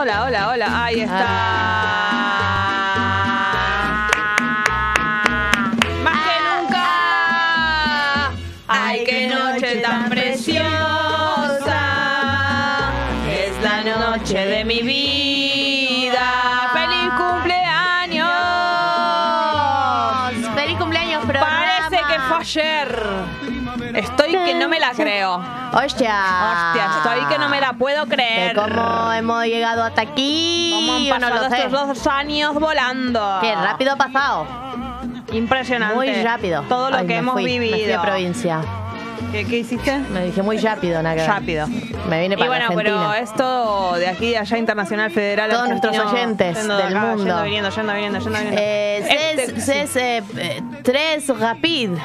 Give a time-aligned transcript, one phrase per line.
[0.00, 0.84] Hola, hola, hola.
[0.84, 1.26] Ahí está.
[6.02, 6.86] Más que nunca.
[8.66, 10.62] Ay, qué noche tan preciosa.
[13.28, 16.70] Es la noche de mi vida.
[16.72, 18.24] ¡Feliz cumpleaños!
[20.54, 21.58] ¡Feliz cumpleaños, programa!
[21.90, 23.04] Parece que fue ayer.
[23.96, 25.59] Estoy que no me la creo.
[25.72, 26.14] ¡Hostia!
[26.72, 28.56] Hostia, estoy que no me la puedo De creer.
[28.56, 30.72] cómo hemos llegado hasta aquí.
[30.74, 33.38] ¿Cómo han yo no pasado lo estos dos años volando?
[33.40, 34.46] Qué rápido ha pasado.
[35.32, 35.94] Impresionante.
[35.94, 36.62] Muy rápido.
[36.68, 37.76] Todo lo Ay, que hemos fui, vivido.
[37.76, 38.60] Me fui a provincia.
[39.30, 39.96] ¿Qué, qué hiciste?
[40.12, 41.24] Me dije muy rápido, nada.
[41.24, 41.68] Rápido.
[42.08, 42.82] Me vine Y para bueno, Argentina.
[42.98, 45.50] pero esto de aquí, de allá, internacional, federal.
[45.50, 47.24] Todos nuestros oyentes yendo de del acá, mundo.
[47.24, 48.60] Yendo, viniendo, yendo, viniendo, yendo, viniendo.
[48.60, 51.96] Eh, Este- eh, eh, tres rapide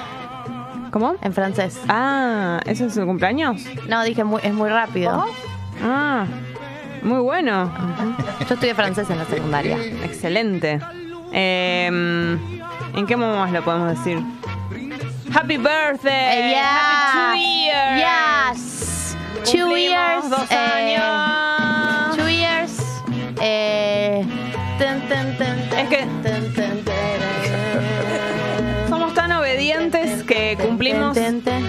[0.96, 1.16] ¿Cómo?
[1.22, 1.78] en francés.
[1.90, 3.62] Ah, ¿eso es su cumpleaños?
[3.90, 5.26] No, dije muy, es muy rápido.
[5.84, 6.26] Ah,
[7.02, 7.70] muy bueno.
[8.48, 9.76] Yo estudié francés en la secundaria.
[10.06, 10.80] Excelente.
[11.34, 14.20] Eh, ¿En qué momento más lo podemos decir?
[15.34, 16.40] Happy birthday.
[16.40, 17.32] Eh, yeah.
[17.34, 18.56] Happy two years.
[18.56, 19.18] Yes.
[19.52, 20.30] Two years.
[20.30, 22.16] Dos eh, años.
[22.16, 22.80] Two years.
[23.42, 24.26] Eh,
[24.78, 26.55] ten, ten, ten, ten, Es que-
[30.28, 31.18] que cumplimos.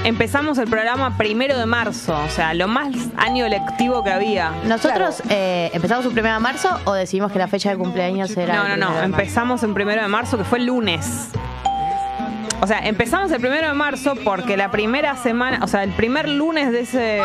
[0.04, 4.52] Empezamos el programa primero de marzo, o sea, lo más año lectivo que había.
[4.64, 8.54] ¿Nosotros eh, empezamos un primero de marzo o decidimos que la fecha de cumpleaños era
[8.54, 8.86] No, no, no.
[8.86, 9.04] de marzo?
[9.04, 11.30] Empezamos en primero de marzo, que fue el lunes.
[12.60, 16.26] O sea, empezamos el primero de marzo porque la primera semana, o sea, el primer
[16.28, 17.20] lunes de ese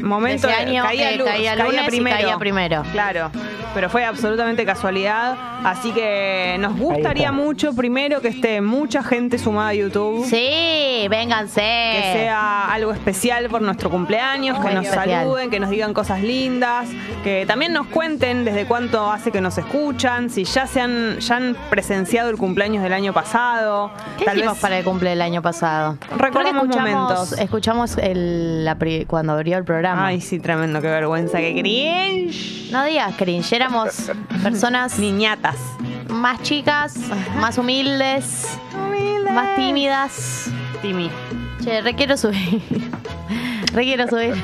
[0.00, 2.16] momento De ese año, caía, eh, lu- caía lunes y primero.
[2.16, 2.82] caía primero.
[2.92, 3.30] Claro,
[3.74, 5.36] pero fue absolutamente casualidad.
[5.64, 10.24] Así que nos gustaría mucho, primero, que esté mucha gente sumada a YouTube.
[10.26, 11.60] Sí, vénganse.
[11.60, 15.20] Que sea algo especial por nuestro cumpleaños, que Muy nos especial.
[15.22, 16.88] saluden, que nos digan cosas lindas,
[17.22, 21.36] que también nos cuenten desde cuánto hace que nos escuchan, si ya se han, ya
[21.36, 23.92] han presenciado el cumpleaños del año pasado.
[24.18, 25.98] ¿Qué Tal hicimos vez para el cumple del año pasado?
[26.16, 27.32] Recordemos momentos.
[27.38, 30.06] Escuchamos el, la pri- cuando abrió el programa.
[30.06, 32.70] Ay, sí, tremendo, qué vergüenza, qué cringe.
[32.72, 34.10] No digas cringe, éramos
[34.42, 35.56] personas Niñatas.
[36.08, 36.94] más chicas,
[37.38, 38.56] más humildes,
[39.34, 40.46] más tímidas.
[40.80, 41.10] Timi.
[41.62, 42.62] Che, re quiero subir.
[43.72, 44.34] Re quiero subir.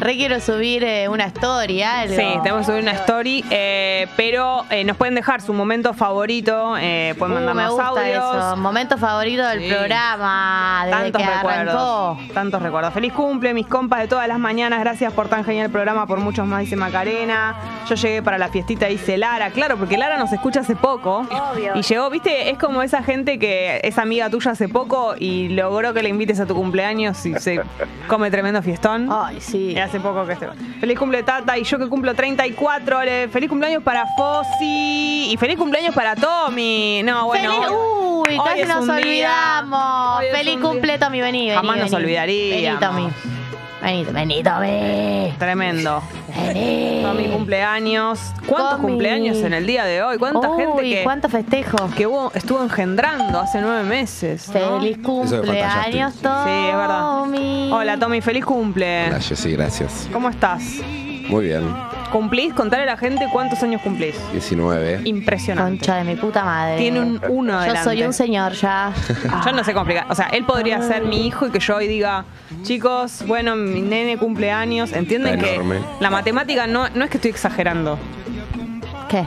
[0.00, 2.00] Re quiero subir eh, una historia.
[2.00, 2.14] algo.
[2.14, 6.74] Sí, tenemos que subir una story, eh, pero eh, nos pueden dejar su momento favorito,
[6.78, 8.36] eh, pueden Uh, me mandarnos gusta audios.
[8.36, 8.56] eso.
[8.56, 9.68] Momento favorito del Sí.
[9.70, 10.82] programa.
[10.86, 11.74] Desde Tantos que recuerdos.
[11.74, 12.34] arrancó.
[12.34, 12.94] Tantos recuerdos.
[12.94, 14.80] Feliz cumple, mis compas de todas las mañanas.
[14.80, 17.54] Gracias por tan genial programa, por muchos más, dice Macarena.
[17.88, 19.50] Yo llegué para la fiestita, dice Lara.
[19.50, 21.26] Claro, porque Lara nos escucha hace poco.
[21.74, 25.92] Y llegó, viste, es como esa gente que es amiga tuya hace poco y logró
[25.94, 27.60] que le invites a tu cumpleaños y se
[28.08, 29.08] come tremendo fiestón.
[29.10, 29.72] Ay, sí.
[29.72, 30.48] Y hace poco que este.
[30.80, 33.02] Feliz cumple Tata y yo que cumplo 34.
[33.04, 37.02] le- Feliz cumpleaños para Fossi y feliz cumpleaños para Tommy.
[37.04, 37.50] No, bueno.
[37.52, 40.18] Feliz- Uy, hoy casi es nos un día- olvidamos.
[40.18, 41.54] hoy es Feliz un cumple, día- Tommy, vení, vení.
[41.54, 42.02] Jamás nos vení.
[42.04, 42.80] olvidaríamos.
[42.80, 43.43] Vení, Tommy.
[43.84, 45.34] Vení, vení, Tommy.
[45.38, 46.02] Tremendo.
[46.34, 47.02] Vení.
[47.02, 48.18] Tommy cumpleaños.
[48.46, 48.82] ¿Cuántos Tommy.
[48.88, 50.16] cumpleaños en el día de hoy?
[50.16, 51.76] ¿Cuánta Uy, gente que, cuánto festejo.
[51.94, 54.48] que hubo, estuvo engendrando hace nueve meses?
[54.48, 54.80] ¿no?
[54.80, 56.44] Feliz Eso cumpleaños, Tommy.
[56.44, 57.72] Sí, es verdad.
[57.72, 59.04] Hola Tommy, feliz cumple.
[59.10, 60.08] Gracias, sí, gracias.
[60.10, 60.62] ¿Cómo estás?
[61.28, 61.93] Muy bien.
[62.14, 62.54] ¿Cumplís?
[62.54, 64.14] Contale a la gente cuántos años cumplís.
[64.30, 65.00] 19.
[65.04, 65.78] Impresionante.
[65.78, 66.76] Concha de mi puta madre.
[66.78, 67.82] Tiene un uno Yo adelante.
[67.82, 68.92] soy un señor ya.
[69.44, 70.06] Yo no sé cómo explicar.
[70.08, 72.24] O sea, él podría ser mi hijo y que yo hoy diga,
[72.62, 74.92] chicos, bueno, mi nene cumple años.
[74.92, 75.80] ¿Entienden Está que enorme.
[75.98, 77.98] la matemática no, no es que estoy exagerando?
[79.08, 79.26] ¿Qué?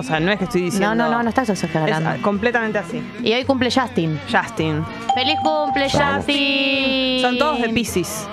[0.00, 0.92] O sea, no es que estoy diciendo.
[0.92, 2.10] No, no, no, no estás Es exagerando.
[2.10, 3.00] ah, completamente así.
[3.22, 4.18] Y hoy cumple Justin.
[4.28, 4.84] Justin.
[5.14, 6.16] ¡Feliz cumple, Vamos.
[6.16, 7.20] Justin!
[7.22, 8.26] Son todos de Pisces.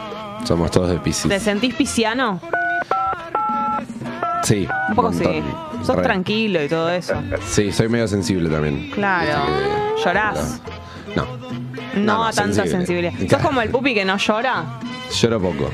[0.44, 1.44] Somos todos de ¿Te Pisces.
[1.44, 2.40] sentís pisciano?
[4.44, 4.68] Sí.
[4.90, 5.44] Un poco sí.
[5.84, 6.04] Sos Re.
[6.04, 7.14] tranquilo y todo eso.
[7.46, 8.90] Sí, soy medio sensible también.
[8.92, 9.46] Claro.
[9.46, 10.62] Que- ¿Llorás?
[11.16, 11.26] No.
[11.26, 11.38] No,
[11.96, 12.72] No, no, a tanta sensible.
[13.12, 13.14] sensibilidad.
[13.30, 14.64] ¿Sos como el pupi que no llora?
[15.12, 15.70] Lloro poco.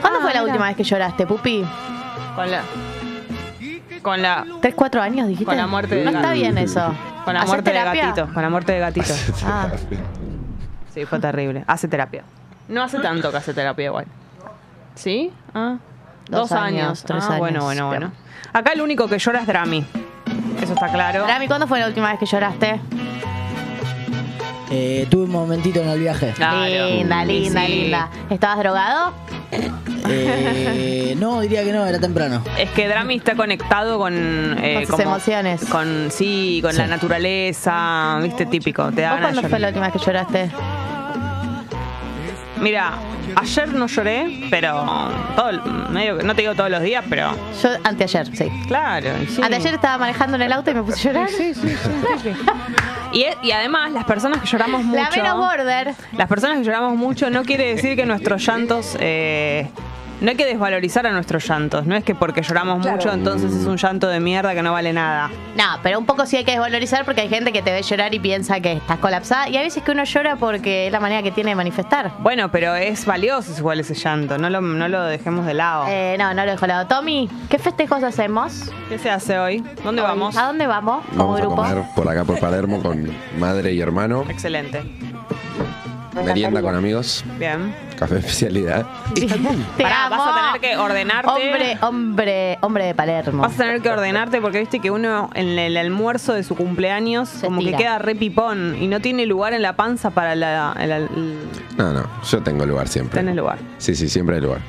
[0.00, 0.42] ¿Cuándo Ah, fue la mira.
[0.44, 1.64] última vez que lloraste, Pupi?
[2.34, 2.62] Con la.
[4.02, 4.44] Con la.
[4.60, 5.44] ¿Tres, cuatro años dijiste?
[5.44, 6.34] Con la muerte de No está gato.
[6.34, 6.92] bien eso.
[7.24, 7.92] Con la ¿Hacés muerte terapia?
[8.02, 8.34] de gatito.
[8.34, 9.14] Con la muerte de gatito.
[9.46, 9.68] Ah.
[10.92, 11.62] Sí, fue terrible.
[11.68, 12.24] Hace terapia.
[12.68, 14.06] No hace tanto que hace terapia igual.
[14.96, 15.30] ¿Sí?
[15.54, 15.76] Ah.
[16.32, 17.04] Dos Dos, años, años.
[17.04, 17.38] tres Ah, años.
[17.38, 18.12] Bueno, bueno, bueno.
[18.52, 19.84] Acá el único que llora es Drami.
[20.60, 21.26] Eso está claro.
[21.26, 22.80] Rami, ¿cuándo fue la última vez que lloraste?
[24.70, 26.32] Eh, tuve un momentito en el viaje.
[26.34, 26.86] Claro.
[26.88, 27.72] Linda, linda, sí.
[27.72, 28.08] linda.
[28.30, 29.12] ¿Estabas drogado?
[30.08, 32.42] Eh, no, diría que no, era temprano.
[32.58, 34.14] Es que Drami está conectado con.
[34.62, 35.64] eh, Con sus emociones.
[35.66, 38.18] Con, sí, con la naturaleza.
[38.22, 38.46] ¿Viste?
[38.46, 38.90] Típico.
[38.92, 40.50] Te da ¿Vos ganas de cuándo fue la última vez que lloraste?
[42.62, 42.92] Mira,
[43.36, 44.84] Ayer no lloré, pero
[45.36, 47.32] todo, el- medio, no te digo todos los días, pero
[47.62, 48.50] Yo anteayer, sí.
[48.68, 49.10] claro.
[49.22, 49.42] y sí.
[49.42, 51.28] Anteayer estaba manejando en el auto y me puse a llorar.
[53.12, 55.02] Y, y además, las personas que lloramos mucho.
[55.02, 55.94] La menos border.
[56.16, 58.96] Las personas que lloramos mucho no quiere decir que nuestros llantos.
[59.00, 59.68] eh,
[60.22, 61.84] no hay que desvalorizar a nuestros llantos.
[61.84, 64.92] No es que porque lloramos mucho, entonces es un llanto de mierda que no vale
[64.92, 65.30] nada.
[65.56, 68.14] No, pero un poco sí hay que desvalorizar porque hay gente que te ve llorar
[68.14, 69.48] y piensa que estás colapsada.
[69.48, 72.12] Y hay veces que uno llora porque es la manera que tiene de manifestar.
[72.20, 74.38] Bueno, pero es valioso igual ese llanto.
[74.38, 75.86] No lo, no lo dejemos de lado.
[75.88, 76.86] Eh, no, no lo dejo de lado.
[76.86, 78.70] Tommy, ¿qué festejos hacemos?
[78.88, 79.64] ¿Qué se hace hoy?
[79.82, 80.36] ¿Dónde vamos?
[80.36, 84.24] ¿A dónde vamos como Vamos a comer por acá por Palermo con madre y hermano.
[84.28, 84.82] Excelente.
[86.24, 87.24] Merienda con amigos.
[87.38, 87.91] Bien.
[88.02, 88.84] Café especialidad.
[89.14, 89.26] Te
[89.82, 91.30] Pará, vas a tener que ordenarte.
[91.30, 93.42] Hombre, hombre, hombre de Palermo.
[93.42, 97.30] Vas a tener que ordenarte porque viste que uno en el almuerzo de su cumpleaños
[97.40, 97.76] como tira.
[97.78, 101.38] que queda re pipón y no tiene lugar en la panza para la, el- el-
[101.78, 103.20] No, no, yo tengo lugar siempre.
[103.20, 103.58] Tenés lugar.
[103.78, 104.60] Sí, sí, siempre hay lugar.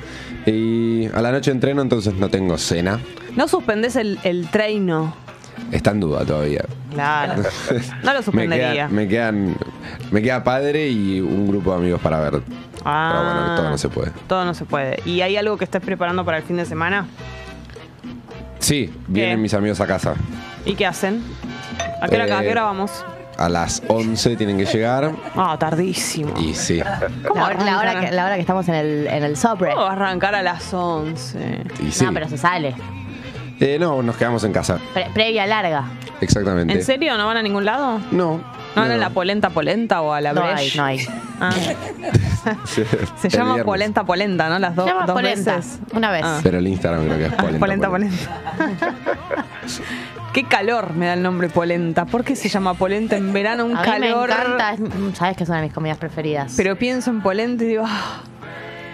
[0.46, 3.00] Y a la noche entreno, entonces no tengo cena.
[3.34, 5.12] No suspendés el, el treino.
[5.72, 6.64] Está en duda todavía.
[6.92, 7.34] Claro.
[8.02, 8.72] No lo Me suspendería.
[8.72, 9.56] quedan, me quedan,
[10.10, 12.42] me queda padre y un grupo de amigos para ver.
[12.84, 13.10] Ah.
[13.12, 14.10] Pero bueno, todo no se puede.
[14.28, 15.00] Todo no se puede.
[15.04, 17.06] ¿Y hay algo que estés preparando para el fin de semana?
[18.58, 19.42] Sí, vienen ¿Qué?
[19.42, 20.14] mis amigos a casa.
[20.64, 21.22] ¿Y qué hacen?
[22.00, 23.04] ¿A qué hora, a qué Eh, hora vamos?
[23.36, 25.10] A las 11 tienen que llegar.
[25.34, 26.32] Ah, tardísimo.
[26.38, 26.80] Y sí,
[27.26, 28.10] ¿Cómo La, hora- la hora arrancan?
[28.10, 29.70] que, la hora que estamos en el, en el sobre.
[29.72, 31.62] ¿Cómo va a arrancar a las 11?
[31.84, 32.04] y sí.
[32.04, 32.74] No, pero se sale.
[33.60, 34.78] Eh, no, nos quedamos en casa.
[34.92, 35.84] Pre- previa larga.
[36.20, 36.72] Exactamente.
[36.72, 37.16] ¿En serio?
[37.16, 37.98] ¿No van a ningún lado?
[38.10, 38.38] No.
[38.74, 40.78] ¿No van a la polenta polenta o a la No hay, breche?
[40.78, 41.06] no hay.
[41.40, 41.50] Ah,
[42.66, 42.82] Sí,
[43.16, 43.64] se el llama viernes.
[43.64, 44.58] polenta polenta, ¿no?
[44.58, 45.56] Las do- Se llama dos polenta.
[45.56, 45.78] veces.
[45.92, 46.22] Una vez.
[46.24, 46.40] Ah.
[46.42, 47.58] Pero el Instagram creo que es polenta.
[47.60, 48.16] polenta, polenta.
[50.32, 52.04] Qué calor me da el nombre polenta.
[52.06, 53.64] ¿Por qué se llama polenta en verano?
[53.66, 54.28] Un a mí calor.
[54.28, 54.72] me encanta.
[54.74, 56.52] es- mm, Sabes que es una de mis comidas preferidas.
[56.56, 58.20] Pero pienso en polenta y digo, ah,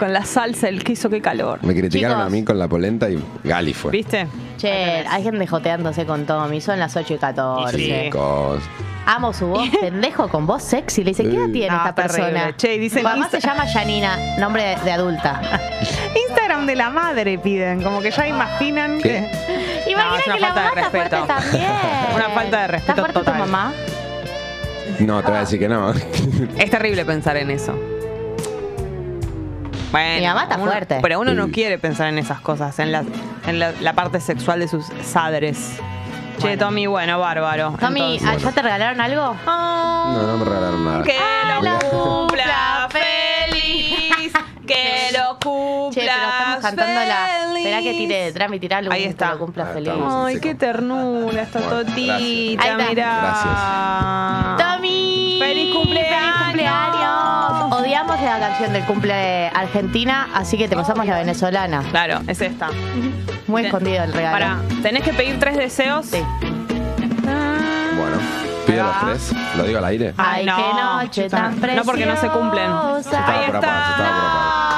[0.00, 1.60] con la salsa, el queso, qué calor.
[1.62, 2.26] Me criticaron Chicos.
[2.26, 3.92] a mí con la polenta y Gali fue.
[3.92, 4.26] ¿Viste?
[4.56, 4.72] Che,
[5.08, 6.60] hay gente joteándose con Tommy.
[6.60, 7.78] Son las 8 y 14.
[7.78, 7.92] Y sí.
[8.06, 8.62] Chicos.
[9.06, 11.04] Amo su voz, pendejo, con voz sexy.
[11.04, 12.22] Le dice, ¿qué edad tiene No, esta terrible.
[12.32, 12.56] persona?
[12.56, 15.40] Che, y dicen mamá Insta- se llama Janina, nombre de, de adulta.
[16.28, 19.30] Instagram de la madre piden, como que ya imaginan ¿Qué?
[19.84, 19.90] que.
[19.90, 21.26] Imagina No, es una que la falta de mamá está fuerte respeto.
[21.26, 21.70] también.
[22.14, 23.34] Una falta de respeto ¿Está fuerte total.
[23.34, 23.72] tu mamá?
[25.00, 25.92] No, te voy a decir que no.
[26.58, 27.74] Es terrible pensar en eso.
[29.90, 30.98] Bueno, Mi mamá está uno- fuerte.
[31.02, 31.52] Pero uno no Sí.
[31.52, 33.04] quiere pensar en esas cosas, en la,
[33.46, 35.76] en la, la parte sexual de sus sadres.
[36.38, 36.64] Che, Bueno.
[36.66, 37.74] Tommy, bueno, bárbaro.
[37.78, 39.36] Tommy, Entonces- ¿allá te regalaron algo?
[39.44, 41.02] No, no me regalaron nada.
[41.02, 42.88] Que Ah, lo la cumpla cumpla
[44.82, 45.10] feliz.
[45.12, 47.56] Que lo cumpla Che, pero estamos cantando la.
[47.58, 49.30] Esperá que tire de trámite, tirá algo Ahí que está.
[49.32, 49.88] lo cumpla Ah, feliz.
[49.92, 50.24] estamos.
[50.26, 52.76] Ay, qué ternura, esta Bueno, totita, Ahí está.
[52.76, 54.56] mirá.
[54.58, 55.36] Tommy.
[55.40, 56.10] ¡Feliz cumpleaños!
[56.20, 57.72] ¡Feliz cumpleaños!
[57.80, 61.82] Odiamos la canción del cumple argentina, así que te pasamos la venezolana.
[61.90, 62.68] Claro, es esta.
[63.46, 64.32] Muy escondido el regalo.
[64.34, 66.06] Pará, tenés que pedir tres deseos.
[66.06, 66.22] Sí.
[67.96, 68.16] Bueno,
[68.66, 69.10] pido Ahí va.
[69.12, 69.32] los tres.
[69.56, 70.14] ¿Lo digo al aire?
[70.16, 71.76] Ay, no, qué noche tan preciosa.
[71.76, 72.70] No, porque no se cumplen.
[72.70, 74.69] Ahí Se estaba por apagar, se estaba por apagar.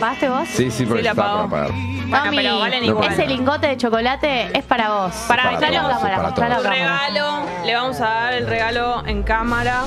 [0.00, 0.48] Apagaste vos?
[0.48, 1.64] Sí, sí, porque Sí, la estaba por apagó.
[1.64, 1.70] apagar.
[2.10, 3.12] Bueno, Tommy, pero valen No, igual.
[3.12, 5.14] ese lingote de chocolate es para vos.
[5.28, 6.64] Para, Para todos, para todos.
[6.64, 9.82] Un regalo, le vamos a dar el regalo en cámara.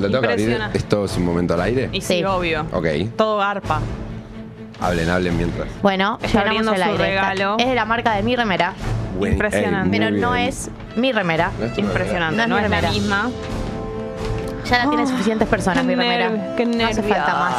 [0.00, 0.78] ¿Lo tengo que abrir Impresionante.
[0.78, 1.88] esto es un momento al aire?
[1.92, 2.24] Y sí, Sí.
[2.24, 2.66] obvio.
[2.72, 2.86] Ok,
[3.16, 3.80] Todo garpa.
[4.80, 5.68] hablen, hablen mientras.
[5.80, 7.04] Bueno, Está llenamos abriendo el su aire.
[7.14, 7.56] regalo.
[7.58, 8.72] Es de la marca de mi remera,
[9.18, 9.88] Buen- Impresionante.
[9.88, 10.48] Muy pero no bien.
[10.48, 11.52] es mi remera.
[11.58, 12.36] No es tu Impresionante.
[12.36, 12.92] No es No, mi es la remera.
[12.92, 13.30] misma.
[14.64, 16.30] Ya la tienen Oh, suficientes personas, mi remera.
[16.30, 17.16] nerv- qué no hace nervios.
[17.18, 17.54] falta más.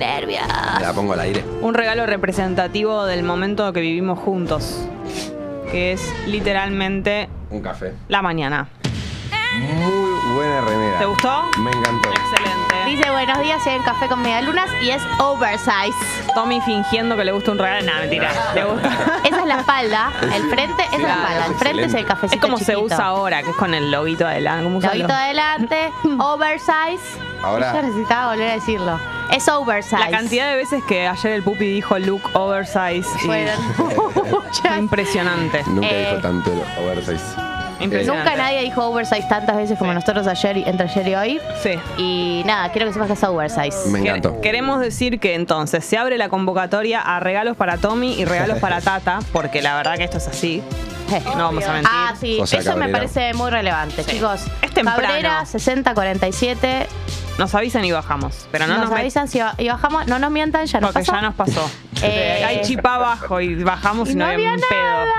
[0.00, 0.42] Nervios.
[0.80, 1.44] La pongo al aire.
[1.60, 4.80] Un regalo representativo del momento que vivimos juntos.
[5.70, 7.92] Que es literalmente Un café.
[8.08, 8.68] la mañana.
[9.58, 10.98] Muy buena remera.
[10.98, 11.42] ¿Te gustó?
[11.58, 12.08] Me encantó.
[12.10, 12.74] Excelente.
[12.86, 15.92] Dice buenos días, soy en café con medialunas y es oversize.
[16.34, 17.86] Tommy fingiendo que le gusta un regalo.
[17.86, 18.30] No, mentira.
[18.54, 18.88] Le gusta.
[19.24, 22.40] Esa es la espalda, el frente es la espalda, el frente es el cafecito Es
[22.40, 24.64] como se usa ahora, que es con el loguito adelante.
[24.64, 27.18] ¿Cómo los- adelante, oversize.
[27.42, 29.00] Ahora- Yo necesitaba volver a decirlo.
[29.32, 29.96] Es oversize.
[29.98, 33.04] La cantidad de veces que ayer el pupi dijo look oversize.
[33.24, 33.54] Fueron
[34.30, 34.78] muchas.
[34.78, 35.62] Impresionante.
[35.68, 36.50] Nunca Eh, dijo tanto
[36.82, 37.24] oversize.
[37.80, 39.94] Nunca nadie dijo oversize tantas veces como Sí.
[39.94, 41.40] nosotros ayer, y- entre ayer y hoy.
[41.62, 41.70] Sí.
[41.96, 43.88] Y nada, quiero que sepas que es oversize.
[43.88, 44.38] Me encantó.
[44.42, 48.80] Queremos decir que entonces se abre la convocatoria a regalos para Tommy y regalos para
[48.82, 50.62] Tata, porque la verdad que esto es así.
[51.36, 51.90] No vamos a mentir.
[51.92, 54.10] Ah, sí, José eso me parece muy relevante, Sí.
[54.12, 54.42] chicos.
[54.60, 55.00] Es temprano.
[55.02, 56.86] Cabrera 6047.
[57.40, 60.30] Nos avisan y bajamos, pero no nos, nos, avisan si ba- y bajamos, no nos
[60.30, 61.12] mientan, ya nos porque pasó.
[61.12, 61.70] ya nos pasó.
[62.02, 64.80] Eh, Hay chip abajo y bajamos y, no, no había había un pedo.
[64.80, 65.10] nada.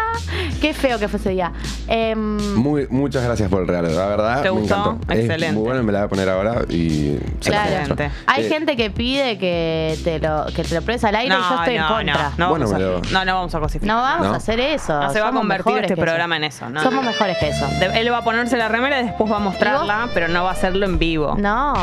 [0.60, 1.52] Qué feo que fue ese día.
[1.88, 4.38] Em, Muy, muchas gracias por el regalo, la verdad.
[4.42, 4.76] ¿Te me gustó?
[4.76, 5.14] encantó.
[5.14, 5.46] Excelente.
[5.48, 7.96] Es muy bueno, me la voy a poner ahora y se la Claro.
[8.28, 11.38] hay Eh, gente que pide que te lo, que te lo pruebes al aire y
[11.38, 12.32] yo estoy en contra.
[12.38, 13.88] No, Bueno, vamos, me a, lo- no, no vamos a cosificar.
[13.96, 14.34] No vamos No.
[14.34, 15.00] a hacer eso.
[15.02, 16.02] No se va a convertir este eso.
[16.02, 16.70] programa en eso.
[16.70, 17.12] No, Somos no.
[17.12, 17.68] mejores que eso.
[17.80, 20.50] De- Él va a ponerse la remera y después va a mostrarla, pero no va
[20.50, 21.36] a hacerlo en vivo.
[21.38, 21.74] No.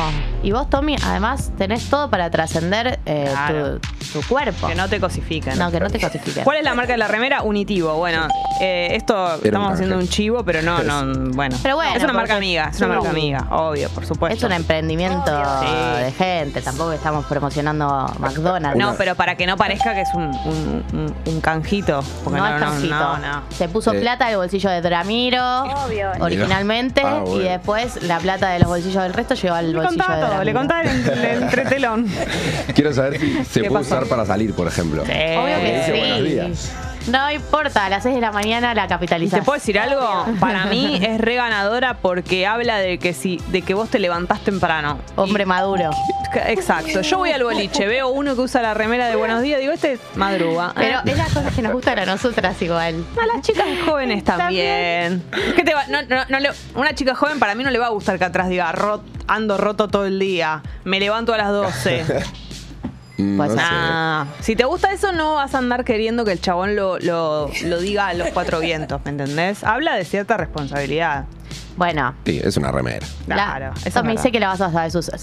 [0.42, 3.78] Y vos, Tommy, además tenés todo para trascender eh, Claro.
[3.80, 4.68] tu, tu cuerpo.
[4.68, 5.58] Que no te cosifiquen.
[5.58, 6.44] No, que no te cosifiques.
[6.44, 7.42] ¿Cuál es la marca de la remera?
[7.42, 7.94] Unitivo.
[7.94, 8.26] Bueno,
[8.60, 11.56] eh, esto estamos haciendo un chivo, pero no, no, bueno.
[11.62, 14.36] Pero bueno, es una marca amiga, es una marca amiga, obvio, por supuesto.
[14.36, 15.30] Es un emprendimiento
[15.60, 16.02] Sí.
[16.04, 18.78] de gente, tampoco estamos promocionando McDonald's.
[18.78, 22.02] No, pero para que no parezca que es un, un, un- un canjito.
[22.24, 22.94] Porque no, no, es canjito.
[22.94, 23.42] no, no.
[23.50, 24.00] Se puso Eh.
[24.00, 25.64] plata del bolsillo de Dramiro
[26.20, 27.40] originalmente Ah, bueno.
[27.40, 30.30] y después la plata de los bolsillos del resto llegó al Le bolsillo de contaba
[30.30, 32.06] todo, le contaba el, el entretelón.
[32.74, 33.96] Quiero saber si se ¿Qué puede pasó?
[33.96, 34.77] usar para salir, por ejemplo.
[35.04, 35.12] Sí.
[35.36, 35.98] Obvio que Dice sí.
[35.98, 36.72] buenos días.
[37.08, 39.40] No importa, a las 6 de la mañana la ¿Y capitalizás.
[39.40, 40.26] te puedo decir algo?
[40.40, 44.40] Para mí es re ganadora porque habla de que si, de que vos te levantás
[44.44, 44.98] temprano.
[45.16, 45.88] Hombre maduro.
[46.48, 47.00] Exacto.
[47.00, 49.98] Yo voy al boliche, veo uno que usa la remera de buenos días, digo, este
[50.16, 50.72] madruga.
[50.74, 53.02] Pero es las cosas que nos gustan a nosotras igual.
[53.22, 55.22] a las chicas jóvenes también.
[55.56, 55.86] ¿Qué te va?
[55.86, 58.24] No, no, no le- una chica joven para mí no le va a gustar que
[58.26, 62.04] atrás diga "Ro- ando roto todo el día, me levanto a las 12.
[63.18, 63.60] Pues no sé.
[63.60, 67.50] Ah, si te gusta eso, no vas a andar queriendo que el chabón lo, lo,
[67.64, 69.64] lo diga a los cuatro vientos, ¿me entendés?
[69.64, 71.24] Habla de cierta responsabilidad.
[71.76, 72.14] Bueno.
[72.24, 73.06] Sí, es una remera.
[73.26, 74.22] Claro, la, eso verdad.
[74.22, 75.18] sé que la vas a saber usar.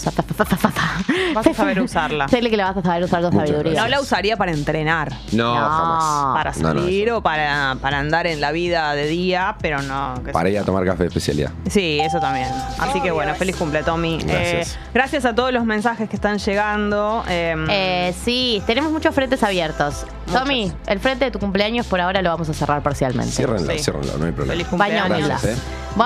[1.34, 2.27] Vas a saber usarla.
[2.29, 3.82] Sé que la vas a saber usar con Muchas sabiduría.
[3.82, 5.70] No la usaría para entrenar, No, No.
[5.70, 6.36] jamás.
[6.36, 10.13] para No, no, salir o para, para andar en la vida de día, pero no.
[10.32, 11.51] Para ir a tomar café de especialidad.
[11.70, 12.48] Sí, eso también.
[12.79, 14.20] Así que bueno, feliz cumple, Tommy.
[14.24, 14.75] Gracias.
[14.75, 17.24] Eh, gracias a todos los mensajes que están llegando.
[17.27, 20.05] Eh, Eh, sí, tenemos muchos frentes abiertos.
[20.27, 20.41] Muchos.
[20.41, 23.32] Tommy, el frente de tu cumpleaños por ahora lo vamos a cerrar parcialmente.
[23.32, 23.79] Ciérrenlo, Sí.
[23.79, 24.53] ciérrenlo, no hay problema.
[24.53, 25.27] feliz cumpleaños.
[25.27, 25.62] Gracias, eh.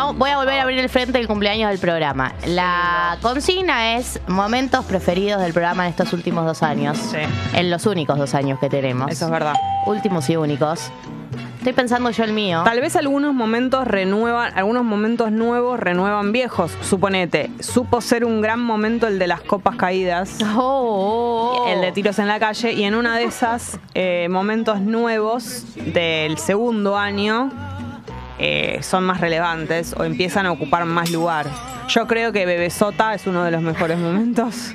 [0.09, 2.33] Vamos- voy a volver a abrir el frente del cumpleaños del programa.
[2.47, 6.97] La consigna es momentos preferidos del programa en estos últimos dos años.
[6.97, 7.17] Sí.
[7.53, 9.11] En los únicos dos años que tenemos.
[9.11, 9.53] Eso es verdad.
[9.85, 10.91] Últimos y únicos.
[11.59, 12.61] Estoy pensando yo el mío.
[12.65, 16.71] Tal vez algunos momentos renuevan, algunos momentos nuevos renuevan viejos.
[16.81, 20.37] Suponete, supo ser un gran momento el de las copas caídas.
[20.41, 21.67] Oh, oh, oh.
[21.67, 26.37] El de tiros en la calle y en una de esas eh, momentos nuevos del
[26.39, 27.51] segundo año
[28.39, 31.48] eh, son más relevantes o empiezan a ocupar más lugar.
[31.89, 34.74] Yo creo que Bebesota es uno de los mejores momentos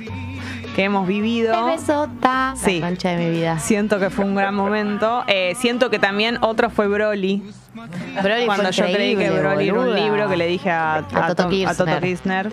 [0.75, 1.65] que hemos vivido.
[1.65, 2.53] Bebesota.
[2.57, 2.79] Sí.
[2.79, 3.59] La concha de mi vida.
[3.59, 5.23] Siento que fue un gran momento.
[5.27, 7.41] Eh, siento que también otro fue Broly.
[8.21, 11.33] Broly Cuando fue yo creí que Broly era un libro que le dije a, A.
[11.33, 12.51] Toto Kirchner.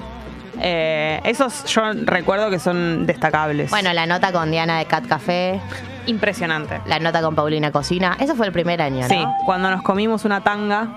[0.60, 3.70] Eh, esos yo recuerdo que son destacables.
[3.70, 5.60] Bueno, la nota con Diana de Cat Café,
[6.06, 6.80] impresionante.
[6.86, 8.16] la nota con Paulina Cocina.
[8.20, 9.08] Eso fue el primer año, ¿no?
[9.08, 10.88] Sí, cuando nos comimos una tanga,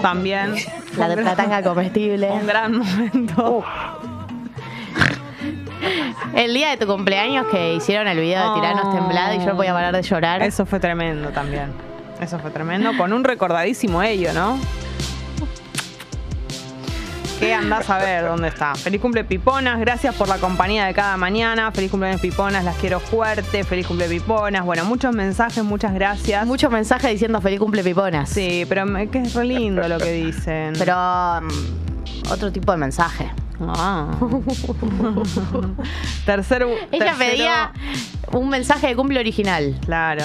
[0.00, 0.54] también.
[0.96, 2.30] La de la tanga comestible.
[2.30, 3.64] Un gran momento.
[6.34, 8.94] El día de tu cumpleaños que hicieron el video de Tiranos.
[8.94, 10.42] Temblado y yo no podía parar de llorar.
[10.42, 11.72] Eso fue tremendo también.
[12.20, 12.92] Eso fue tremendo.
[12.96, 14.58] Con un recordadísimo ello, ¿no?
[17.42, 18.76] ¿Qué andás a ver dónde está?
[18.76, 21.72] Feliz cumple Piponas, gracias por la compañía de cada mañana.
[21.72, 23.64] Feliz cumpleaños Piponas, las quiero fuerte.
[23.64, 24.64] Feliz cumple Piponas.
[24.64, 26.46] Bueno, muchos mensajes, muchas gracias.
[26.46, 28.30] Muchos mensajes diciendo feliz cumple piponas.
[28.30, 30.74] Sí, pero que es re lindo lo que dicen.
[30.78, 30.94] Pero
[31.42, 33.28] mm, otro tipo de mensaje.
[33.60, 34.06] Ah.
[36.24, 37.72] Tercer, Ella tercero- pedía
[38.30, 39.76] un mensaje de cumple original.
[39.84, 40.22] Claro.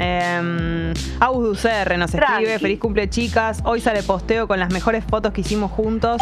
[0.00, 5.32] Eh, Agus Ducerre nos escribe, feliz cumple chicas, hoy sale posteo con las mejores fotos
[5.32, 6.20] que hicimos juntos.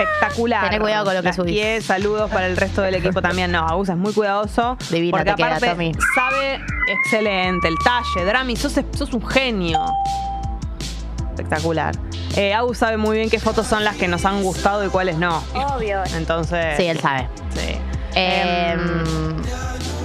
[0.00, 0.64] Espectacular.
[0.64, 1.52] Tené cuidado con lo que Las subís.
[1.54, 3.50] quié, saludos para el resto del equipo también.
[3.52, 4.76] No, Agus es muy cuidadoso.
[4.90, 5.92] Divina porque te queda, aparte Tommy.
[6.14, 8.24] sabe excelente el talle.
[8.26, 9.80] Drami, sos, sos un genio.
[11.30, 11.94] Espectacular.
[12.36, 15.16] Eh, Agus sabe muy bien qué fotos son las que nos han gustado y cuáles
[15.16, 15.42] no.
[15.54, 16.02] Obvio.
[16.16, 16.76] Entonces.
[16.76, 17.28] Sí, él sabe.
[17.54, 17.76] sí.
[18.14, 18.76] Eh,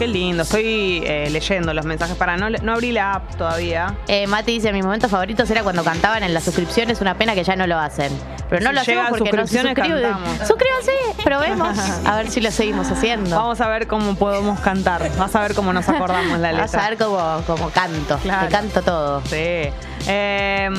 [0.03, 3.95] Qué lindo, estoy eh, leyendo los mensajes para no, no abrí la app todavía.
[4.10, 7.43] eh, Mati dice, mis momentos favoritos era cuando cantaban en las suscripciones, una pena que
[7.45, 8.12] ya no lo hacen.
[8.50, 10.13] Pero no Si lo hacemos porque no se suscriben.
[10.45, 10.91] Suscríbanse,
[11.24, 11.79] probemos.
[12.05, 13.33] A ver si lo seguimos haciendo.
[13.33, 15.10] Vamos a ver cómo podemos cantar.
[15.17, 16.65] Vas a ver cómo nos acordamos la letra.
[16.65, 18.17] Vas a ver cómo, cómo canto.
[18.17, 18.48] Claro.
[18.48, 19.22] Te canto todo.
[19.22, 19.69] Sí.
[20.05, 20.69] Eh,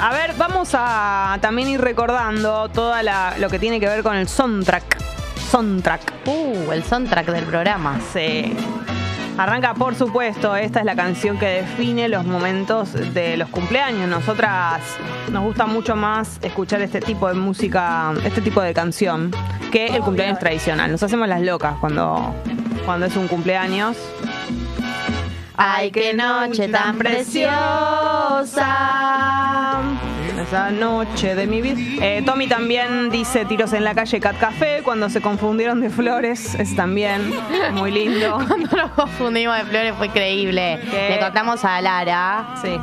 [0.00, 2.94] a ver, vamos a también ir recordando todo
[3.36, 5.04] lo que tiene que ver con el soundtrack.
[5.54, 6.26] Soundtrack.
[6.26, 8.00] Uh, el soundtrack del programa.
[8.12, 8.56] Sí.
[9.38, 14.08] Arranca, por supuesto, esta es la canción que define los momentos de los cumpleaños.
[14.08, 14.82] Nosotras
[15.30, 19.30] nos gusta mucho más escuchar este tipo de música, este tipo de canción,
[19.70, 20.90] que el cumpleaños tradicional.
[20.90, 22.34] Nos hacemos las locas cuando,
[22.84, 23.96] cuando es un cumpleaños.
[25.56, 27.52] Ay, qué noche tan preciosa.
[30.40, 31.76] Esa noche de mi vida.
[32.00, 36.54] Eh, Tommy también dice tiros en la calle Cat Café cuando se confundieron de flores.
[36.56, 37.32] Es también
[37.74, 38.38] muy lindo.
[38.48, 40.80] Cuando nos confundimos de flores fue increíble.
[40.90, 41.10] ¿Qué?
[41.10, 42.76] Le contamos a Lara Sí.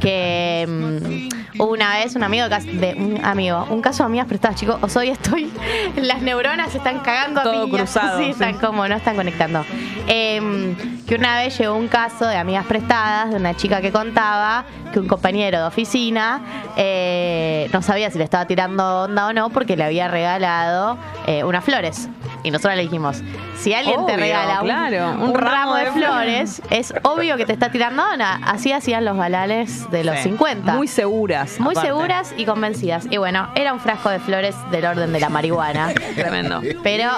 [0.00, 4.78] que mm, una vez un amigo de, un amigo, un caso de amigas prestadas, chicos,
[4.82, 5.50] os hoy estoy,
[5.96, 7.80] las neuronas se están cagando a Todo piñas.
[7.92, 8.30] cruzado, Sí, sí.
[8.30, 9.64] están como, no están conectando.
[10.06, 10.74] Em,
[11.06, 15.00] que una vez llegó un caso de amigas prestadas de una chica que contaba que
[15.00, 16.40] un compañero de oficina
[16.76, 21.44] eh, no sabía si le estaba tirando onda o no porque le había regalado eh,
[21.44, 22.08] unas flores.
[22.42, 23.22] Y nosotros le dijimos,
[23.58, 27.70] si alguien te regala un, claro, un ramo de flores, es obvio que te está
[27.70, 28.40] tirando onda.
[28.44, 30.30] Así hacían los galales de los Sí.
[30.30, 30.72] 50.
[30.74, 31.60] Muy seguras.
[31.60, 31.88] Muy aparte.
[31.88, 33.06] seguras y convencidas.
[33.10, 35.92] Y bueno, era un frasco de flores del orden de la marihuana.
[36.16, 36.60] Tremendo.
[36.82, 37.10] Pero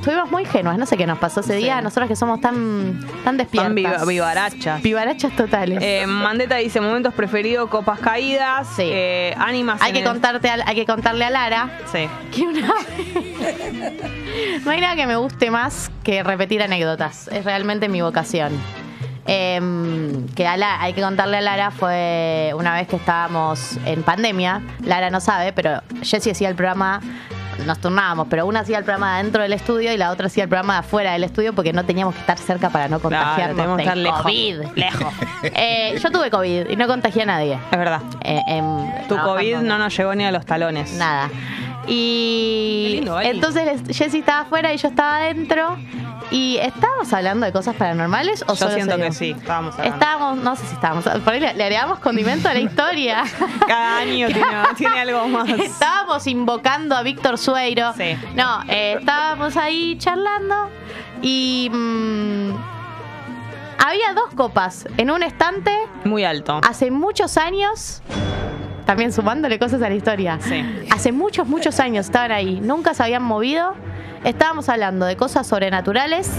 [0.00, 0.78] estuvimos muy ingenuas.
[0.78, 1.80] No sé qué nos pasó ese día.
[1.80, 3.68] Nosotras que somos tan, tan despiertas.
[3.68, 4.82] Tan viva- vivarachas.
[4.82, 5.78] Vivarachas totales.
[5.82, 8.82] Eh, Mandeta dice momentos preferidos, copas caídas, Sí.
[8.86, 9.80] eh, ánimas.
[9.82, 12.08] hay, que el- contarte a- hay que contarle a Lara Sí.
[12.34, 12.60] que una
[14.64, 17.28] no hay nada que me guste más que repetir anécdotas.
[17.28, 18.52] Es realmente mi vocación.
[19.26, 24.02] Em, que a La- hay que contarle a Lara fue una vez que estábamos en
[24.02, 24.62] pandemia.
[24.82, 27.00] Lara no sabe, pero Jessie hacía el programa.
[27.66, 30.48] Nos turnábamos, pero una hacía el programa dentro del estudio y la otra hacía el
[30.48, 34.22] programa afuera del estudio porque no teníamos que estar cerca para no Claro, contagiarnos lejos.
[34.22, 34.60] COVID.
[34.74, 35.14] Lejos.
[35.42, 37.58] Eh, yo tuve COVID y no contagié a nadie.
[37.70, 38.00] Es verdad.
[38.22, 38.66] Eh, em,
[39.08, 39.16] Tu.
[39.16, 40.92] COVID no nos llegó ni a los talones.
[40.94, 41.30] Nada.
[41.86, 45.76] Qué Y lindo, entonces Jessy estaba afuera y yo estaba adentro.
[46.32, 49.30] Y estábamos hablando de cosas paranormales o Yo solo siento que sí.
[49.30, 49.94] Estábamos hablando.
[49.96, 53.24] Estábamos, no sé si estábamos, por ahí le, le agregamos condimento a la historia.
[53.66, 54.46] Cada año tiene,
[54.76, 55.48] tiene algo más.
[55.48, 57.92] Estábamos invocando a Víctor Sueiro.
[57.96, 58.16] Sí.
[58.36, 60.68] No, eh, estábamos ahí charlando
[61.20, 62.50] y mm,
[63.84, 65.72] había dos copas en un estante
[66.04, 66.60] Muy alto.
[66.68, 68.02] hace muchos años.
[68.86, 70.38] También sumándole cosas a la historia.
[70.40, 70.64] Sí.
[70.90, 72.60] Hace muchos, muchos años estaban ahí.
[72.60, 73.74] Nunca se habían movido.
[74.24, 76.30] Estábamos hablando de cosas sobrenaturales.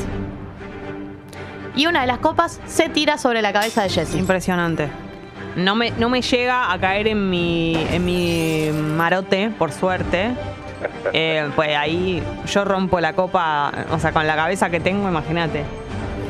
[1.76, 4.20] Y una de las copas se tira sobre la cabeza de Jessie.
[4.20, 4.90] Impresionante.
[5.56, 10.32] No me, no me llega a caer en mi, en mi marote, por suerte.
[11.14, 15.64] Eh, pues ahí yo rompo la copa, o sea, con la cabeza que tengo, imagínate.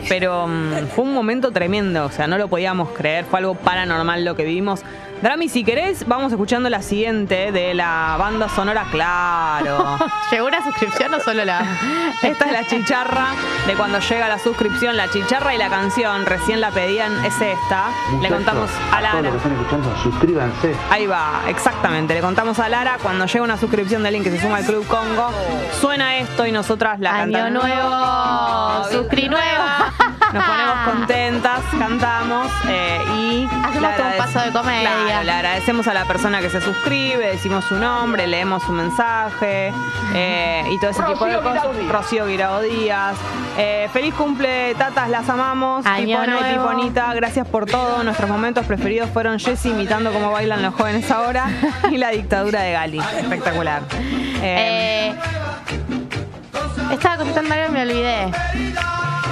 [0.10, 4.26] Pero mm, fue un momento tremendo, o sea, no lo podíamos creer, fue algo paranormal
[4.26, 4.82] lo que vivimos.
[5.22, 10.00] Drami, si querés, vamos escuchando la siguiente de la banda sonora Claro.
[10.32, 11.62] ¿Llegó una suscripción o solo la.?
[12.24, 13.28] Esta es la chicharra
[13.68, 17.90] de cuando llega la suscripción, la chicharra y la canción, recién la pedían, es esta.
[18.20, 19.30] Le contamos a todos los Lara.
[19.30, 20.76] que están escuchando, suscríbanse.
[20.90, 22.16] Ahí va, exactamente.
[22.16, 24.88] Le contamos a Lara cuando llega una suscripción de alguien que se suma al Club
[24.88, 25.32] Congo.
[25.80, 27.64] Suena esto y nosotras la Año cantamos.
[27.64, 29.94] nuevo, suscri nueva.
[30.34, 33.50] Nos ponemos contentas, cantamos eh, y.
[33.64, 34.90] Hacemos todo un paso de comedia.
[35.06, 39.74] Claro, le agradecemos a la persona que se suscribe, decimos su nombre, leemos su mensaje
[40.14, 41.64] eh, y todo ese tipo de cosas.
[41.90, 43.16] Rocío Guirao Díaz.
[43.58, 45.86] Eh, feliz cumple, tatas, las amamos.
[45.86, 46.54] Año Pipona y.
[46.54, 48.04] Piponita, gracias por todo.
[48.04, 51.50] Nuestros momentos preferidos fueron Jessy imitando cómo bailan los jóvenes ahora
[51.92, 53.00] y la dictadura de Gali.
[53.00, 53.82] Espectacular.
[54.42, 55.16] Eh, Eh,
[56.94, 58.32] estaba contestando algo y me olvidé.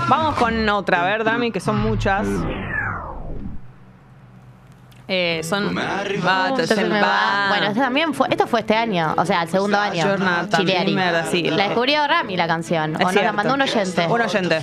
[0.10, 2.28] Vamos con otra, a ver, Dami, que son muchas.
[5.12, 5.74] Eh, son.
[5.74, 10.06] Me va- Bueno, esto también fue, esto fue este año, o sea, el segundo año.
[10.56, 10.96] Chileari.
[11.32, 11.44] sí.
[11.50, 12.96] La descubrió Rami la canción.
[12.96, 14.06] Es o nos la mandó un oyente.
[14.08, 14.62] Un oyente.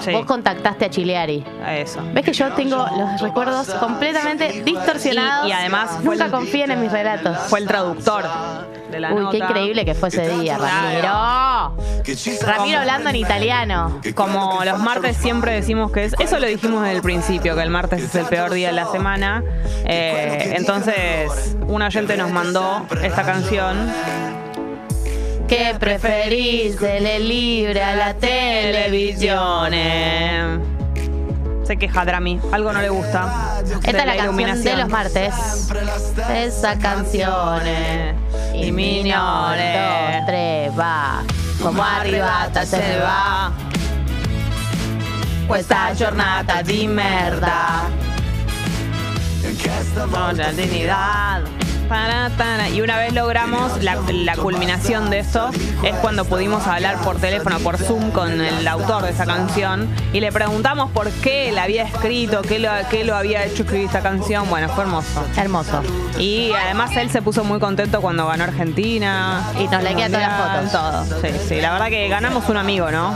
[0.00, 1.44] Sí, Vos contactaste a Chileari.
[1.72, 2.00] eso.
[2.14, 5.46] ¿Ves que yo tengo los recuerdos completamente distorsionados?
[5.46, 7.36] Y- y además Nunca el- confíen en mis relatos.
[7.48, 8.24] Fue el traductor
[8.92, 9.30] de la Uy, nota.
[9.32, 11.76] qué increíble que fue ese día, Ramiro.
[12.42, 14.00] Ramiro hablando en italiano.
[14.14, 16.14] Como los martes siempre decimos que es.
[16.18, 18.86] Eso lo dijimos desde el principio, que el martes es el peor día de la
[18.86, 19.42] semana.
[19.84, 23.90] Eh, entonces, un oyente nos mandó esta canción.
[25.48, 26.80] ¿Qué preferís?
[26.80, 29.70] Dele libre a la televisión.
[29.74, 30.58] Eh,
[31.64, 33.60] Se queja Drami, algo no le gusta.
[33.62, 34.64] Esta es la, canción iluminación.
[34.76, 35.34] de los martes.
[36.34, 37.60] Esa canción.
[38.72, 39.72] Mignole.
[39.72, 41.22] Dos, tres, va.
[41.60, 43.52] Como arrivata se va.
[45.46, 47.88] Questa giornata di merda.
[50.10, 51.42] Con la dignidad.
[51.88, 52.68] Para, para.
[52.68, 55.50] Y una vez logramos la, la culminación de esto,
[55.82, 60.20] es cuando pudimos hablar por teléfono, por Zoom, con el autor de esa canción y
[60.20, 64.00] le preguntamos por qué la había escrito, qué lo, qué lo había hecho escribir esta
[64.00, 64.48] canción.
[64.48, 65.24] Bueno, fue hermoso.
[65.36, 65.82] Hermoso.
[66.18, 69.42] Y además él se puso muy contento cuando ganó Argentina.
[69.58, 71.08] Y nos likea todas las fotos.
[71.08, 71.20] Todo.
[71.22, 71.60] Sí, sí.
[71.60, 73.14] La verdad que ganamos un amigo, ¿no?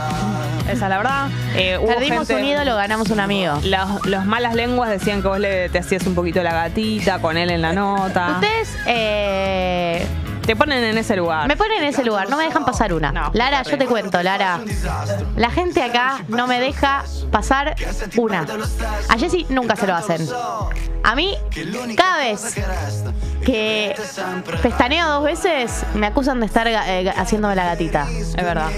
[0.67, 1.27] Esa es la verdad.
[1.55, 3.59] Eh, hubo Perdimos gente- un ídolo, ganamos un amigo.
[3.63, 7.37] Los, los malas lenguas decían que vos le, te hacías un poquito la gatita con
[7.37, 8.33] él en la nota.
[8.35, 10.05] Ustedes eh,
[10.45, 11.47] Te ponen en ese lugar.
[11.47, 13.11] me ponen en ese lugar, no me dejan pasar una.
[13.11, 14.59] No, Lara, yo te cuento, Lara.
[15.35, 17.75] La gente acá no me deja pasar
[18.17, 18.45] una.
[19.09, 20.27] A Jessy nunca se lo hacen.
[21.03, 21.35] A mí,
[21.95, 22.55] cada vez
[23.45, 23.95] que
[24.61, 28.07] pestaneo dos veces, me acusan de estar eh, haciéndome la gatita.
[28.11, 28.69] Es verdad.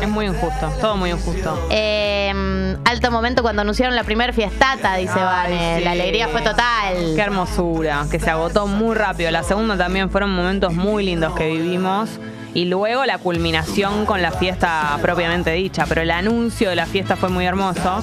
[0.00, 0.68] Es muy injusto.
[0.80, 1.68] Todo muy injusto.
[1.70, 5.78] Eh, alto momento cuando anunciaron la primera fiestata, dice Ay, Vane.
[5.78, 5.84] sí.
[5.84, 6.94] La alegría fue total.
[7.14, 9.30] Qué hermosura, que se agotó muy rápido.
[9.30, 12.10] La segunda también fueron momentos muy lindos que vivimos.
[12.54, 15.86] Y luego la culminación con la fiesta propiamente dicha.
[15.88, 18.02] Pero el anuncio de la fiesta fue muy hermoso.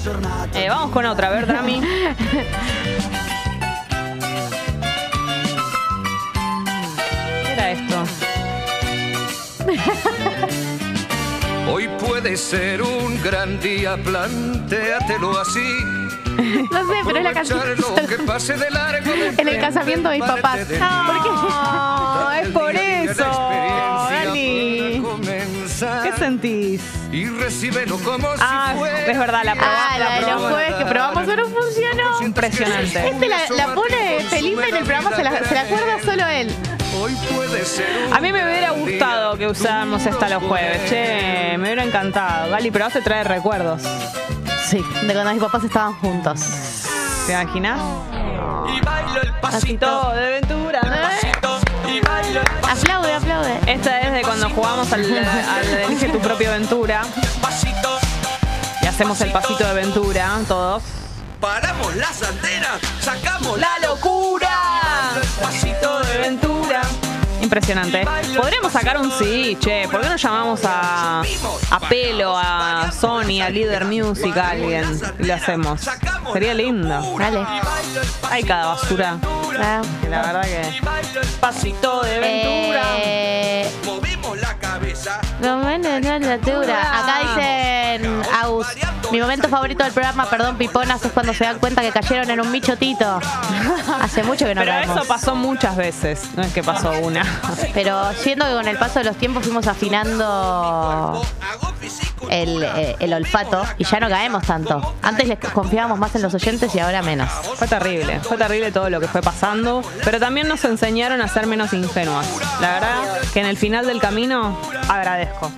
[0.56, 1.82] Eh, vamos con otra, a ver, Drami.
[7.46, 8.04] ¿Qué era esto?
[12.22, 15.62] Puede ser un gran día, plantéatelo así.
[16.70, 17.60] No sé, pero es la canción.
[17.60, 20.60] Aprovechar lo que pase de largo En el casamiento de mis papás.
[20.78, 23.50] No, es por eso,
[25.02, 26.04] comenzar.
[26.12, 26.82] ¿Qué sentís?
[27.14, 29.00] Y recíbelo como Ah, si fuera.
[29.06, 29.80] es verdad, la probamos.
[29.90, 32.22] Ah, la los jueves que probamos no funcionó.
[32.22, 33.08] Impresionante.
[33.08, 36.54] Este la, la pone Felipe en el programa, se la, se la acuerda solo él.
[36.98, 41.58] Hoy puede ser un A mí me hubiera gustado que usáramos esta los jueves, che,
[41.58, 42.50] me hubiera encantado.
[42.50, 43.82] Gali, pero te trae recuerdos.
[44.66, 46.42] Sí, de cuando mis papás estaban juntos.
[47.28, 47.80] ¿Te imaginas?
[48.76, 50.12] Y bailo el pasito.
[50.14, 50.82] de aventura.
[51.88, 52.38] El
[52.70, 53.60] Aplaude, aplaude.
[53.66, 57.02] Esta es de cuando jugamos al, al Elige tu propia aventura
[57.42, 57.98] pasito.
[58.82, 60.84] y hacemos el pasito de aventura, todos.
[61.40, 64.79] Paramos las antenas, sacamos ¡La locura!
[65.42, 66.82] Pasito de aventura.
[67.42, 68.06] Impresionante.
[68.36, 69.88] Podríamos sacar un sí, che.
[69.90, 75.00] ¿Por qué no llamamos a, a Pelo, a Sony, a Leader Music, a alguien?
[75.20, 75.82] Y lo hacemos.
[76.34, 77.16] Sería lindo.
[77.18, 77.46] Dale.
[78.30, 79.18] Hay cada basura.
[79.62, 79.82] Ah.
[80.02, 80.82] que La verdad que.
[81.40, 82.82] Pasito de aventura.
[82.98, 85.22] Eh, Movimos la cabeza.
[85.40, 87.00] no, no, no, no, natura.
[87.00, 88.68] Acá dicen, Agus,
[89.12, 92.42] mi momento favorito del programa, perdón, piponas, es cuando se dan cuenta que cayeron en
[92.42, 93.20] un bichotito.
[94.02, 96.30] Hace mucho que no Pero eso pasó muchas veces.
[96.36, 97.24] No es que pasó una.
[97.74, 101.22] Pero siento que con el paso de los tiempos fuimos afinando
[102.30, 104.96] el, eh, el olfato y ya no caemos tanto.
[105.02, 107.30] Antes les confiábamos más en los oyentes y ahora menos.
[107.56, 111.48] Fue terrible, fue terrible todo lo que fue pasando, pero también nos enseñaron a ser
[111.48, 112.28] menos ingenuas.
[112.62, 115.52] La verdad que en el final del camino agradezco.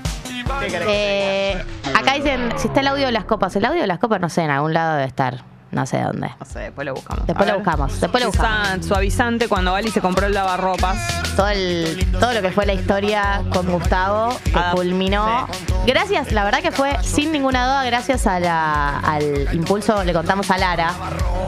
[0.87, 1.63] Eh,
[1.95, 3.55] acá dicen, si está el audio de las copas.
[3.55, 5.43] El audio de las copas no sé, en algún lado debe estar.
[5.71, 6.29] No sé dónde.
[6.37, 7.25] No sé, después lo buscamos.
[7.27, 7.65] Después A lo ver.
[7.65, 8.85] buscamos, después lo buscamos.
[8.85, 10.97] Suavizante cuando Gali se compró el lavarropas.
[11.37, 15.47] Todo, el, todo lo que fue la historia con Gustavo, que Ah, culminó.
[15.87, 20.51] Gracias, la verdad que fue sin ninguna duda, gracias a la- al impulso, le contamos
[20.51, 20.91] a Lara,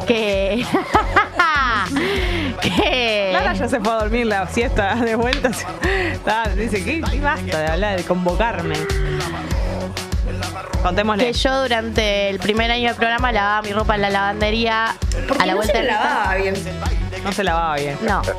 [0.08, 0.66] que.
[2.62, 3.30] que.
[3.34, 5.50] Lara ya se fue a dormir la siesta de vuelta.
[6.12, 8.76] Está- dice, ¿qué, qué basta de hablar, de convocarme?
[10.82, 11.26] Contémosle.
[11.26, 14.96] que yo durante el primer año del programa lavaba mi ropa en la lavandería
[15.40, 16.36] a la vuelta de mi casa.
[16.36, 16.54] bien.
[17.24, 17.98] No se lavaba bien.
[18.02, 18.22] No.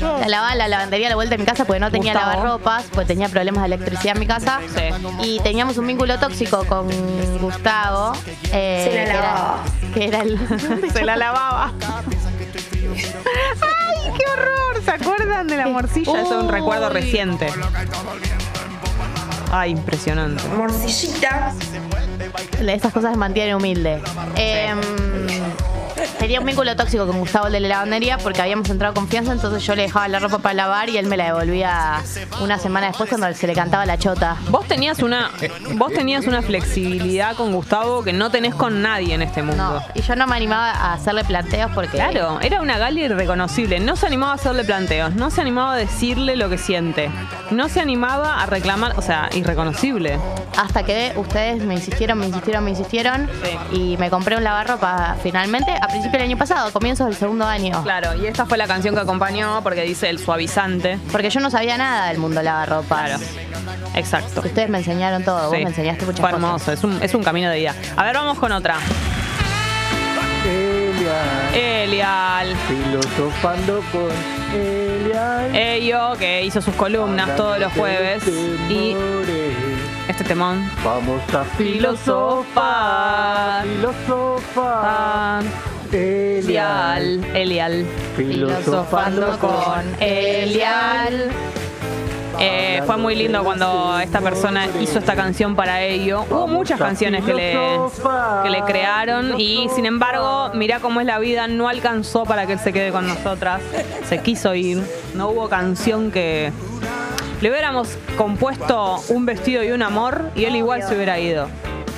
[0.00, 2.30] La lavaba la lavandería a la vuelta de mi casa porque no tenía Gustavo.
[2.32, 4.58] lavarropas, porque tenía problemas de electricidad en mi casa.
[4.74, 4.84] Sí.
[5.22, 6.88] Y teníamos un vínculo tóxico con
[7.38, 8.14] Gustavo.
[8.50, 9.58] eh, Se la que era- lavaba.
[9.92, 10.90] Que era el.
[10.94, 11.72] Se la lavaba.
[12.94, 14.82] ¡Ay, qué horror!
[14.84, 16.20] ¿Se acuerdan de la morcilla?
[16.22, 17.48] Eso es un recuerdo reciente.
[19.52, 20.42] Ay, impresionante.
[20.48, 21.54] Morcillita.
[22.60, 24.00] Esas cosas mantienen humilde.
[24.36, 24.78] Em,
[26.18, 29.64] tenía un vínculo tóxico con Gustavo el de la lavandería porque habíamos entrado confianza, entonces
[29.64, 32.02] yo le dejaba la ropa para lavar y él me la devolvía
[32.40, 34.36] una semana después cuando se le cantaba la chota.
[34.48, 35.30] Vos tenías una,
[35.74, 39.80] vos tenías una flexibilidad con Gustavo que no tenés con nadie en este mundo.
[39.80, 41.96] No, y yo no me animaba a hacerle planteos porque.
[41.96, 43.80] Claro, era una Gali irreconocible.
[43.80, 47.10] No se animaba a hacerle planteos, no se animaba a decirle lo que siente,
[47.50, 50.18] no se animaba a reclamar, o sea, irreconocible.
[50.56, 53.28] Hasta que ustedes me insistieron, me insistieron, me insistieron
[53.72, 57.82] y me compré un lavarropa finalmente a principios del año pasado, comienzos del segundo año.
[57.82, 60.98] Claro, y esta fue la canción que acompañó porque dice el suavizante.
[61.12, 63.04] Porque yo no sabía nada del mundo lavarropa.
[63.04, 63.18] Claro,
[63.94, 64.40] exacto.
[64.44, 65.62] Ustedes me enseñaron todo, vos Sí.
[65.64, 66.44] me enseñaste muchas Fue cosas.
[66.44, 67.74] hermoso, es un, es un camino de vida.
[67.96, 68.76] A ver, vamos con otra.
[70.44, 72.56] Elian, Elial.
[72.68, 74.10] filosofando con
[74.58, 75.54] Elian.
[75.54, 78.22] Ello, que hizo sus columnas todos los jueves.
[78.68, 78.96] Y
[80.08, 80.68] este temón.
[80.84, 85.42] Vamos a filosofar, filosofar.
[85.92, 87.24] Elial.
[87.34, 87.84] Elial.
[88.16, 91.30] Filosofando con Elial.
[92.42, 96.24] Eh, fue muy lindo cuando esta persona hizo esta canción para ello.
[96.30, 97.58] Hubo muchas canciones que le,
[98.42, 102.54] que le crearon y sin embargo, mirá cómo es la vida, no alcanzó para que
[102.54, 103.60] él se quede con nosotras.
[104.08, 104.82] Se quiso ir.
[105.14, 106.50] No hubo canción que
[107.42, 111.46] le hubiéramos compuesto un vestido y un amor y él igual se hubiera ido.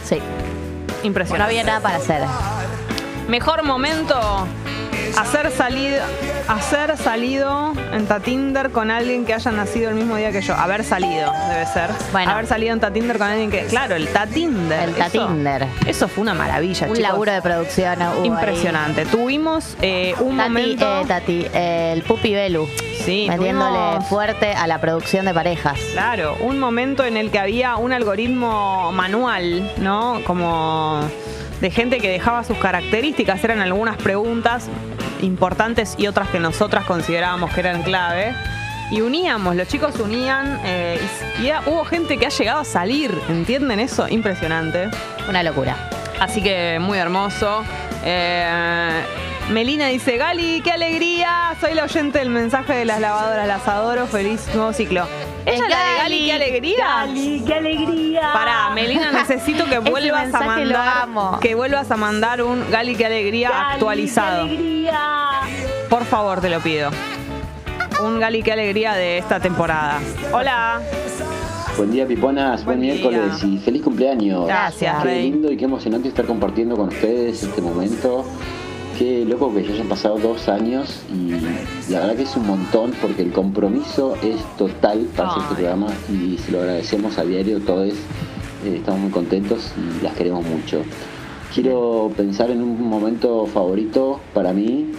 [0.04, 0.16] Sí.
[0.16, 1.44] No Impresionante.
[1.52, 2.22] había nada para hacer.
[3.32, 4.46] Mejor momento
[5.16, 6.02] hacer salido
[6.48, 10.54] hacer salido en Tatinder con alguien que haya nacido el mismo día que yo.
[10.54, 11.88] Haber salido, debe ser.
[12.12, 12.30] Bueno.
[12.32, 13.64] Haber salido en Tatinder con alguien que.
[13.64, 14.86] Claro, el Tatinder.
[14.90, 15.66] El Tatinder.
[15.86, 17.10] Eso, fue una maravilla, Un chicos.
[17.10, 18.02] laburo de producción.
[18.02, 18.26] hubo ahí.
[18.26, 19.06] Impresionante.
[19.06, 21.00] Tuvimos eh, un Tati, momento.
[21.00, 22.68] eh, Tati, eh, el Pupi Belu.
[23.02, 25.78] Sí, Metiéndole tuvimos- fuerte a la producción de parejas.
[25.94, 30.20] Claro, un momento en el que había un algoritmo manual, ¿no?
[30.26, 31.00] Como
[31.62, 34.66] de gente que dejaba sus características, eran algunas preguntas
[35.20, 38.34] importantes y otras que nosotras considerábamos que eran clave.
[38.90, 41.00] Y uníamos, los chicos unían eh,
[41.40, 44.08] y, y hubo gente que ha llegado a salir, ¿entienden eso?
[44.08, 44.90] Impresionante.
[45.28, 45.76] Una locura.
[46.18, 47.62] Así que muy hermoso.
[48.04, 49.02] Eh,
[49.50, 51.54] Melina dice, Gali, qué alegría.
[51.60, 54.06] Soy la oyente del mensaje de las lavadoras, las adoro.
[54.06, 55.06] Feliz nuevo ciclo.
[55.44, 56.76] ¿Ella Es la de Gali, qué alegría?
[56.86, 58.32] ¡Gali, qué alegría!
[58.32, 61.08] Pará, Melina, necesito que vuelvas a mandar
[61.40, 64.46] que vuelvas a mandar un Gali qué alegría Gali, actualizado.
[64.46, 65.00] ¡Qué alegría!
[65.90, 66.90] Por favor, te lo pido.
[68.02, 69.98] Un Gali qué alegría de esta temporada.
[70.32, 70.80] Hola.
[71.76, 72.64] Buen día, Piponas.
[72.64, 73.08] Buen Buen, día.
[73.10, 74.46] miércoles y feliz cumpleaños.
[74.46, 75.30] Gracias, Qué Rey.
[75.30, 78.24] lindo y qué emocionante estar compartiendo con ustedes este momento.
[78.98, 81.30] Qué loco que ya hayan pasado dos años y
[81.90, 85.46] la verdad que es un montón porque el compromiso es total para este Ay.
[85.54, 87.88] programa y se lo agradecemos a diario todos.
[88.64, 90.82] Eh, estamos muy contentos y las queremos mucho.
[91.54, 94.92] Quiero pensar en un momento favorito para mí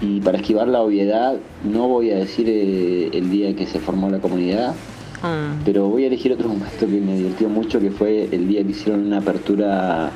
[0.00, 3.78] y para esquivar la obviedad no voy a decir eh, el día en que se
[3.78, 4.74] formó la comunidad,
[5.22, 5.62] Mm.
[5.64, 8.72] pero voy a elegir otro momento que me divirtió mucho, que fue el día que
[8.72, 10.10] hicieron una apertura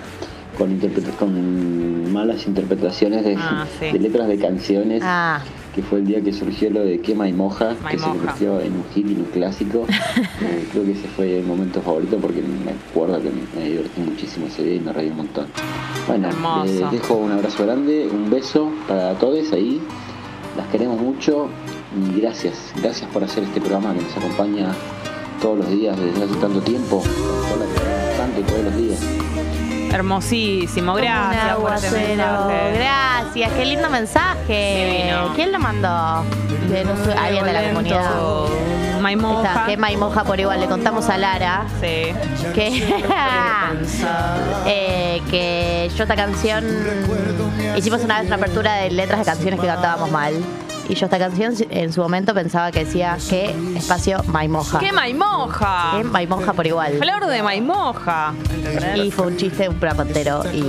[0.59, 3.87] con, interpreta- con malas interpretaciones de, Ah, sí.
[3.93, 5.41] de letras de canciones, Ah,
[5.75, 8.73] que fue el día que surgió lo de Quema y Moja, que se convirtió en
[8.73, 9.85] un hit y un clásico.
[10.43, 14.47] Eh, creo que ese fue el momento favorito porque me acuerdo que me divertí muchísimo
[14.47, 15.47] ese día y me reí un montón.
[16.07, 16.29] Bueno,
[16.65, 19.81] les dejo un abrazo grande, un beso para todos ahí.
[20.57, 21.49] Las queremos mucho
[22.15, 24.73] y gracias, gracias por hacer este programa que nos acompaña
[25.41, 27.03] todos los días desde hace tanto tiempo.
[28.19, 29.66] Tanto todos los días.
[29.93, 32.73] Hermosísimo, gracias por este mensaje.
[32.75, 35.03] Gracias, qué lindo mensaje.
[35.03, 35.33] Divino.
[35.35, 36.25] ¿Quién lo mandó?
[36.69, 38.01] De no sé, alguien de la comunidad.
[38.01, 39.67] Está, Maimoja.
[39.67, 40.61] que Maimoja por igual.
[40.61, 42.13] Le contamos a Lara Sí.
[42.55, 43.03] que,
[44.67, 46.65] eh, que yo esta canción
[47.77, 50.35] hicimos una vez una apertura de letras de canciones que cantábamos mal.
[50.89, 54.79] Y yo esta canción en su momento pensaba que decía que espacio Maimoja.
[54.79, 55.93] ¡Qué Maimoja!
[55.97, 56.95] Que Maimoja por igual.
[56.99, 58.33] Flor de Maimoja.
[58.97, 60.43] Y fue un chiste, un entero.
[60.53, 60.65] Y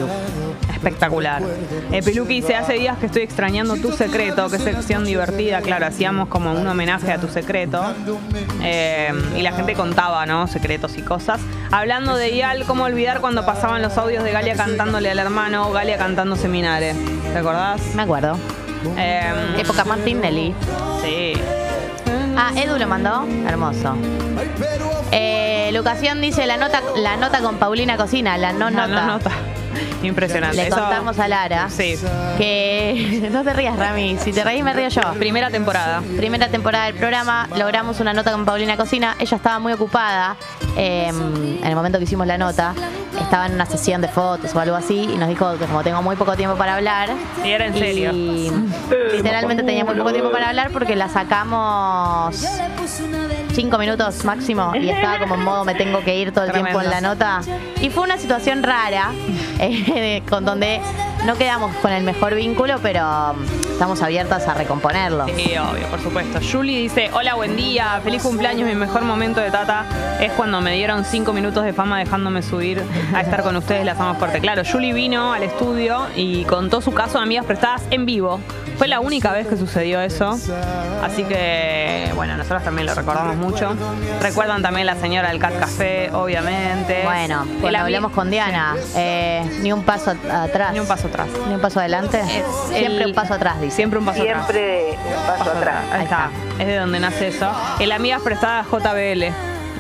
[0.77, 1.41] Espectacular.
[1.91, 5.61] Eh, Peluqui dice, hace días que estoy extrañando tu secreto, qué sección divertida.
[5.61, 7.81] Claro, hacíamos como un homenaje a tu secreto.
[8.61, 10.47] Eh, y la gente contaba, ¿no?
[10.47, 11.41] Secretos y cosas.
[11.71, 15.97] Hablando de Ial, ¿cómo olvidar cuando pasaban los audios de Galia cantándole al hermano, Galia
[15.97, 16.93] cantando Seminare?
[17.33, 17.81] ¿Te acordás?
[17.95, 18.37] me acuerdo.
[18.97, 20.53] Eh, Época Martín Nelly.
[21.01, 21.33] sí.
[22.39, 23.25] Ah, Edu lo mandó.
[23.47, 23.95] Hermoso.
[25.11, 29.01] Eh, Lucación dice la nota, la nota con Paulina Cocina, la no No, nota.
[29.01, 29.31] no, nota.
[30.03, 30.57] Impresionante.
[30.57, 31.97] Le Eso- contamos a Lara Sí.
[32.37, 34.17] que no te rías, Rami.
[34.19, 35.01] Si te reís, me río yo.
[35.17, 36.01] Primera temporada.
[36.17, 39.15] Primera temporada del programa, logramos una nota con Paulina Cocina.
[39.19, 40.35] Ella estaba muy ocupada
[40.75, 42.73] eh, en el momento que hicimos la nota.
[43.19, 46.03] Estaba en una sesión de fotos o algo así y nos dijo que como tengo
[46.03, 47.09] muy poco tiempo para hablar.
[47.43, 48.11] Y era en serio.
[48.13, 48.51] Y
[49.13, 52.35] literalmente tenía muy poco tiempo para hablar porque la sacamos
[53.57, 56.79] cinco minutos máximo y estaba como en modo me tengo que ir todo el tiempo
[56.79, 57.41] en la nota.
[57.81, 59.13] Y fue una situación rara,
[59.59, 60.79] eh, con donde
[61.25, 65.25] no quedamos con el mejor vínculo, pero mm, estamos abiertas a recomponerlo.
[65.25, 66.39] Sí, obvio, por supuesto.
[66.39, 69.85] Julie dice, hola, buen día, feliz cumpleaños, mi mejor momento de Tata
[70.21, 73.99] es cuando me dieron cinco minutos de fama dejándome subir a estar con ustedes, las
[73.99, 74.39] amos fuerte.
[74.39, 78.39] Claro, Julie vino al estudio y contó su caso de amigas prestadas en vivo.
[78.77, 80.37] Fue la única vez que sucedió eso.
[81.03, 83.75] Así que, bueno, nosotros también lo recordamos mucho.
[84.21, 87.01] Recuerdan también la señora del Cat Café, obviamente.
[87.03, 90.73] Bueno, cuando hablamos con Diana, eh, ni un paso at- atrás.
[90.73, 91.27] Ni un paso atrás.
[91.47, 92.19] Ni un paso adelante.
[92.19, 93.75] Es Siempre el- un paso atrás, dice.
[93.77, 94.45] Siempre un paso atrás.
[94.45, 95.75] Siempre un paso atrás.
[95.93, 96.29] Ahí está.
[96.59, 97.51] Es de donde nace eso.
[97.79, 99.31] El amigas prestadas JBL.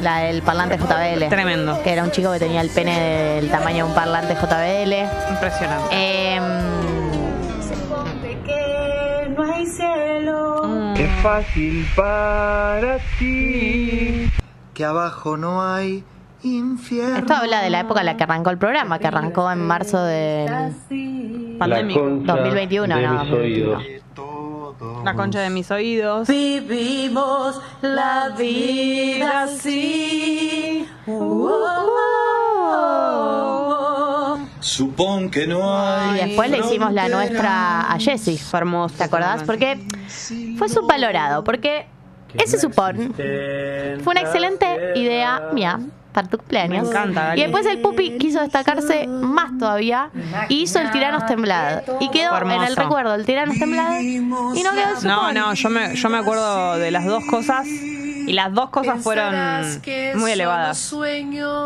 [0.01, 1.27] La del parlante JBL.
[1.29, 1.81] Tremendo.
[1.83, 5.07] Que era un chico que tenía el pene del tamaño de un parlante JBL.
[5.31, 5.87] Impresionante.
[10.27, 11.21] Em, Mm.
[11.23, 14.29] fácil para ti.
[14.73, 16.03] Que abajo no hay
[16.43, 17.17] infierno.
[17.17, 20.01] Esto habla de la época en la que arrancó el programa, que arrancó en marzo
[20.03, 20.47] del
[21.57, 21.99] Pandémico.
[22.01, 23.77] 2021, de no, mis 2021.
[23.77, 23.83] oídos.
[25.03, 26.27] La concha de mis oídos.
[26.27, 30.85] Vivimos la vida así.
[34.67, 36.27] Supón que no Y hay.
[36.27, 38.37] después le hicimos la nuestra a Jessie.
[38.37, 38.95] Fue hermoso.
[38.97, 39.43] ¿Te acordás?
[39.43, 39.79] Porque
[40.57, 41.43] fue subvalorado.
[41.43, 41.87] Porque
[42.33, 45.79] ese supón fue una excelente idea mía
[46.11, 46.83] para tu cumpleaños.
[46.83, 47.37] Me encanta.
[47.37, 50.09] Y después el Pupi quiso destacarse más todavía
[50.49, 51.81] y hizo el Tiranos Temblado.
[52.01, 52.61] Y quedó hermoso.
[52.61, 55.07] en el recuerdo el Tiranos Temblado y no quedó el supón.
[55.07, 57.65] No, no, yo me, yo me acuerdo de las dos cosas
[58.27, 59.33] y las dos cosas fueron
[60.15, 60.93] muy elevadas.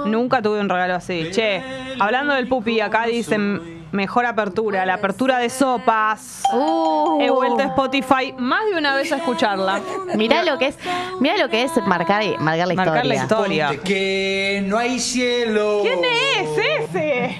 [0.06, 1.30] Nunca tuve un regalo así.
[1.32, 1.62] Che,
[2.00, 6.43] hablando del pupi, acá dicen mejor apertura, la apertura de sopas.
[6.54, 7.19] Uh.
[7.21, 9.80] He vuelto a Spotify más de una vez a escucharla.
[10.15, 10.77] Mirá lo que es,
[11.19, 13.65] mirá lo que es marcar, marcar la Marcar la historia.
[13.73, 13.84] historia.
[13.84, 15.80] Que no hay cielo.
[15.82, 16.49] ¿Quién es
[16.89, 17.38] ese?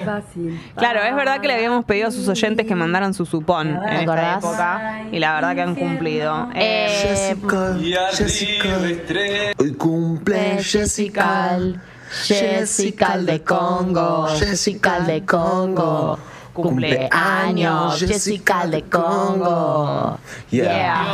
[0.76, 3.84] Claro, es verdad que le habíamos pedido a sus oyentes que mandaran su supón en
[3.84, 4.38] esta acordás?
[4.44, 6.50] época y la verdad que han cumplido.
[6.56, 7.36] Eh, Eh,
[8.14, 8.78] Jessica.
[9.58, 11.58] Hoy cumple Jessica.
[12.24, 16.20] Jessica de Congo, Jessica de Congo.
[16.54, 20.18] Cumpleaños, Jessica de Congo.
[20.50, 21.06] Yeah.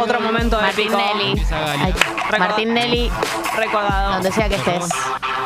[0.00, 0.98] otro momento Martín épico.
[0.98, 1.42] Nelly.
[1.52, 1.94] Ay,
[2.38, 3.10] Martín Nelly,
[3.56, 4.12] Recordado.
[4.14, 4.84] donde sea que estés.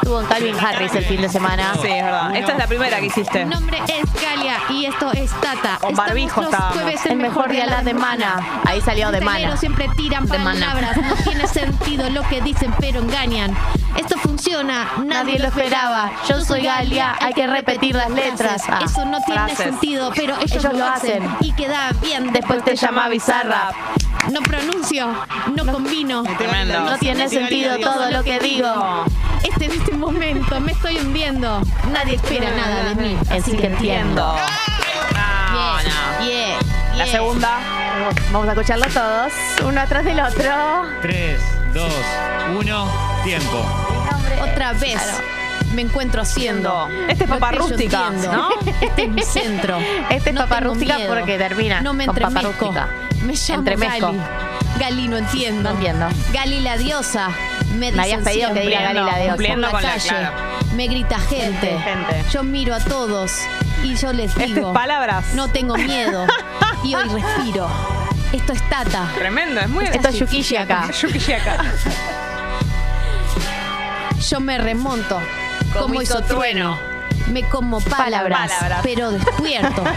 [0.03, 1.73] Estuvo en Calvin Harris el fin de semana.
[1.81, 2.37] Sí, es verdad.
[2.37, 3.45] Esta es la primera que hiciste.
[3.47, 5.79] Mi nombre es Galia y esto es Tata.
[5.81, 8.61] Con barbijo los jueves El mejor día la de Mana.
[8.67, 9.57] Ahí salió de Mana.
[9.57, 10.67] siempre tiran De Mana.
[10.67, 13.57] palabras, no tiene sentido lo que dicen, pero engañan.
[13.97, 16.11] Esto funciona, nadie, Nadie lo esperaba.
[16.29, 18.63] Yo soy Galia, hay que repetir las letras.
[18.69, 21.23] Ah, Eso no tiene sentido, pero ellos, Ellos lo lo hacen.
[21.25, 21.37] hacen.
[21.41, 22.33] y queda bien.
[22.33, 23.75] Después te llama Bizarrap.
[24.33, 25.09] No pronuncio,
[25.55, 26.23] no combino.
[26.39, 26.81] Tremendo.
[26.81, 29.05] No tiene sentido todo lo que digo.
[29.43, 31.61] Este en este momento me estoy hundiendo.
[31.93, 33.17] Nadie espera nada de mí.
[33.31, 34.35] Así que entiendo.
[35.53, 36.25] No, no.
[36.27, 36.59] Yeah,
[36.97, 37.13] La yeah.
[37.13, 37.59] segunda.
[38.33, 39.33] Vamos a escucharlo todos,
[39.65, 40.53] uno atrás del otro.
[41.03, 41.41] 3,
[41.75, 41.93] 2,
[42.59, 42.89] 1,
[43.25, 43.65] tiempo.
[44.43, 45.01] Otra vez
[45.73, 46.89] me encuentro haciendo.
[47.09, 48.11] Este es que yo rústica.
[48.11, 48.49] ¿no?
[48.81, 49.79] Este es mi centro.
[50.11, 51.15] Este es No papa tengo rústica miedo.
[51.15, 52.49] porque termina No me entremezco.
[52.53, 52.89] rústica.
[53.23, 54.07] Me llamo Entremezco.
[54.07, 54.21] Gali.
[54.79, 55.63] Gali no entiendo.
[55.63, 56.09] No entiendo.
[56.33, 57.29] Gali la diosa.
[57.77, 58.63] Me, Me habías pedido que siempre.
[58.67, 59.37] diga Gali la diosa.
[59.37, 60.29] Por la con calle.
[60.75, 61.79] Me grita gente.
[61.79, 62.25] Gente.
[62.33, 63.33] Yo miro a todos
[63.83, 64.69] y yo les Este digo.
[64.71, 65.35] es palabras.
[65.35, 66.27] No tengo miedo.
[66.85, 67.69] y hoy respiro.
[68.33, 69.09] Esto es Tata.
[69.17, 70.91] Tremendo, es muy Esto es Yukishi acá.
[70.91, 71.65] Yukishi acá.
[74.29, 75.21] Yo me remonto.
[75.79, 76.79] Como hizo trueno.
[77.31, 78.81] Me como palabras, Palabras.
[78.83, 79.83] pero despierto.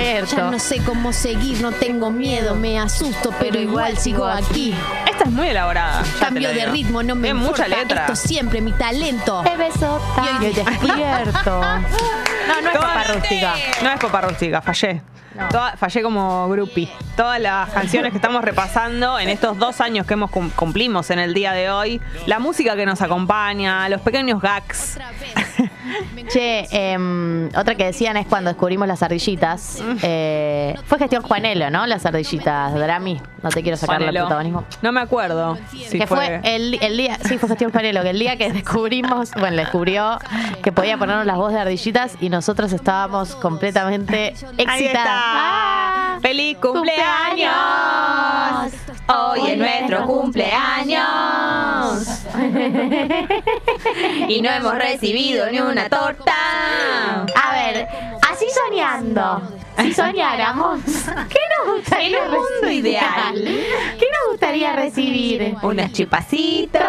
[0.00, 4.72] Es Ya no sé cómo seguir, no tengo miedo, me asusto, pero igual sigo aquí.
[5.10, 6.04] Esta es muy elaborada.
[6.20, 7.64] Cambio de ritmo, no me importa.
[7.64, 8.00] mucha letra.
[8.02, 9.42] Esto siempre mi talento.
[9.42, 10.00] Te hoy
[10.40, 11.60] Y hoy despierto.
[12.48, 13.54] No, no es Todas- papa rústica.
[13.82, 15.02] No es papa rústica, fallé.
[15.50, 16.88] Toda- fallé como groupie.
[17.16, 21.20] Todas las canciones que estamos repasando en estos dos años que hemos cum- cumplimos en
[21.20, 24.98] el día de hoy, la música que nos acompaña, los pequeños gags.
[26.28, 29.82] Che, em, otra que decían es cuando descubrimos las ardillitas.
[30.02, 31.86] Eh, fue gestión Juanelo, ¿no?
[31.86, 33.20] Las ardillitas Drami.
[33.42, 34.64] No te quiero sacar el protagonismo.
[34.82, 35.56] No me acuerdo.
[35.70, 39.30] si que fue, el, el día, sí, fue gestión Juanelo, que el día que descubrimos,
[39.38, 40.18] bueno, descubrió
[40.62, 44.86] que podía ponernos las voces de ardillitas y nosotros estábamos completamente Ahí excitadas.
[44.86, 45.04] está.
[45.06, 46.18] ¡Ah!
[46.20, 47.52] ¡Feliz cumpleaños!
[49.06, 50.98] Hoy es nuestro cumpleaños.
[54.28, 57.24] y no hemos recibido ni una torta.
[57.34, 57.86] A ver,
[58.30, 59.42] así soñando.
[59.78, 60.80] Si soñáramos,
[61.28, 63.34] ¿qué nos gustaría En un mundo ideal.
[63.34, 65.54] ¿Qué nos gustaría recibir?
[65.62, 66.82] Unas chupacitos.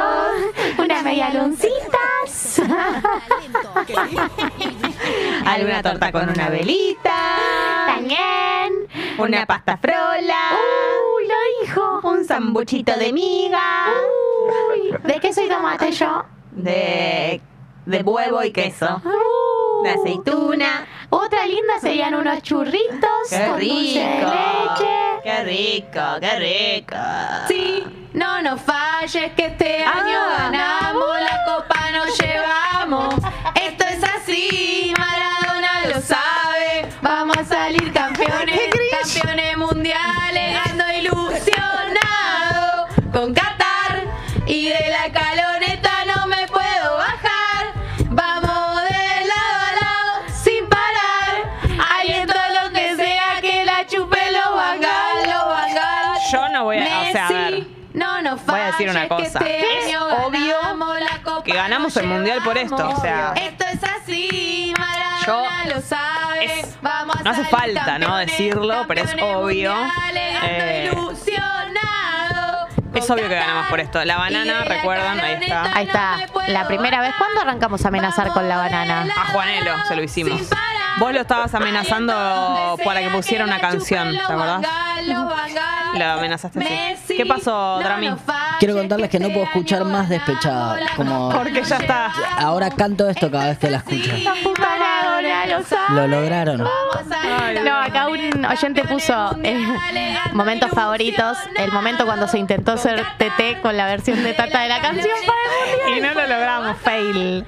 [0.77, 2.61] Unas medialoncitas.
[5.45, 7.35] Alguna torta con una velita.
[7.87, 8.87] También.
[9.19, 10.51] Una pasta frola.
[11.15, 11.99] Uy, lo dijo.
[12.03, 13.93] Un sambuchito de miga.
[14.73, 16.25] Uy, ¿de qué soy tomate yo?
[16.51, 17.39] De,
[17.89, 19.01] de huevo y queso.
[19.83, 20.85] De aceituna.
[21.09, 24.31] Otra linda serían unos churritos ¡Qué con dulce de rico!
[24.31, 24.95] leche.
[25.23, 25.99] ¡Qué rico!
[26.19, 26.39] ¡Qué
[26.85, 26.95] rico!
[27.47, 27.83] Sí,
[28.13, 29.91] no nos falles que este Ah.
[30.03, 33.15] año ganamos, la copa nos llevamos.
[33.55, 36.87] Esto es así, Maradona lo sabe.
[37.01, 38.59] Vamos a salir campeones,
[39.01, 44.03] campeones mundiales, ando ilusionado con Qatar
[44.45, 45.48] y de la caloreta
[58.71, 59.39] decir una cosa.
[59.39, 63.33] Que Es obvio ganamos la copa, que ganamos el mundial por esto, o sea.
[63.35, 66.59] Esto es así, Maradona Yo- lo sabe.
[66.59, 68.17] es- Vamos a no hace falta, ¿no?
[68.17, 69.73] decirlo, pero es obvio.
[70.43, 70.91] Eh.
[72.99, 74.03] Es obvio que ganamos por esto.
[74.05, 75.63] La banana, recuerdan, ahí está.
[75.75, 76.17] Ahí está.
[76.47, 77.13] La primera vez.
[77.17, 79.07] ¿Cuándo arrancamos a amenazar con la banana?
[79.17, 80.41] A Juanelo se lo hicimos.
[80.97, 84.61] Vos lo estabas amenazando para que pusiera una canción, ¿te acordás?
[85.95, 87.15] Lo amenazaste así.
[87.15, 88.11] ¿Qué pasó, Drami?
[88.59, 90.77] Quiero contarles que no puedo escuchar más despechada.
[90.95, 92.11] Como Porque ya está.
[92.37, 94.11] ahora canto esto cada vez que la escucho.
[95.45, 95.95] Lo.
[95.95, 96.57] Lo lograron.
[96.57, 99.65] No, acá un oyente puso eh,
[100.33, 101.37] momentos favoritos.
[101.55, 105.15] El momento cuando se intentó ser TT con la versión de Tata de la canción
[105.25, 107.45] para el Y no lo logramos, fail.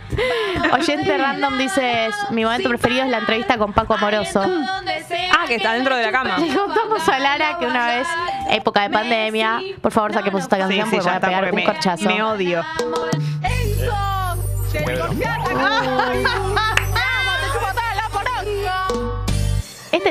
[0.71, 4.41] Oyente random dice: Mi momento preferido es la entrevista con Paco Amoroso.
[4.43, 6.37] Ah, que está dentro de la cama.
[6.37, 8.07] Le contamos a Lara que una vez,
[8.49, 11.39] época de pandemia, por favor saquemos esta Sí, canción sí, porque ya voy a pegar
[11.41, 12.05] porque un me, corchazo.
[12.05, 12.63] me odio.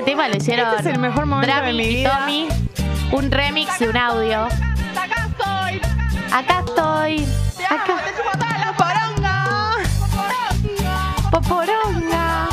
[0.01, 2.19] Este tema lo hicieron Este es el mejor momento Drami de mi y vida.
[2.21, 2.49] Tommy,
[3.13, 4.45] un remix de un audio.
[4.45, 5.81] Acá estoy.
[6.33, 7.27] Acá estoy.
[7.69, 7.97] Acá.
[11.31, 12.49] Poporonga.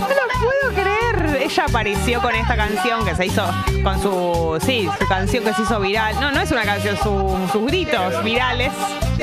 [0.00, 1.42] No lo puedo creer.
[1.42, 3.44] Ella apareció con esta canción que se hizo
[3.84, 4.58] con su.
[4.66, 6.18] Sí, su canción que se hizo viral.
[6.20, 8.72] No, no es una canción, su- sus gritos virales.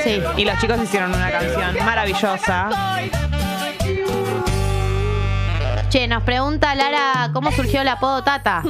[0.02, 0.22] Sí.
[0.38, 2.70] Y los chicos hicieron una canción maravillosa.
[5.90, 8.62] Che, nos pregunta Lara cómo surgió el apodo Tata.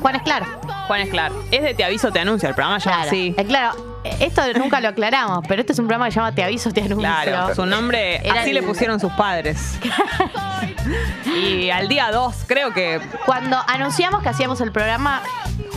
[0.00, 0.44] Juan Esclar.
[0.86, 1.32] Juan Esclar.
[1.50, 2.48] Es de Te aviso, te anuncio.
[2.48, 3.10] El programa ya Claro.
[3.10, 3.34] sí.
[3.36, 6.44] Eh, claro, esto nunca lo aclaramos, pero este es un programa que se llama Te
[6.44, 7.00] aviso, te anuncio.
[7.00, 9.78] Claro, su nombre Era así el- le pusieron sus padres.
[11.36, 15.22] y al día 2, creo que Cuando anunciamos que hacíamos el programa,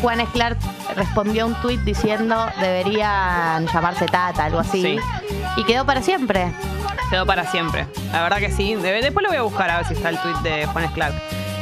[0.02, 0.58] Juan Esclar
[0.96, 4.82] respondió a un tuit diciendo deberían llamarse Tata, algo así.
[4.84, 5.00] Sí.
[5.58, 6.52] Y quedó para siempre.
[7.10, 7.88] Quedó para siempre.
[8.12, 8.76] La verdad que sí.
[8.76, 11.14] De- Después lo voy a buscar a ver si está el tweet de Juan Clark.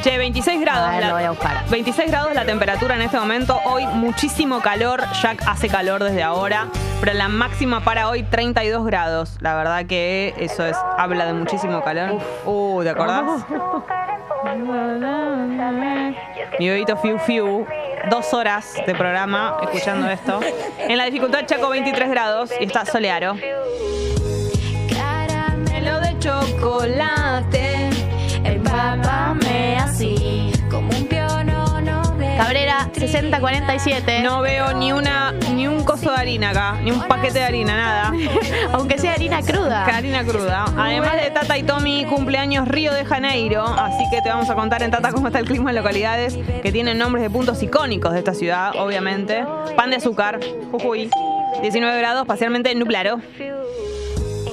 [0.03, 0.87] Che, 26 grados.
[0.89, 1.63] A ver, la- lo voy a buscar.
[1.69, 3.59] 26 grados la temperatura en este momento.
[3.65, 5.03] Hoy muchísimo calor.
[5.21, 6.67] Ya hace calor desde ahora.
[6.99, 9.37] Pero la máxima para hoy 32 grados.
[9.41, 12.19] La verdad que eso es habla de muchísimo calor.
[12.45, 13.23] Uh, ¿te acordás?
[16.59, 17.65] Mi bebito Fiu Fiu.
[18.09, 20.39] Dos horas de programa escuchando esto.
[20.79, 23.35] En la dificultad Chaco 23 grados y está solearo.
[26.21, 27.89] Chocolate,
[28.43, 32.03] empápame así, como un piono no
[32.37, 34.21] Cabrera 6047.
[34.21, 37.75] No veo ni una ni un coso de harina acá, ni un paquete de harina,
[37.75, 38.13] nada.
[38.73, 39.83] Aunque sea harina cruda.
[39.83, 40.65] Harina cruda.
[40.77, 43.65] Además de Tata y Tommy, cumpleaños Río de Janeiro.
[43.65, 46.71] Así que te vamos a contar en Tata cómo está el clima en localidades que
[46.71, 49.43] tienen nombres de puntos icónicos de esta ciudad, obviamente.
[49.75, 50.39] Pan de azúcar,
[50.71, 51.09] Jujuy,
[51.63, 53.19] 19 grados, parcialmente nublado.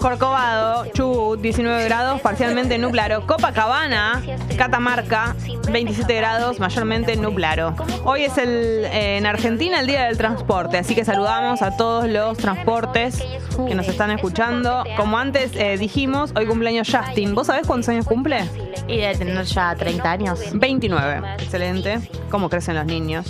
[0.01, 3.27] Corcovado, Chubut, 19 grados, parcialmente nublado.
[3.27, 4.23] Copacabana,
[4.57, 5.35] Catamarca,
[5.71, 7.75] 27 grados, mayormente nublado.
[8.05, 12.09] Hoy es el, eh, en Argentina el Día del Transporte, así que saludamos a todos
[12.09, 13.23] los transportes
[13.67, 14.85] que nos están escuchando.
[14.97, 17.35] Como antes eh, dijimos, hoy cumpleaños Justin.
[17.35, 18.45] ¿Vos sabés cuántos años cumple?
[18.87, 20.41] Y de tener ya 30 años.
[20.53, 21.35] 29.
[21.39, 21.99] Excelente.
[22.31, 23.27] ¿Cómo crecen los niños?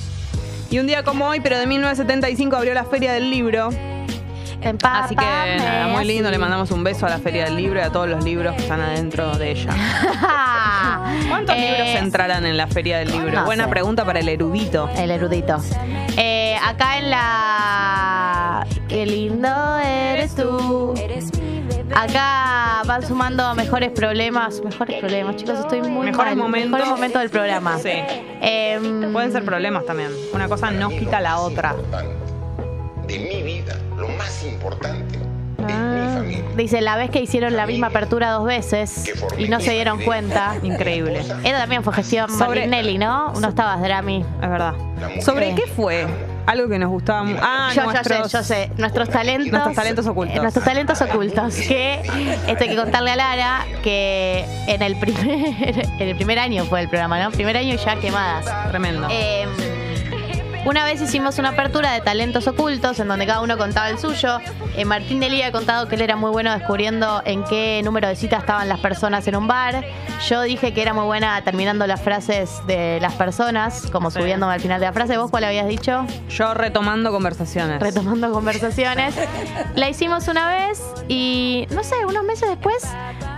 [0.70, 3.70] Y un día como hoy, pero de 1975, abrió la Feria del Libro.
[4.82, 7.82] Así que nada, muy lindo, le mandamos un beso a la Feria del Libro y
[7.82, 9.70] a todos los libros que están adentro de ella.
[11.28, 13.30] ¿Cuántos Eh, libros entrarán en la Feria del Libro?
[13.32, 13.70] no Buena sé.
[13.70, 14.88] pregunta para el erudito.
[14.96, 15.58] El erudito.
[16.16, 18.66] Eh, acá en la.
[18.88, 20.92] Qué lindo eres tú.
[21.94, 24.60] Acá van sumando mejores problemas.
[24.62, 25.60] Mejores problemas, chicos.
[25.60, 26.44] Estoy muy Mejores mal.
[26.44, 26.70] momentos.
[26.72, 27.78] Mejores momentos del programa.
[27.78, 27.90] Sí.
[28.40, 30.10] Em, Pueden ser problemas también.
[30.34, 31.74] Una cosa no quita la otra.
[33.06, 35.18] de mi vida, lo más importante
[35.58, 36.44] es mi familia.
[36.56, 40.54] Dice, la vez que hicieron la misma apertura dos veces y no se dieron cuenta.
[40.62, 41.18] Increíble.
[41.20, 43.32] Esta también fue gestión Sobre- Martinelli, ¿no?
[43.34, 44.24] No estabas, Drami.
[44.42, 44.74] Es verdad.
[45.20, 46.06] ¿Sobre qué fue?
[46.46, 47.40] Algo que nos gustaba mucho.
[47.42, 48.70] Ah, yo, nuestros- yo sé, yo sé.
[48.78, 49.50] Nuestros talentos.
[49.52, 50.36] Nuestros talentos ocultos.
[50.36, 51.54] eh, Nuestros talentos ocultos.
[51.56, 52.00] Que
[52.46, 56.80] esto hay que contarle a Lara que en el primer, en el primer año fue
[56.80, 57.30] el programa, ¿no?
[57.32, 58.46] Primer año y ya quemadas.
[58.70, 59.08] Tremendo.
[59.10, 59.46] Eh,
[60.68, 64.38] una vez hicimos una apertura de talentos ocultos en donde cada uno contaba el suyo.
[64.76, 68.14] Eh, Martín Delí ha contado que él era muy bueno descubriendo en qué número de
[68.16, 69.82] citas estaban las personas en un bar.
[70.28, 74.20] Yo dije que era muy buena terminando las frases de las personas, como Sí.
[74.20, 75.16] subiéndome al final de la frase.
[75.16, 76.04] ¿Vos cuál habías dicho?
[76.28, 77.80] Yo retomando conversaciones.
[77.80, 79.14] retomando conversaciones.
[79.74, 82.76] La hicimos una vez y, no sé, unos meses después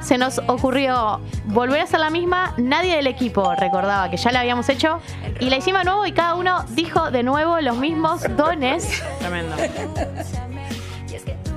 [0.00, 2.54] se nos ocurrió volver a hacer la misma.
[2.56, 5.00] Nadie del equipo recordaba que ya la habíamos hecho.
[5.38, 9.02] Y la hicimos de nuevo y cada uno dijo de nuevo los mismos dones.
[9.20, 9.54] Tremendo.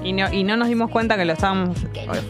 [0.04, 1.78] Y no, y no nos dimos cuenta que lo estábamos.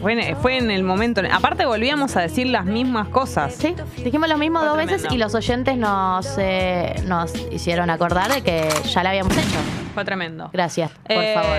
[0.00, 1.22] Fue en, fue en el momento.
[1.32, 3.52] Aparte, volvíamos a decir las mismas cosas.
[3.54, 8.32] Sí, dijimos lo mismo Fue dos veces y los oyentes nos, eh, nos hicieron acordar
[8.32, 9.56] de que ya la habíamos hecho.
[9.92, 10.50] Fue tremendo.
[10.52, 11.56] Gracias, por Eh, favor.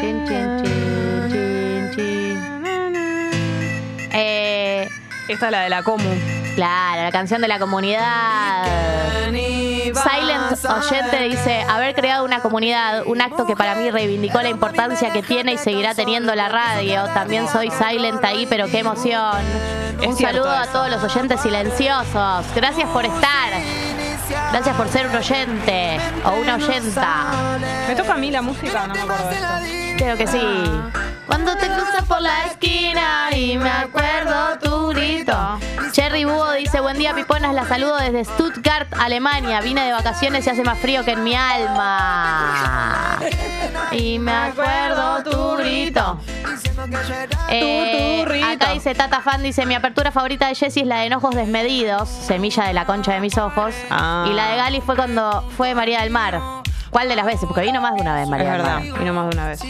[0.00, 2.38] Chin, chin, chin, chin, chin.
[4.12, 4.88] Eh,
[5.28, 6.08] Esta es la de la Comu.
[6.54, 8.64] Claro, la canción de la comunidad.
[9.30, 15.10] Silent Oyente dice, haber creado una comunidad, un acto que para mí reivindicó la importancia
[15.12, 17.04] que tiene y seguirá teniendo la radio.
[17.14, 19.38] También soy Silent ahí, pero qué emoción.
[20.00, 22.46] Es Un saludo a todos los oyentes silenciosos.
[22.54, 23.52] Gracias por estar.
[24.52, 27.58] Gracias por ser un oyente o una oyenta.
[27.88, 28.86] ¿Me toca a mí la música?
[28.86, 29.89] No me acuerdo de esto.
[30.00, 30.40] Creo que sí.
[31.26, 35.36] Cuando te cruzas por la esquina y me acuerdo tu grito.
[35.92, 39.60] Cherry Búho dice, buen día Piponas, la saludo desde Stuttgart, Alemania.
[39.60, 43.18] Vine de vacaciones y hace más frío que en mi alma.
[43.92, 46.18] Y me acuerdo tu grito.
[47.50, 51.34] Eh, acá dice Tata Fan, dice, mi apertura favorita de Jessie es la de Enojos
[51.34, 53.74] Desmedidos, semilla de la concha de mis ojos.
[53.90, 54.26] Ah.
[54.30, 56.40] Y la de Gali fue cuando fue María del Mar.
[56.90, 57.42] ¿Cuál de las veces?
[57.46, 59.60] Porque vino más de una vez Es María del verdad, vino más de una vez.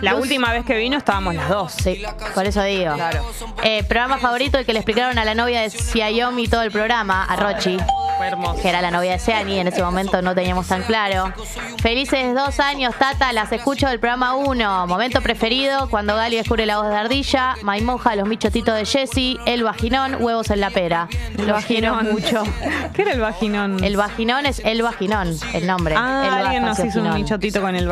[0.00, 0.22] La Luz.
[0.22, 1.72] última vez que vino estábamos las dos.
[1.72, 2.02] Sí,
[2.34, 2.94] por eso digo.
[2.94, 3.24] Claro.
[3.62, 7.24] Eh, programa favorito el que le explicaron a la novia de Xiaomi todo el programa,
[7.24, 7.76] a Rochi,
[8.18, 8.60] Fue hermoso.
[8.62, 11.32] que era la novia de Seani, en ese momento no teníamos tan claro.
[11.82, 14.86] Felices dos años, Tata, las escucho del programa 1.
[14.86, 19.64] Momento preferido, cuando Gali descubre la voz de Ardilla, Maimoja, los michotitos de Jessy, el
[19.64, 21.08] vaginón, huevos en la pera.
[21.38, 22.42] Lo vaginón mucho.
[22.94, 23.82] ¿Qué era el vaginón?
[23.82, 25.94] El vaginón es el vaginón, el nombre.
[25.96, 27.22] ah, el alguien nos hizo un vaginón.
[27.22, 27.88] michotito con el.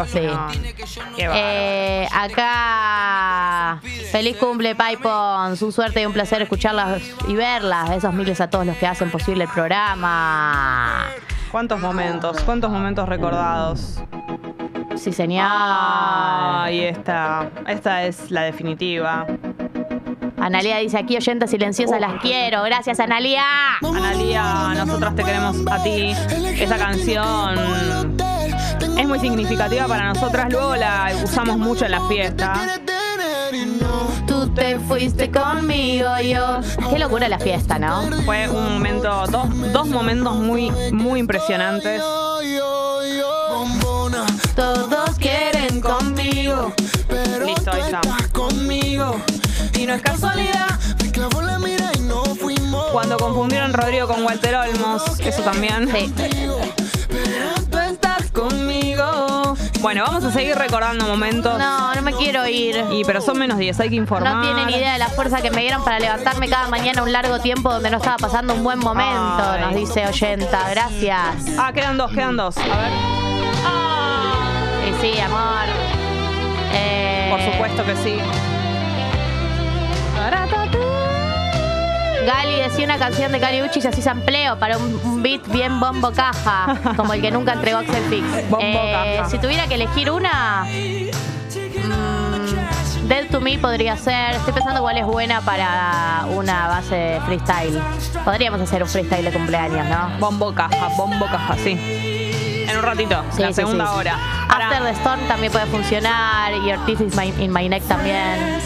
[1.17, 1.41] Qué bárbaro.
[1.41, 5.61] Eh, acá, feliz cumple, Pipons.
[5.63, 7.91] Un suerte y un placer escucharlas y verlas.
[7.91, 11.07] Esos miles a todos los que hacen posible el programa.
[11.51, 12.41] ¿Cuántos momentos?
[12.43, 14.03] ¿Cuántos momentos recordados?
[14.97, 15.47] Sí, señor.
[15.49, 17.51] Ahí está.
[17.67, 19.27] Esta es la definitiva.
[20.41, 22.63] Analia dice aquí, oyentas silenciosas, las quiero.
[22.63, 23.43] Gracias, Analia.
[23.83, 26.13] Analia, nosotras te queremos a ti.
[26.61, 28.18] Esa canción
[28.99, 30.49] es muy significativa para nosotras.
[30.51, 32.81] Luego la usamos mucho en la fiesta.
[34.27, 36.61] Tú te fuiste conmigo, yo.
[36.91, 38.03] Qué locura la fiesta, ¿no?
[38.25, 42.03] Fue un momento, dos, dos momentos muy, muy impresionantes.
[44.55, 46.73] Todos quieren conmigo.
[47.47, 48.01] Listo, ahí está.
[49.79, 50.67] Y no es casualidad.
[52.93, 55.89] Cuando confundieron Rodrigo con Walter Olmos, eso también.
[55.93, 56.13] Sí.
[58.39, 59.57] Conmigo.
[59.81, 61.59] Bueno, vamos a seguir recordando momentos.
[61.59, 62.85] No, no me quiero ir.
[62.93, 64.37] Y pero son menos 10, hay que informar.
[64.37, 67.41] No tienen idea de la fuerza que me dieron para levantarme cada mañana un largo
[67.41, 69.61] tiempo donde no estaba pasando un buen momento, Ay.
[69.63, 70.71] nos dice Oyenta.
[70.71, 71.47] Gracias.
[71.59, 72.57] Ah, quedan dos, quedan dos.
[72.59, 72.91] A ver.
[75.01, 75.67] Sí, sí, amor.
[76.75, 78.19] Eh, Por supuesto que sí.
[82.29, 86.77] Gali decía una canción de Cariuchis así sampleo para un, un beat bien bombo caja,
[86.95, 88.27] como el que nunca entregó Axel Fix.
[88.51, 89.31] Bombo Eh, caja.
[89.31, 91.09] Si tuviera que elegir una, mm,
[93.09, 94.35] Dead to Me podría ser.
[94.35, 97.81] Estoy pensando cuál es buena para una base de freestyle.
[98.27, 100.11] Podríamos hacer un freestyle de cumpleaños, ¿no?
[100.19, 102.18] Bombo caja, bombo caja, sí.
[102.69, 104.17] En un ratito, Sí, la sí, segunda sí, hora.
[104.49, 108.59] After the Storm también puede funcionar y Ortiz is my- in my neck también.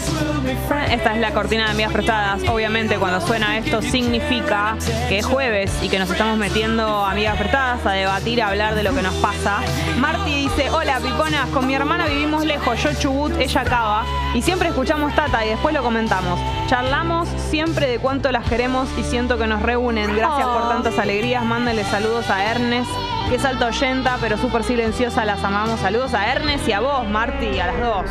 [0.89, 2.41] Esta es la cortina de amigas prestadas.
[2.49, 4.75] Obviamente, cuando suena esto, significa
[5.09, 8.83] que es jueves y que nos estamos metiendo amigas prestadas a debatir, a hablar de
[8.83, 9.59] lo que nos pasa.
[9.97, 12.81] Marty dice: Hola, piponas, con mi hermana vivimos lejos.
[12.83, 14.03] Yo Chubut, ella Cava.
[14.33, 16.39] Y siempre escuchamos Tata y después lo comentamos.
[16.67, 20.15] Charlamos siempre de cuánto las queremos y siento que nos reúnen.
[20.15, 21.43] Gracias por tantas alegrías.
[21.43, 22.89] Mándenle saludos a Ernest,
[23.29, 25.25] que es alta oyenta, pero súper silenciosa.
[25.25, 25.79] Las amamos.
[25.79, 28.05] Saludos a Ernest y a vos, Marty, a las dos.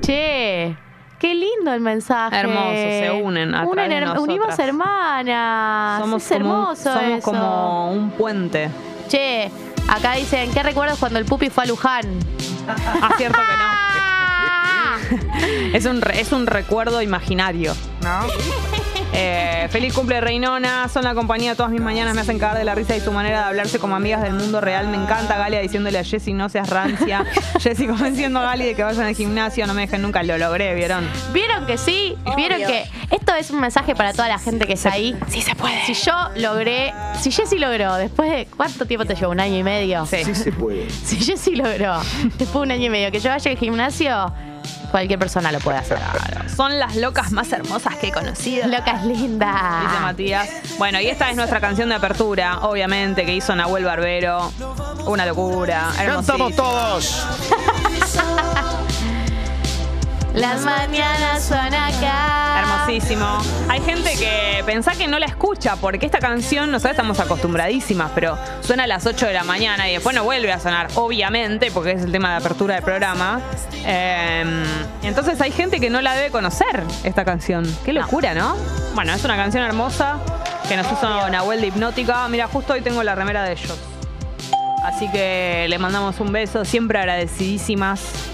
[0.00, 0.76] Che,
[1.18, 2.36] qué lindo el mensaje.
[2.36, 6.00] Hermoso, se unen a Unen her- unimos hermanas.
[6.00, 7.30] Somos, es como, un- hermoso somos eso.
[7.30, 8.70] como un puente.
[9.08, 9.50] Che,
[9.88, 12.04] acá dicen, ¿qué recuerdas cuando el pupi fue a Luján?
[12.68, 13.74] Ah, cierto que no.
[15.74, 18.20] Es un, es un recuerdo imaginario, ¿no?
[19.12, 22.64] Eh, feliz cumple Reinona, son la compañía de todas mis mañanas, me hacen cagar de
[22.64, 24.88] la risa y su manera de hablarse como amigas del mundo real.
[24.88, 27.24] Me encanta Galia diciéndole a Jessy no seas rancia.
[27.60, 30.74] Jessy convenciendo a Gali de que vayan al gimnasio, no me dejen nunca, lo logré,
[30.74, 31.08] ¿vieron?
[31.32, 32.16] ¿Vieron que sí?
[32.36, 35.16] ¿Vieron que esto es un mensaje para toda la gente que está ahí?
[35.28, 35.84] Sí se puede.
[35.86, 39.32] Si yo logré, si Jessy logró, después de, ¿cuánto tiempo te llevó?
[39.32, 40.06] ¿Un año y medio?
[40.06, 40.24] Sí.
[40.34, 40.88] se puede.
[41.04, 42.00] Si Jessy logró,
[42.38, 44.32] después de un año y medio, que yo vaya al gimnasio,
[44.94, 45.98] Cualquier persona lo puede hacer.
[46.54, 48.68] Son las locas más hermosas que he conocido.
[48.68, 49.82] Locas lindas.
[49.82, 50.48] Dice Matías.
[50.78, 54.52] Bueno, y esta es nuestra canción de apertura, obviamente, que hizo Nahuel Barbero.
[55.06, 55.90] Una locura.
[55.96, 57.26] ¡Cantamos todos!
[60.34, 62.58] Las mañanas son acá.
[62.58, 63.38] Hermosísimo.
[63.68, 68.36] Hay gente que pensá que no la escucha porque esta canción, nosotros estamos acostumbradísimas, pero
[68.60, 71.92] suena a las 8 de la mañana y después no vuelve a sonar, obviamente, porque
[71.92, 73.40] es el tema de apertura del programa.
[73.86, 74.44] Eh,
[75.04, 77.64] entonces hay gente que no la debe conocer, esta canción.
[77.84, 78.56] Qué locura, ¿no?
[78.96, 80.18] Bueno, es una canción hermosa
[80.68, 82.26] que nos hizo Nahuel de Hipnótica.
[82.26, 83.78] Mira, justo hoy tengo la remera de ellos.
[84.84, 88.33] Así que le mandamos un beso, siempre agradecidísimas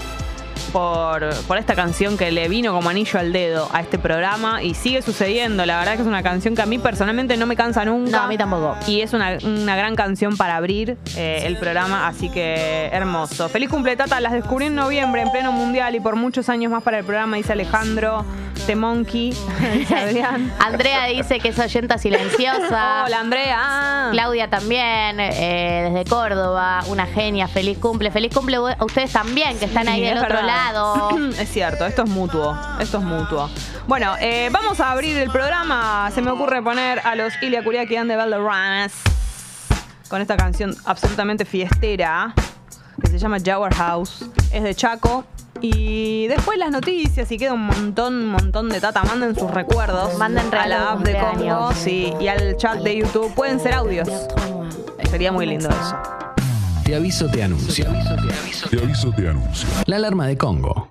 [0.71, 4.73] por, por esta canción que le vino como anillo al dedo a este programa y
[4.73, 5.65] sigue sucediendo.
[5.65, 8.11] La verdad que es una canción que a mí personalmente no me cansa nunca.
[8.17, 8.75] No, a mí tampoco.
[8.87, 13.49] Y es una, una gran canción para abrir eh, el programa, así que hermoso.
[13.49, 14.19] Feliz cumple, Tata.
[14.19, 17.37] Las descubrí en noviembre, en pleno mundial y por muchos años más para el programa,
[17.37, 18.25] dice Alejandro.
[18.67, 19.33] The Monkey,
[19.73, 20.53] dice Adrián.
[20.59, 23.05] Andrea dice que es oyenta silenciosa.
[23.05, 24.09] Hola, Andrea.
[24.11, 29.65] Claudia también, eh, desde Córdoba, una genia, feliz cumple, feliz cumple a ustedes también, que
[29.65, 30.45] están Sí, ahí del es otro verdad.
[30.47, 30.60] lado.
[31.39, 32.57] Es cierto, esto es mutuo.
[32.79, 33.49] Esto es mutuo.
[33.87, 36.09] Bueno, eh, vamos a abrir el programa.
[36.13, 38.93] Se me ocurre poner a los Ilia Kuriaki and the Valderramas
[40.07, 42.33] con esta canción absolutamente fiestera
[43.01, 44.25] que se llama Jaguar House.
[44.51, 45.25] Es de Chaco.
[45.61, 49.03] Y después las noticias y queda un montón, un montón de tata.
[49.03, 50.17] Manden sus recuerdos.
[50.17, 53.33] Manden a la de app de Congo sí, y al chat de YouTube.
[53.35, 54.09] Pueden ser audios.
[55.09, 56.20] Sería muy lindo eso.
[56.91, 57.85] Te aviso, te anuncio.
[58.69, 59.65] Te aviso, te anuncio.
[59.85, 60.89] La alarma de Congo.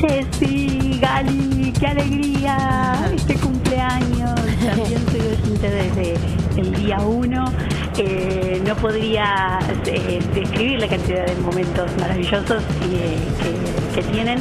[0.00, 4.34] Jessy, Gali, qué alegría este cumpleaños.
[4.66, 6.14] También soy oyente desde
[6.56, 7.44] el día uno.
[7.98, 14.38] Eh, no podría eh, describir la cantidad de momentos maravillosos eh, que, que tienen,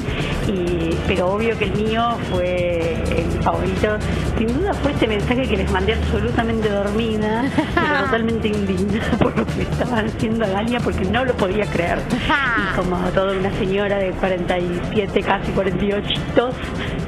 [0.48, 3.98] y- pero obvio que el mío fue el favorito.
[4.38, 7.44] Sin duda fue este mensaje que les mandé absolutamente dormida,
[7.76, 12.00] pero totalmente indignada por lo que estaban haciendo a Galia porque no lo podía creer.
[12.12, 16.50] Y como toda una señora de 47, casi 48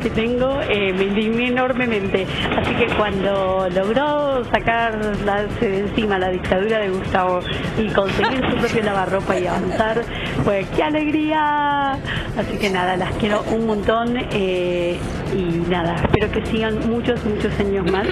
[0.01, 2.27] que tengo, eh, me indigné enormemente.
[2.57, 7.39] Así que cuando logró sacarse de encima la dictadura de Gustavo
[7.79, 10.01] y conseguir su propio lavarropa y avanzar,
[10.43, 11.97] pues ¡qué alegría!
[12.37, 14.97] Así que nada, las quiero un montón eh,
[15.35, 18.07] y nada, espero que sigan muchos, muchos años más,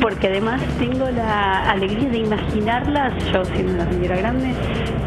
[0.00, 4.54] porque además tengo la alegría de imaginarlas, yo siendo una señora grande,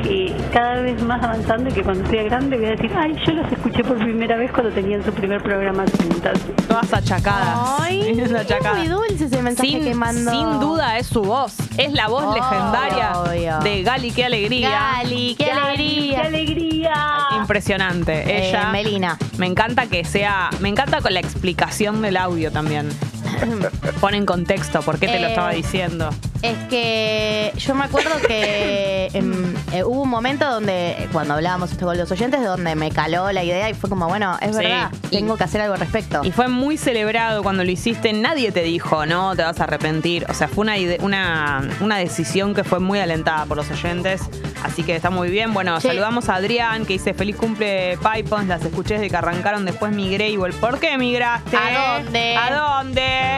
[0.04, 3.34] que cada vez más avanzando y que cuando sea grande voy a decir, ay, yo
[3.34, 6.39] las escuché por primera vez cuando tenían su primer programa juntas.
[6.68, 7.58] Todas achacadas.
[7.80, 8.78] Ay, Es achacadas.
[8.78, 10.30] muy dulce ese mensaje sin, que mandó.
[10.32, 11.56] sin duda es su voz.
[11.78, 13.60] Es la voz Obvio, legendaria obvio.
[13.60, 14.70] de Gali, qué alegría.
[14.70, 16.22] Gali, qué alegría.
[16.22, 16.93] ¡Qué alegría!
[17.39, 18.24] Impresionante.
[18.28, 19.18] Eh, Melina.
[19.38, 20.50] Me encanta que sea.
[20.60, 22.89] Me encanta con la explicación del audio también.
[24.02, 26.10] Pone en contexto por qué te lo Eh, estaba diciendo.
[26.42, 31.86] Es que yo me acuerdo que em, eh, hubo un momento donde, cuando hablábamos esto
[31.86, 34.62] con los oyentes, donde me caló la idea y fue como, bueno, es Sí.
[34.64, 36.22] verdad, Y- tengo que hacer algo al respecto.
[36.24, 38.12] Y fue muy celebrado cuando lo hiciste.
[38.12, 40.26] Nadie te dijo, no, te vas a arrepentir.
[40.30, 44.22] O sea, fue una, ide- una, una decisión que fue muy alentada por los oyentes.
[44.64, 45.54] Así que está muy bien.
[45.54, 45.88] Bueno, Sí.
[45.88, 48.48] saludamos a Adrián, que dice feliz cumple Pipons.
[48.48, 51.56] Las escuché desde que arrancaron, después migré y vol- ¿Por qué migraste?
[51.58, 52.36] ¿A dónde?
[52.36, 53.33] ¿A dónde?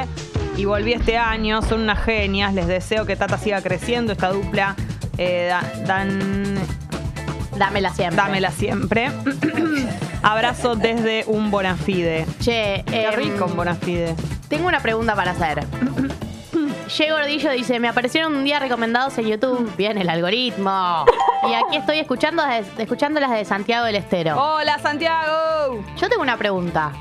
[0.58, 2.54] Y volví este año, son unas genias.
[2.54, 4.76] Les deseo que Tata siga creciendo, esta dupla.
[5.18, 6.56] Eh, da- dan,
[7.58, 8.16] Dámela siempre.
[8.18, 9.12] dámela siempre.
[10.24, 12.26] Abrazo desde un Bonafide.
[12.40, 14.16] Che, Qué em, rico un Bonafide.
[14.48, 15.66] Tengo una pregunta para hacer.
[16.88, 19.72] Che Gordillo dice, me aparecieron un día recomendados en YouTube.
[19.76, 21.06] Bien, el algoritmo.
[21.50, 22.44] Y aquí estoy escuchando,
[22.78, 24.36] escuchando las de Santiago del Estero.
[24.42, 25.84] ¡Hola, Santiago!
[25.98, 26.92] Yo tengo una pregunta.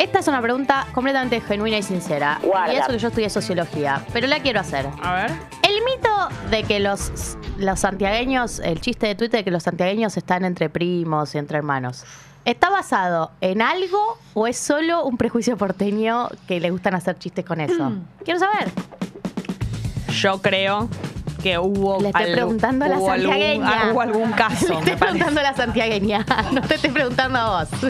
[0.00, 2.40] Esta es una pregunta completamente genuina y sincera.
[2.42, 2.72] Guarda.
[2.72, 4.02] Y eso que yo estudié sociología.
[4.14, 4.88] Pero la quiero hacer.
[5.02, 5.30] A ver.
[5.60, 6.08] El mito
[6.50, 10.70] de que los, los santiagueños, el chiste de Twitter de que los santiagueños están entre
[10.70, 12.06] primos y entre hermanos,
[12.46, 17.44] ¿está basado en algo o es solo un prejuicio porteño que le gustan hacer chistes
[17.44, 17.92] con eso?
[18.24, 18.70] Quiero saber.
[20.12, 20.88] Yo creo
[21.40, 22.00] que hubo.
[22.00, 23.90] Le estoy algo- preguntando a la hubo algún- santiagueña.
[23.92, 24.96] hubo algún Le caso, estoy me parece.
[24.98, 26.26] preguntando a la santiagueña.
[26.52, 27.68] No te estoy preguntando a vos.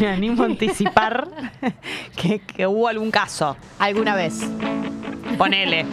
[0.00, 1.28] Me animo a anticipar
[2.16, 3.56] que, que hubo algún caso.
[3.78, 4.40] ¿Alguna vez?
[5.38, 5.86] Ponele.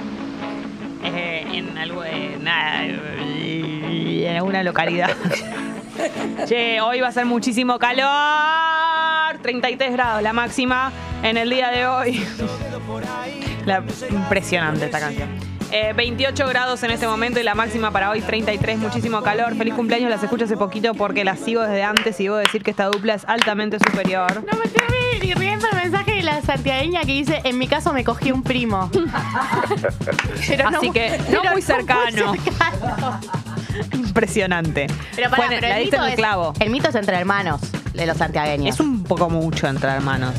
[1.04, 5.12] Eh, en, algo, en, en alguna localidad.
[6.48, 9.38] che, hoy va a ser muchísimo calor.
[9.42, 10.92] 33 grados la máxima
[11.24, 12.26] en el día de hoy.
[13.66, 15.30] La- impresionante esta canción.
[15.72, 19.56] Eh, 28 grados en este momento y la máxima para hoy 33, muchísimo calor.
[19.56, 22.72] Feliz cumpleaños, las escucho hace poquito porque las sigo desde antes y debo decir que
[22.72, 24.44] esta dupla es altamente superior.
[24.52, 24.82] No me estoy
[25.22, 28.42] ni riendo el mensaje de la santiagueña que dice, en mi caso me cogí un
[28.42, 28.90] primo.
[30.48, 32.34] Pero Así que no pero muy cercano.
[32.34, 33.20] cercano.
[33.94, 34.88] Impresionante.
[35.16, 35.46] Pero la
[35.78, 36.54] el mito, en el es, clavo.
[36.60, 37.62] el mito es entre hermanos
[37.94, 38.74] de los santiagueños.
[38.76, 40.34] Es un poco mucho entre hermanos.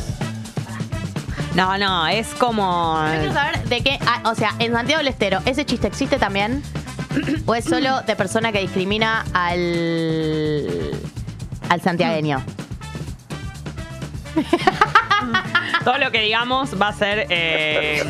[1.54, 3.02] No, no, es como.
[3.06, 6.18] Yo quiero saber de qué, ah, o sea, en Santiago del Estero, ¿ese chiste existe
[6.18, 6.62] también?
[7.46, 10.92] ¿O es solo de persona que discrimina al,
[11.68, 12.42] al santiagueño?
[15.84, 18.04] Todo lo que digamos va a ser eh,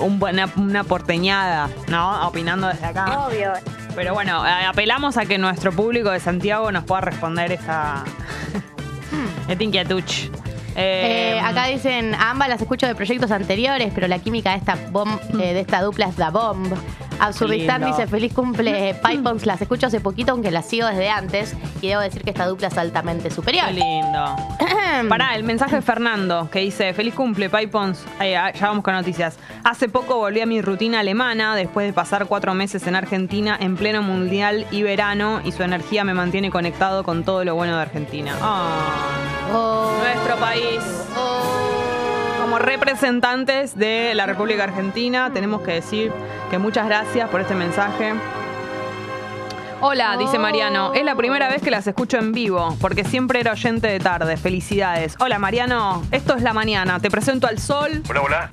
[0.00, 0.22] un
[0.56, 2.28] una porteñada, ¿no?
[2.28, 3.26] Opinando desde acá.
[3.26, 3.52] Obvio.
[3.94, 8.04] Pero bueno, eh, apelamos a que nuestro público de Santiago nos pueda responder esta,
[9.48, 10.02] esta inquietud.
[10.76, 14.76] Eh, Eh, acá dicen, ambas las escucho de proyectos anteriores, pero la química de esta,
[14.90, 16.72] bomb, eh, de esta dupla es la bomb.
[17.20, 21.88] Absurdistán dice, feliz cumple Pipons, las escucho hace poquito, aunque las sigo desde antes, y
[21.88, 23.66] debo decir que esta dupla es altamente superior.
[23.66, 24.36] Qué lindo.
[25.08, 28.04] Pará, el mensaje de Fernando que dice: Feliz cumple, Pipons.
[28.18, 29.38] Ah, ya vamos con noticias.
[29.62, 33.76] Hace poco volví a mi rutina alemana después de pasar cuatro meses en Argentina en
[33.76, 37.82] pleno mundial y verano y su energía me mantiene conectado con todo lo bueno de
[37.82, 38.34] Argentina.
[38.42, 39.12] Ah,
[39.52, 40.63] Nuestro país.
[42.40, 46.12] Como representantes de la República Argentina, tenemos que decir
[46.50, 48.14] que muchas gracias por este mensaje.
[49.80, 50.92] Hola, dice Mariano.
[50.94, 54.36] Es la primera vez que las escucho en vivo, porque siempre era oyente de tarde.
[54.36, 55.16] Felicidades.
[55.20, 56.02] Hola, Mariano.
[56.10, 57.00] Esto es la mañana.
[57.00, 58.02] Te presento al sol.
[58.08, 58.50] Hola, hola.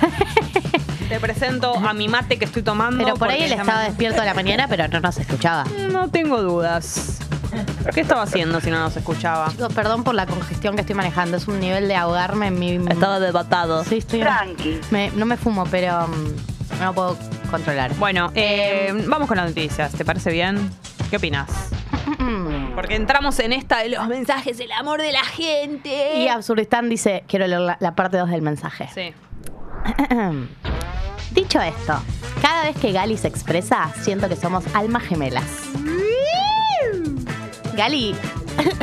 [1.08, 3.04] Te presento a mi mate que estoy tomando.
[3.04, 5.64] Pero por ahí él estaba me- despierto a la mañana, pero no nos escuchaba.
[5.92, 7.20] No tengo dudas.
[7.94, 9.48] ¿Qué estaba haciendo si no nos escuchaba?
[9.50, 11.36] Chicos, perdón por la congestión que estoy manejando.
[11.36, 12.72] Es un nivel de ahogarme en mi.
[12.90, 13.84] Estaba debatado.
[13.84, 14.20] Sí, estoy.
[14.20, 14.80] Tranqui.
[14.90, 17.16] Me- no me fumo, pero mm, no puedo
[17.50, 17.94] controlar.
[17.96, 19.92] Bueno, eh, vamos con las noticias.
[19.92, 20.70] ¿Te parece bien?
[21.10, 21.48] ¿Qué opinas?
[22.74, 26.18] Porque entramos en esta de los mensajes, el amor de la gente.
[26.18, 28.88] Y Absurdistán dice: Quiero leer la, la parte 2 del mensaje.
[28.94, 29.12] Sí.
[31.32, 32.00] Dicho esto,
[32.40, 35.44] cada vez que Gali se expresa, siento que somos almas gemelas.
[37.76, 38.14] Gali,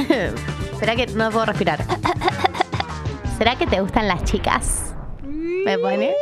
[0.80, 1.84] ¿será que no puedo respirar?
[3.38, 4.94] ¿Será que te gustan las chicas?
[5.24, 6.14] ¿Me pone?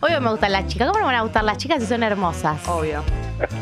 [0.00, 0.88] Obvio me gustan las chicas.
[0.88, 2.58] ¿Cómo no me van a gustar las chicas si son hermosas?
[2.68, 3.02] Obvio.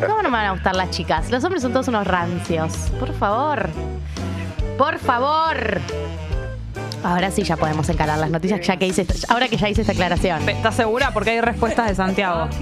[0.00, 1.30] ¿Cómo no me van a gustar las chicas?
[1.30, 2.72] Los hombres son todos unos rancios.
[2.98, 3.68] Por favor.
[4.78, 5.80] Por favor.
[7.04, 9.82] Ahora sí ya podemos encarar las noticias ya que hice esta- ahora que ya hice
[9.82, 10.48] esta aclaración.
[10.48, 11.10] ¿Estás segura?
[11.12, 12.48] Porque hay respuestas de Santiago.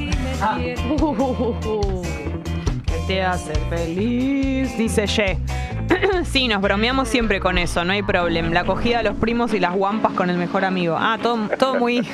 [3.06, 5.38] te hace feliz, dice Ye.
[6.24, 8.48] sí, nos bromeamos siempre con eso, no hay problema.
[8.50, 10.96] La acogida de los primos y las guampas con el mejor amigo.
[10.98, 12.06] Ah, todo, todo muy.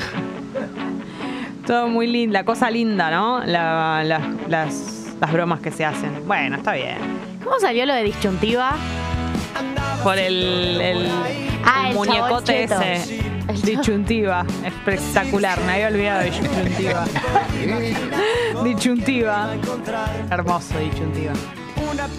[1.67, 3.45] todo muy lindo, la cosa linda, ¿no?
[3.45, 6.11] La- la- las, las bromas que se hacen.
[6.27, 6.97] Bueno, está bien.
[7.45, 8.73] ¿Cómo salió lo de disyuntiva?
[10.03, 11.09] Por el, el,
[11.65, 12.85] Ah, el el muñecote chabón
[13.49, 13.67] ese.
[13.77, 14.45] Disyuntiva.
[14.65, 17.05] Espectacular, me había olvidado de disyuntiva.
[18.65, 19.49] disyuntiva.
[20.31, 21.33] Hermoso, disyuntiva.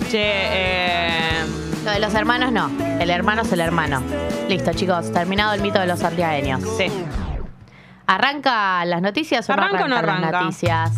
[0.09, 1.45] Che, eh,
[1.86, 2.69] Lo de los hermanos no.
[2.99, 4.01] El hermano es el hermano.
[4.47, 5.11] Listo, chicos.
[5.11, 6.61] Terminado el mito de los santiagueños.
[6.77, 6.88] Sí.
[8.07, 10.32] ¿Arranca las noticias o ¿Arranca o no arranca?
[10.32, 10.91] las noticias?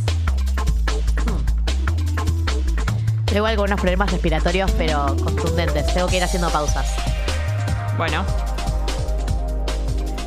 [3.25, 5.93] Tengo algunos problemas respiratorios, pero contundentes.
[5.93, 6.93] Tengo que ir haciendo pausas.
[7.97, 8.23] bueno.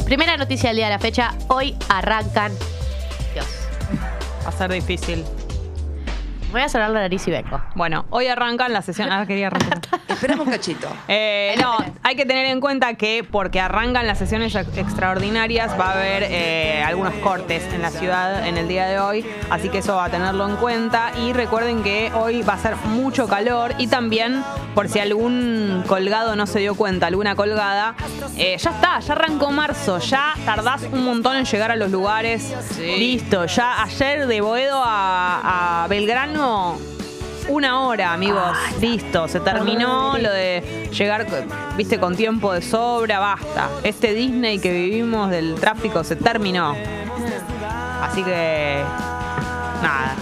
[0.05, 1.35] Primera noticia del día de la fecha.
[1.49, 2.53] Hoy arrancan.
[3.33, 3.47] Dios.
[4.45, 5.25] Va a ser difícil.
[6.55, 7.61] Voy a cerrar la nariz y vengo.
[7.75, 9.11] Bueno, hoy arrancan la sesión.
[9.11, 9.81] Ah, quería arrancar.
[10.09, 10.87] Esperamos un cachito.
[11.09, 15.91] Eh, no, hay que tener en cuenta que porque arrancan las sesiones ex- extraordinarias va
[15.91, 19.79] a haber eh, algunos cortes en la ciudad en el día de hoy, así que
[19.79, 23.75] eso va a tenerlo en cuenta y recuerden que hoy va a ser mucho calor
[23.79, 24.43] y también
[24.75, 27.95] por si algún colgado no se dio cuenta, alguna colgada,
[28.37, 32.55] eh, ya está, ya arrancó marzo, ya tardás un montón en llegar a los lugares,
[32.81, 36.44] listo, ya ayer de Boedo a, a Belgrano
[37.49, 38.57] una hora, amigos.
[38.81, 41.27] Listo, se terminó lo de llegar,
[41.77, 43.69] viste, con tiempo de sobra, basta.
[43.83, 46.75] Este Disney que vivimos del tráfico se terminó.
[48.03, 48.83] Así que.
[49.83, 50.17] Nada.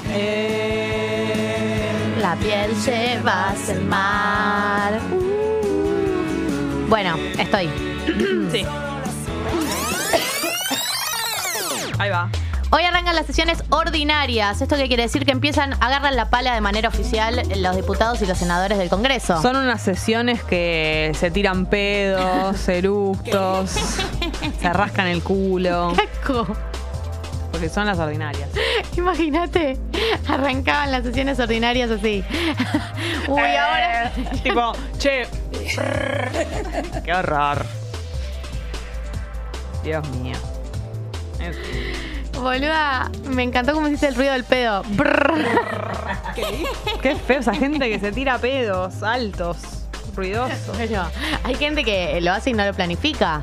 [2.20, 5.00] La piel se va a hacer mal.
[5.12, 6.86] Uh.
[6.88, 7.68] Bueno, estoy.
[8.52, 8.64] sí.
[11.98, 12.28] Ahí va.
[12.74, 14.62] Hoy arrancan las sesiones ordinarias.
[14.62, 15.26] ¿Esto qué quiere decir?
[15.26, 19.40] Que empiezan, agarran la pala de manera oficial los diputados y los senadores del Congreso.
[19.42, 23.70] Son unas sesiones que se tiran pedos, eructos,
[24.58, 25.92] se rascan el culo.
[26.24, 26.46] Caco.
[27.60, 28.48] que son las ordinarias.
[28.96, 29.78] Imagínate,
[30.26, 32.24] arrancaban las sesiones ordinarias así.
[33.28, 34.12] Uy, Eh, ahora.
[34.42, 35.28] tipo, che.
[37.04, 37.66] Qué horror.
[39.84, 40.36] Dios mío.
[41.38, 41.56] Es-
[42.42, 44.82] Boluda, me encantó cómo hiciste el ruido del pedo.
[44.88, 45.44] Brrr.
[47.00, 49.58] Qué feo esa gente que se tira pedos altos,
[50.16, 50.76] ruidosos.
[50.76, 51.06] Bueno,
[51.44, 53.42] hay gente que lo hace y no lo planifica.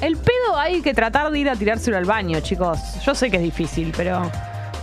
[0.00, 2.80] El pedo hay que tratar de ir a tirárselo al baño, chicos.
[3.06, 4.28] Yo sé que es difícil, pero.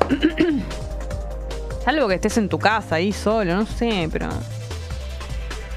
[1.84, 4.30] Salvo que estés en tu casa ahí solo, no sé, pero.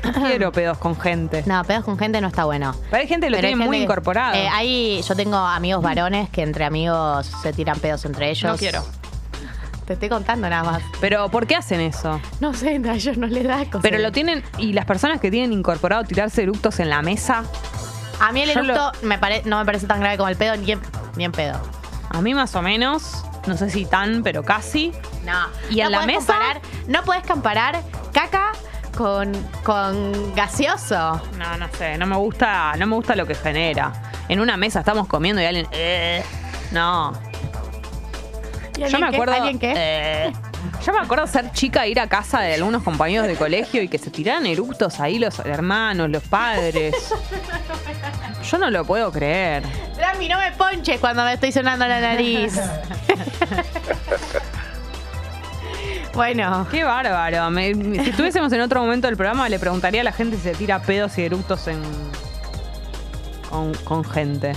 [0.05, 1.43] No quiero pedos con gente.
[1.47, 2.75] No, pedos con gente no está bueno.
[2.91, 4.35] Pero hay gente que lo Pero hay tiene muy gente incorporado.
[4.35, 8.51] Eh, hay, yo tengo amigos varones que entre amigos se tiran pedos entre ellos.
[8.53, 8.85] No quiero.
[9.87, 10.83] Te estoy contando nada más.
[11.01, 12.21] Pero ¿por qué hacen eso?
[12.41, 13.81] No sé, a ellos no les da cosa.
[13.83, 14.43] Pero lo tienen.
[14.59, 17.45] Y las personas que tienen incorporado tirarse eructos en la mesa,
[18.21, 20.57] A mí el Yo eructo me pare- no me parece tan grave como el pedo,
[20.57, 20.81] ni en,
[21.17, 21.61] ni en pedo.
[22.11, 23.25] a mí más o menos.
[23.47, 24.93] No sé si tan, pero casi.
[25.25, 25.33] No.
[25.69, 26.33] ¿Y en No la podés mesa?
[26.35, 27.83] comparar- no puedes comparar
[28.13, 28.53] caca
[28.97, 29.33] con,
[29.65, 31.21] con gaseoso.
[31.39, 33.93] No, no sé, no me gusta, no me gusta lo que genera.
[34.29, 35.67] En una mesa estamos comiendo y alguien.
[35.73, 36.23] eh,
[36.71, 37.13] no.
[38.77, 39.17] ¿Y Yo alguien me qué?
[39.17, 39.35] acuerdo.
[39.35, 39.73] ¿Alguien qué?
[39.77, 40.33] eh,
[40.85, 43.99] yo me acuerdo ser chica, ir a casa de algunos compañeros de colegio y que
[43.99, 46.95] se tiraran eructos ahí los hermanos, los padres.
[48.51, 49.63] Yo no lo puedo creer.
[49.97, 52.59] Drami, no me ponches cuando me estoy sonando la nariz.
[56.15, 56.67] bueno.
[56.71, 57.51] Qué bárbaro.
[57.51, 60.43] Me- me- si estuviésemos en otro momento del programa, le preguntaría a la gente si
[60.43, 61.81] se tira pedos y eructos en.
[63.49, 64.53] con, con gente.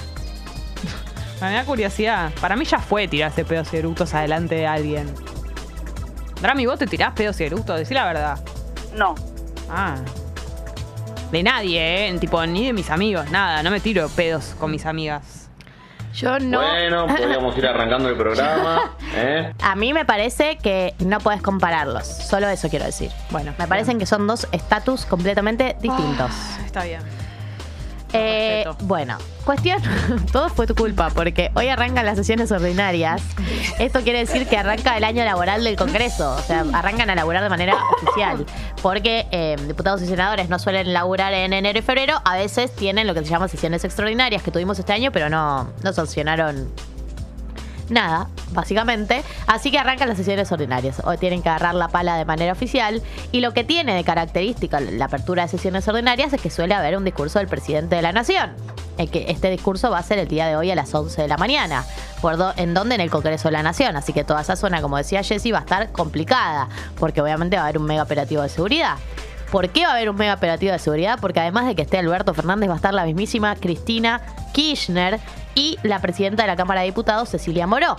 [1.41, 2.32] Me da curiosidad.
[2.39, 5.14] Para mí ya fue tirarse pedos y eructos adelante de alguien.
[6.41, 7.78] Drami, ¿vos te tirás pedos y eructos?
[7.78, 8.39] Decí la verdad.
[8.95, 9.16] No.
[9.70, 9.95] Ah.
[11.32, 12.18] De nadie, ¿eh?
[12.20, 13.64] Tipo, ni de mis amigos, nada.
[13.64, 15.45] No me tiro pedos con mis amigas.
[16.16, 16.59] Yo no.
[16.59, 18.95] Bueno, podríamos ir arrancando el programa.
[19.16, 19.53] ¿eh?
[19.61, 22.07] A mí me parece que no puedes compararlos.
[22.07, 23.11] Solo eso quiero decir.
[23.32, 23.53] Bueno.
[23.59, 26.32] Me parecen que son dos estatus completamente distintos.
[26.66, 27.01] Está bien.
[28.14, 29.82] Eh, bueno, cuestión,
[30.32, 33.22] todo fue tu culpa, porque hoy arrancan las sesiones ordinarias.
[33.80, 37.43] Esto quiere decir que arranca el año laboral del Congreso, o sea, arrancan a laburar
[37.43, 38.45] de manera oficial,
[38.82, 43.08] porque eh, diputados y senadores no suelen laburar en enero y febrero, a veces tienen
[43.08, 46.72] lo que se llama sesiones extraordinarias que tuvimos este año, pero no, no sancionaron
[47.89, 49.23] nada, básicamente.
[49.47, 51.01] Así que arrancan las sesiones ordinarias.
[51.03, 53.01] Hoy tienen que agarrar la pala de manera oficial.
[53.31, 56.97] Y lo que tiene de característica la apertura de sesiones ordinarias es que suele haber
[56.97, 58.51] un discurso del presidente de la nación.
[59.11, 61.38] Que este discurso va a ser el día de hoy a las 11 de la
[61.38, 61.86] mañana.
[62.57, 63.95] ¿En donde En el Congreso de la Nación.
[63.95, 66.69] Así que toda esa zona, como decía Jessy, va a estar complicada.
[66.99, 68.95] Porque obviamente va a haber un mega operativo de seguridad.
[69.52, 71.20] ¿Por qué va a haber un mega operativo de seguridad?
[71.22, 74.22] Porque además de que esté Alberto Fernández, va a estar la mismísima Cristina
[74.54, 75.20] Kirchner
[75.54, 77.98] y la presidenta de la Cámara de Diputados, Cecilia Moró.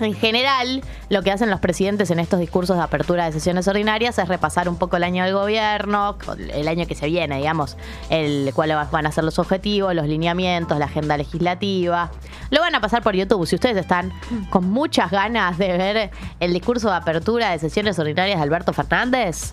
[0.00, 4.18] En general, lo que hacen los presidentes en estos discursos de apertura de sesiones ordinarias
[4.18, 6.16] es repasar un poco el año del gobierno,
[6.54, 7.76] el año que se viene, digamos,
[8.08, 12.10] el cuál van a ser los objetivos, los lineamientos, la agenda legislativa.
[12.50, 13.46] Lo van a pasar por YouTube.
[13.46, 14.12] Si ustedes están
[14.48, 19.52] con muchas ganas de ver el discurso de apertura de sesiones ordinarias de Alberto Fernández,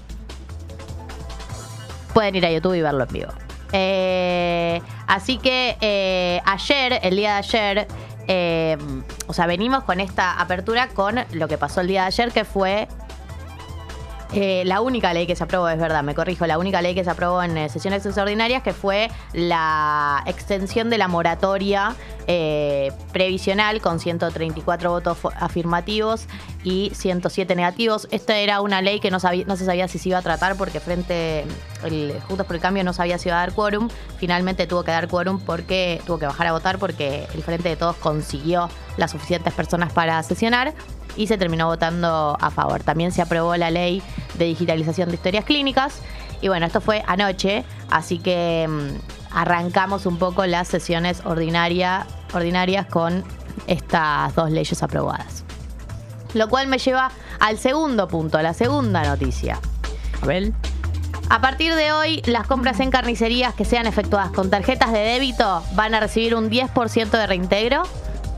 [2.18, 3.32] pueden ir a YouTube y verlo en vivo.
[3.72, 7.88] Eh, así que eh, ayer, el día de ayer,
[8.28, 8.76] eh,
[9.28, 12.43] o sea, venimos con esta apertura con lo que pasó el día de ayer, que
[12.43, 12.88] fue
[14.34, 17.03] eh, la única ley que se aprobó, es verdad, me corrijo, la única ley que
[17.03, 21.95] se aprobó en eh, sesiones extraordinarias, que fue la extensión de la moratoria
[22.28, 26.25] eh, previsional con 134 votos afirmativos
[26.63, 28.07] y 107 negativos.
[28.11, 31.45] Esta era una ley que no se sabía si se iba a tratar porque frente
[31.86, 33.88] el Juntos por el Cambio no sabía si iba a dar quórum.
[34.17, 37.78] Finalmente tuvo que dar quórum porque tuvo que bajar a votar porque el Frente de
[37.78, 40.73] Todos consiguió las suficientes personas para sesionar
[41.18, 42.84] y se terminó votando a favor.
[42.84, 44.01] También se aprobó la ley
[44.38, 45.99] de digitalización de historias clínicas.
[46.41, 52.86] Y bueno, esto fue anoche, así que mm, arrancamos un poco las sesiones ordinaria- ordinarias
[52.86, 53.24] con
[53.65, 55.43] estas dos leyes aprobadas.
[56.34, 57.09] Lo cual me lleva
[57.39, 59.59] al segundo punto, a la segunda noticia.
[60.22, 60.53] Abel.
[61.30, 65.61] A partir de hoy, las compras en carnicerías que sean efectuadas con tarjetas de débito
[65.74, 67.84] van a recibir un 10% de reintegro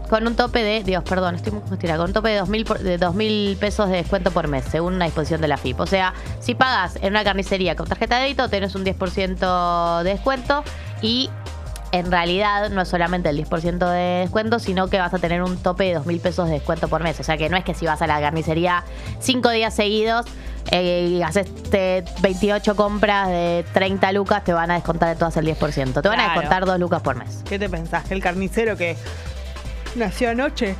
[0.09, 2.79] con un tope de, Dios, perdón, estoy muy confundida, con un tope de 2.000 por-
[2.79, 5.79] de 2.000 pesos de descuento por mes, según una disposición de la FIP.
[5.79, 10.09] O sea, si pagas en una carnicería con tarjeta de débito, tenés un 10% de
[10.09, 10.63] descuento
[11.01, 11.29] y
[11.91, 15.57] en realidad no es solamente el 10% de descuento, sino que vas a tener un
[15.57, 17.19] tope de 2.000 pesos de descuento por mes.
[17.19, 18.83] O sea que no es que si vas a la carnicería
[19.19, 20.25] cinco días seguidos
[20.71, 25.35] eh, y haces eh, 28 compras de 30 lucas, te van a descontar de todas
[25.37, 26.01] el 10%.
[26.01, 27.41] Te van a descontar 2 lucas por mes.
[27.49, 28.05] ¿Qué te pensás?
[28.05, 28.95] ¿Que el carnicero que
[29.95, 30.75] nació anoche?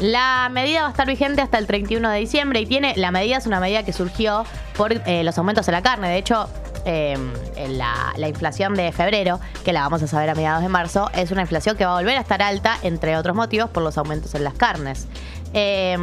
[0.00, 3.36] La medida va a estar vigente hasta el 31 de diciembre y tiene, la medida
[3.36, 4.44] es una medida que surgió
[4.76, 6.08] por eh, los aumentos en la carne.
[6.08, 6.48] De hecho,
[6.84, 11.10] en la, la inflación de febrero, que la vamos a saber a mediados de marzo,
[11.14, 13.98] es una inflación que va a volver a estar alta, entre otros motivos, por los
[13.98, 15.06] aumentos en las carnes.
[15.52, 15.98] Eh,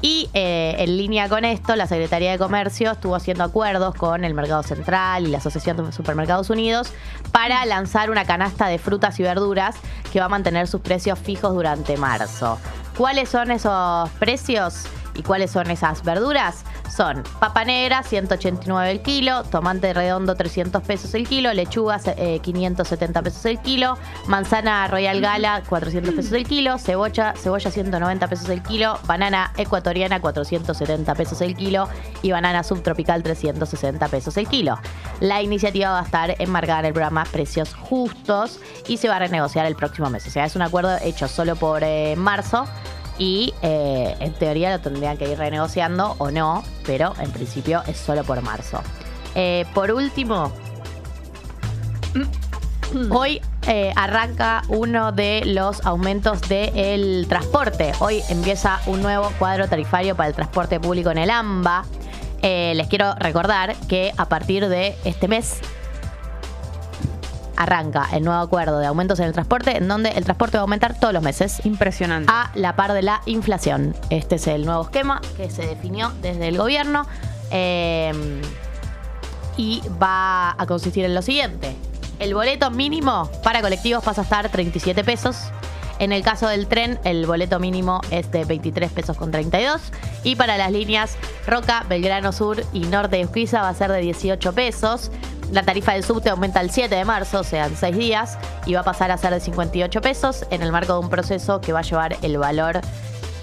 [0.00, 4.32] y eh, en línea con esto, la Secretaría de Comercio estuvo haciendo acuerdos con el
[4.32, 6.92] Mercado Central y la Asociación de Supermercados Unidos
[7.32, 9.76] para lanzar una canasta de frutas y verduras
[10.12, 12.58] que va a mantener sus precios fijos durante marzo.
[12.96, 14.84] ¿Cuáles son esos precios?
[15.16, 16.64] ¿Y cuáles son esas verduras?
[16.94, 23.22] Son papa negra, 189 el kilo, tomate redondo, 300 pesos el kilo, lechuga, eh, 570
[23.22, 28.62] pesos el kilo, manzana Royal Gala, 400 pesos el kilo, cebolla, cebolla 190 pesos el
[28.62, 31.88] kilo, banana ecuatoriana, 470 pesos el kilo
[32.22, 34.78] y banana subtropical, 360 pesos el kilo.
[35.20, 39.20] La iniciativa va a estar enmarcada en el programa Precios Justos y se va a
[39.20, 40.26] renegociar el próximo mes.
[40.26, 42.66] O sea, es un acuerdo hecho solo por eh, marzo
[43.18, 47.96] y eh, en teoría lo tendrían que ir renegociando o no, pero en principio es
[47.96, 48.80] solo por marzo.
[49.34, 50.52] Eh, por último,
[53.10, 57.92] hoy eh, arranca uno de los aumentos del transporte.
[57.98, 61.84] Hoy empieza un nuevo cuadro tarifario para el transporte público en el AMBA.
[62.40, 65.60] Les quiero recordar que a partir de este mes
[67.58, 70.62] arranca el nuevo acuerdo de aumentos en el transporte, en donde el transporte va a
[70.62, 71.60] aumentar todos los meses.
[71.64, 72.30] Impresionante.
[72.32, 73.94] A la par de la inflación.
[74.10, 77.06] Este es el nuevo esquema que se definió desde el gobierno.
[77.50, 78.12] eh,
[79.58, 81.74] y va a consistir en lo siguiente.
[82.18, 85.36] El boleto mínimo para colectivos pasa a estar 37 pesos.
[85.98, 89.80] En el caso del tren, el boleto mínimo es de 23 pesos con 32.
[90.22, 94.00] Y para las líneas Roca, Belgrano Sur y Norte de Urquiza va a ser de
[94.00, 95.10] 18 pesos.
[95.52, 98.74] La tarifa del subte aumenta el 7 de marzo, o sea, en 6 días, y
[98.74, 101.72] va a pasar a ser de 58 pesos en el marco de un proceso que
[101.72, 102.80] va a llevar el valor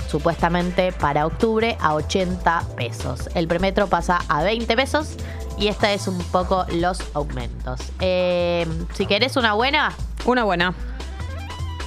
[0.07, 3.29] supuestamente para octubre a 80 pesos.
[3.33, 5.15] El premetro pasa a 20 pesos
[5.57, 7.81] y esta es un poco los aumentos.
[7.99, 9.93] Eh, si querés una buena,
[10.25, 10.73] Una buena.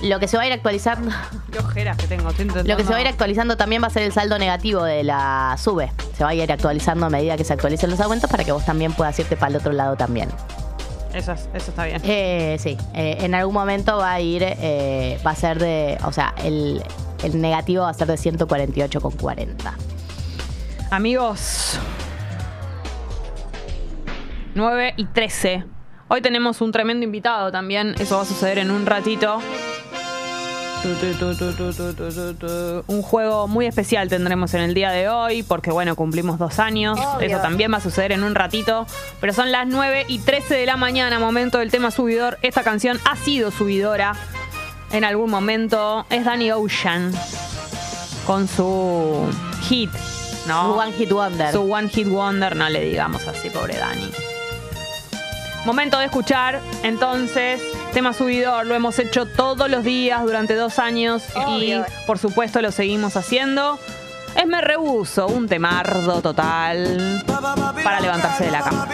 [0.03, 1.11] Lo que se va a ir actualizando,
[1.51, 2.31] Qué ojeras que tengo.
[2.31, 4.83] estoy lo que se va a ir actualizando también va a ser el saldo negativo
[4.85, 5.91] de la sube.
[6.17, 8.65] Se va a ir actualizando a medida que se actualicen los aumentos para que vos
[8.65, 10.29] también puedas irte para el otro lado también.
[11.15, 12.01] Eso, es- eso está bien.
[12.05, 16.13] Eh, sí, eh, en algún momento va a ir, eh, va a ser de, o
[16.13, 16.83] sea, el,
[17.25, 19.73] el negativo va a ser de 148,40.
[20.91, 21.79] Amigos,
[24.55, 25.65] 9 y 13.
[26.09, 27.95] Hoy tenemos un tremendo invitado también.
[27.99, 29.41] Eso va a suceder en un ratito.
[32.87, 36.99] Un juego muy especial tendremos en el día de hoy, porque bueno, cumplimos dos años.
[36.99, 37.27] Obvio.
[37.27, 38.87] Eso también va a suceder en un ratito.
[39.21, 42.39] Pero son las 9 y 13 de la mañana, momento del tema subidor.
[42.43, 44.15] Esta canción ha sido subidora
[44.93, 46.07] en algún momento.
[46.11, 47.13] Es Danny Ocean
[48.27, 49.27] con su
[49.63, 49.91] hit,
[50.47, 50.75] ¿no?
[50.75, 51.53] Su One Hit Wonder.
[51.53, 54.11] Su One Hit Wonder, no le digamos así, pobre Dani.
[55.65, 57.61] Momento de escuchar, entonces,
[57.99, 61.81] tema subidor, lo hemos hecho todos los días durante dos años Obvio.
[61.81, 63.77] y por supuesto lo seguimos haciendo.
[64.37, 67.25] Es Me Rehuso, un temardo total
[67.83, 68.89] para levantarse de la cama.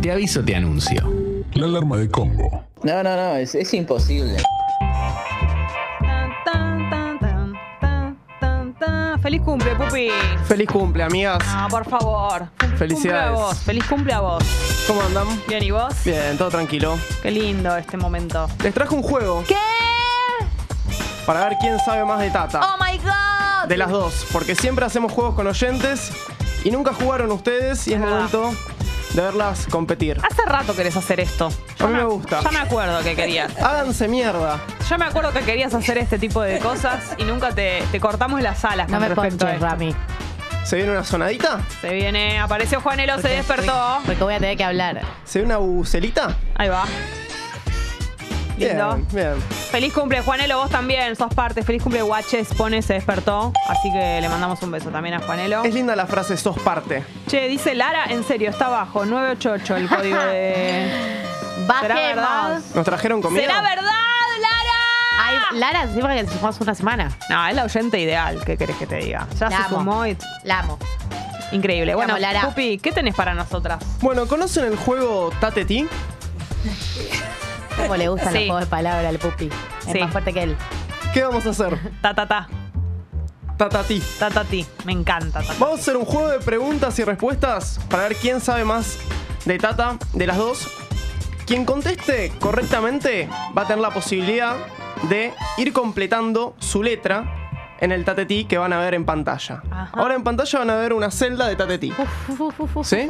[0.00, 1.02] Te aviso, te anuncio.
[1.52, 2.64] La alarma de Congo.
[2.82, 4.38] No, no, no, es, es imposible.
[9.28, 10.08] Feliz cumple, Pupi.
[10.46, 11.42] Feliz cumple, amigas.
[11.48, 12.48] Ah, por favor.
[12.56, 13.28] Feliz Felicidades.
[13.28, 13.58] Cumple a vos.
[13.58, 14.44] Feliz cumple a vos.
[14.86, 15.26] ¿Cómo andan?
[15.46, 15.92] Bien, ¿y vos?
[16.02, 16.98] Bien, todo tranquilo.
[17.20, 18.48] Qué lindo este momento.
[18.62, 19.54] Les traje un juego ¿Qué?
[21.26, 22.62] para ver quién sabe más de Tata.
[22.62, 23.68] ¡Oh, my God!
[23.68, 26.10] De las dos, porque siempre hacemos juegos con oyentes
[26.64, 28.50] y nunca jugaron ustedes y es momento
[29.14, 30.20] de verlas competir.
[30.22, 31.50] Hace rato querés hacer esto.
[31.78, 32.40] A mí me gusta.
[32.42, 33.56] Ya me acuerdo que querías.
[33.62, 34.60] Háganse mierda.
[34.88, 38.40] Ya me acuerdo que querías hacer este tipo de cosas y nunca te, te cortamos
[38.42, 39.70] las alas No con me respecto a ponches.
[39.70, 39.94] Rami.
[40.64, 41.60] ¿Se viene una sonadita?
[41.80, 44.00] Se viene, apareció Juanelo, se despertó.
[44.04, 45.00] Porque voy a tener que hablar.
[45.24, 46.36] ¿Se viene una bucelita?
[46.56, 46.84] Ahí va.
[48.58, 48.94] Lindo.
[48.96, 49.42] Bien, bien.
[49.70, 51.62] Feliz cumple, Juanelo, vos también, sos parte.
[51.62, 53.52] Feliz cumple, Guaches, pone, se despertó.
[53.68, 55.64] Así que le mandamos un beso también a Juanelo.
[55.64, 57.04] Es linda la frase, sos parte.
[57.28, 61.18] Che, dice Lara, en serio, está abajo, 988 el código de...
[61.80, 62.60] ¿Será verdad?
[62.74, 63.42] ¿Nos trajeron comida?
[63.42, 63.82] ¿Será verdad,
[64.40, 65.18] Lara?
[65.20, 67.10] Ay, Lara, encima que fuimos una semana.
[67.28, 69.26] No, es la oyente ideal, ¿qué querés que te diga?
[69.38, 69.78] Ya La se amo.
[69.78, 70.16] sumó y...
[70.44, 70.78] La amo.
[71.52, 71.94] Increíble.
[71.94, 72.42] Bueno, Lara.
[72.42, 73.82] Pupi, ¿qué tenés para nosotras?
[74.00, 75.88] Bueno, ¿conocen el juego Tateti?
[77.78, 78.38] ¿Cómo le gustan Sí.
[78.40, 79.46] los juegos de palabras al pupi?
[79.86, 79.98] Es Sí.
[80.00, 80.56] más fuerte que él.
[81.14, 81.78] ¿Qué vamos a hacer?
[82.02, 82.48] Ta, ta, ta.
[83.56, 84.00] Tatati.
[84.18, 84.64] Ta, ta, ti.
[84.84, 85.40] Me encanta.
[85.40, 85.54] ta, ta.
[85.58, 88.98] Vamos a hacer un juego de preguntas y respuestas para ver quién sabe más
[89.44, 90.68] de Tata, de las dos.
[91.46, 94.54] Quien conteste correctamente va a tener la posibilidad
[95.08, 97.37] de ir completando su letra
[97.80, 99.62] en el Tatetí que van a ver en pantalla.
[99.92, 101.92] Ahora en pantalla van a ver una celda de Tatetí.
[102.84, 103.08] ¿Sí?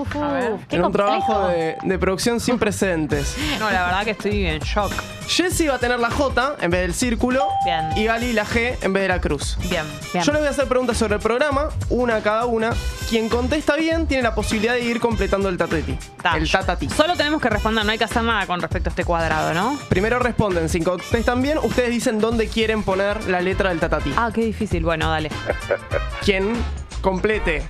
[0.68, 3.36] Qué En un trabajo de, de producción sin precedentes.
[3.58, 4.92] No, la verdad que estoy en shock.
[5.28, 7.90] Jesse va a tener la J en vez del círculo Bien.
[7.96, 9.58] y Gali la G en vez de la cruz.
[9.68, 9.84] Bien.
[10.14, 12.70] Yo les voy a hacer preguntas sobre el programa, una a cada una.
[13.10, 15.98] Quien contesta bien tiene la posibilidad de ir completando el tatati.
[16.34, 16.88] El tatati.
[16.88, 19.78] Solo tenemos que responder, no hay que hacer nada con respecto a este cuadrado, ¿no?
[19.90, 24.12] Primero responden, si contestan bien, ustedes dicen dónde quieren poner la letra del tatati.
[24.16, 24.57] Ah, qué difícil.
[24.82, 25.30] Bueno, dale.
[26.24, 26.52] Quien
[27.00, 27.66] complete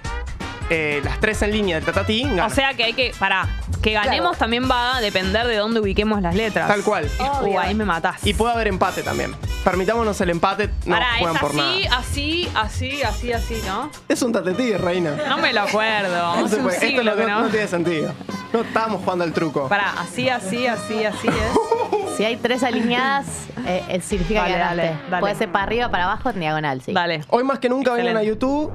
[0.70, 2.46] eh, las tres en línea del tatati, gana.
[2.46, 3.12] O sea que hay que.
[3.18, 3.48] Pará.
[3.82, 6.66] Que ganemos también va a depender de dónde ubiquemos las letras.
[6.68, 7.08] Tal cual.
[7.42, 8.26] Uh, ahí me matás.
[8.26, 9.34] Y puede haber empate también.
[9.64, 11.70] Permitámonos el empate, no Pará, juegan es por nada.
[11.70, 13.90] así, así, así, así, así, ¿no?
[14.08, 15.16] Es un tatetí, reina.
[15.28, 16.36] No me lo acuerdo.
[16.36, 16.76] No se Hace un puede.
[16.76, 17.40] Esto siglo no, que no- no.
[17.42, 18.12] no tiene sentido.
[18.52, 19.68] No estábamos jugando al truco.
[19.68, 21.34] Pará, así, así, así, así es.
[22.18, 23.26] Si hay tres alineadas,
[23.64, 24.76] eh, eh, significa que ganaste.
[24.82, 25.20] dale, dale.
[25.20, 26.92] Puede ser para arriba, para abajo, en diagonal, sí.
[26.92, 27.22] Dale.
[27.28, 28.46] Hoy más que nunca vengan a Excelente.
[28.46, 28.72] YouTube.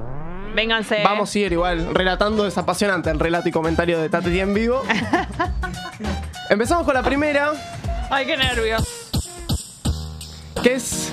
[0.56, 1.04] Vénganse.
[1.04, 4.82] Vamos a ir igual, relatando, es apasionante el relato y comentario de Tati en vivo.
[6.50, 7.52] Empezamos con la primera,
[8.10, 9.12] Ay, qué nervios.
[10.64, 11.12] que es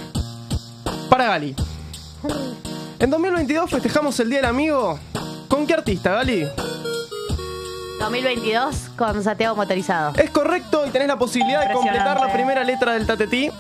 [1.09, 1.57] para Gali.
[3.01, 5.01] En 2022 festejamos el Día del Amigo.
[5.49, 6.47] ¿Con qué artista, Gali?
[8.01, 10.13] 2022 con Santiago Motorizado.
[10.17, 13.51] Es correcto y tenés la posibilidad de completar la primera letra del tatetí.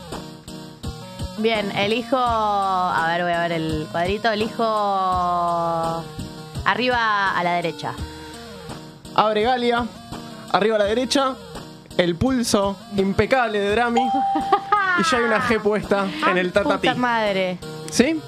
[1.38, 2.16] Bien, elijo.
[2.16, 4.30] A ver, voy a ver el cuadrito.
[4.30, 4.64] Elijo.
[6.64, 7.93] Arriba a la derecha.
[9.14, 9.84] Abre Galia,
[10.53, 11.34] arriba a la derecha,
[11.99, 14.01] el pulso impecable de Drami.
[14.99, 16.88] y ya hay una G puesta en el tatatí.
[16.88, 17.59] Puta madre.
[17.91, 18.20] ¿Sí?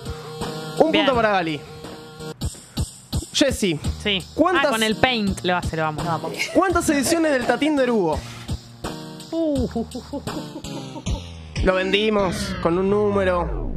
[0.79, 1.05] Un Bien.
[1.07, 1.61] punto para Gali.
[3.33, 4.23] Jessy, Sí.
[4.35, 6.05] ¿Cuántas- Ah, con el paint le va a hacer, vamos.
[6.55, 8.19] ¿cuántas ediciones del Tatinder hubo?
[11.65, 13.73] Lo vendimos con un número.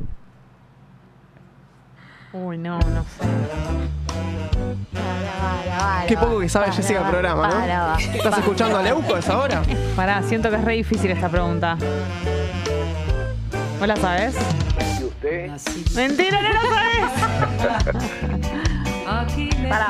[2.33, 3.25] Uy, no, no sé.
[6.07, 7.97] Qué poco que sabe Jessica del programa, ¿no?
[7.97, 9.61] ¿Estás escuchando a Leuco a esa hora?
[9.95, 11.77] Pará, siento que es re difícil esta pregunta.
[13.79, 14.35] ¿Vos la sabes?
[14.99, 15.49] ¿Y usted?
[15.95, 18.41] Mentira, no la sabes.
[19.69, 19.87] Pará.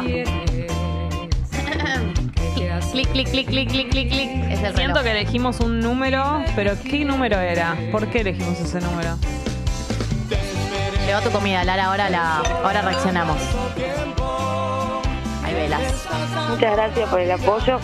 [2.91, 4.30] clic, clic, clic, clic, clic, clic, clic.
[4.51, 5.03] Es el Siento reloj.
[5.03, 7.76] que elegimos un número, pero ¿qué número era?
[7.91, 9.17] ¿Por qué elegimos ese número?
[11.05, 11.86] Llegó tu comida, Lara.
[11.86, 13.38] Ahora, la, ahora reaccionamos.
[15.43, 15.82] Hay velas.
[16.49, 17.80] Muchas gracias por el apoyo.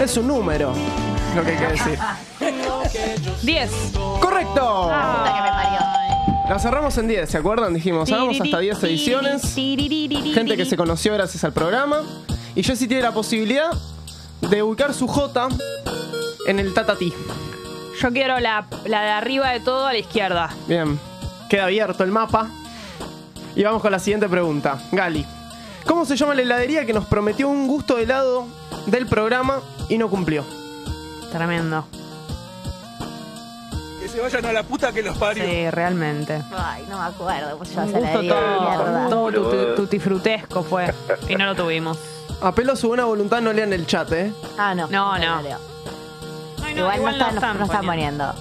[0.00, 0.72] Es un número,
[1.34, 1.98] lo que hay que decir.
[3.42, 3.70] 10.
[4.20, 4.82] ¡Correcto!
[4.84, 6.15] Puta que me parió.
[6.48, 7.74] La cerramos en 10, ¿se acuerdan?
[7.74, 9.42] Dijimos, hagamos hasta 10 ediciones.
[9.54, 12.02] Gente que se conoció gracias al programa.
[12.54, 13.70] Y Jessy tiene la posibilidad
[14.40, 15.48] de ubicar su J
[16.46, 17.12] en el tatatí.
[18.00, 20.50] Yo quiero la, la de arriba de todo a la izquierda.
[20.68, 20.98] Bien,
[21.50, 22.48] queda abierto el mapa.
[23.56, 24.78] Y vamos con la siguiente pregunta.
[24.92, 25.26] Gali,
[25.84, 28.46] ¿cómo se llama la heladería que nos prometió un gusto de helado
[28.86, 30.44] del programa y no cumplió?
[31.32, 31.86] Tremendo.
[34.06, 35.42] Que se vayan a la puta que los parió.
[35.44, 36.40] Sí, realmente.
[36.56, 37.58] Ay, no me acuerdo.
[37.58, 39.08] Pues yo Un se la gusto di de todo, mierda.
[39.08, 40.94] todo tuti- tutifrutesco fue.
[41.28, 41.98] Y no lo tuvimos.
[42.40, 44.32] Apelo a su buena voluntad, no lean el chat, ¿eh?
[44.56, 44.86] Ah, no.
[44.86, 45.36] No, no.
[45.38, 45.58] lo leo.
[46.64, 48.34] Ay, no, igual, igual no, no están, están no están poniendo.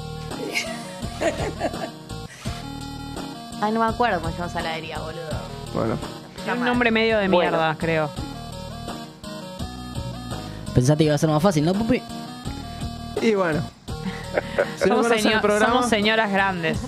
[3.61, 5.29] Ay, no me acuerdo cómo esa heladería, boludo.
[5.73, 5.97] Bueno.
[6.45, 7.51] Es un nombre medio de Bueno.
[7.57, 8.09] mierda, creo.
[10.75, 12.03] Pensaste que iba a ser más fácil, ¿no, Pupi?
[13.21, 13.61] Y bueno.
[14.77, 16.79] Somos, conocen señor- el programa, somos señoras grandes.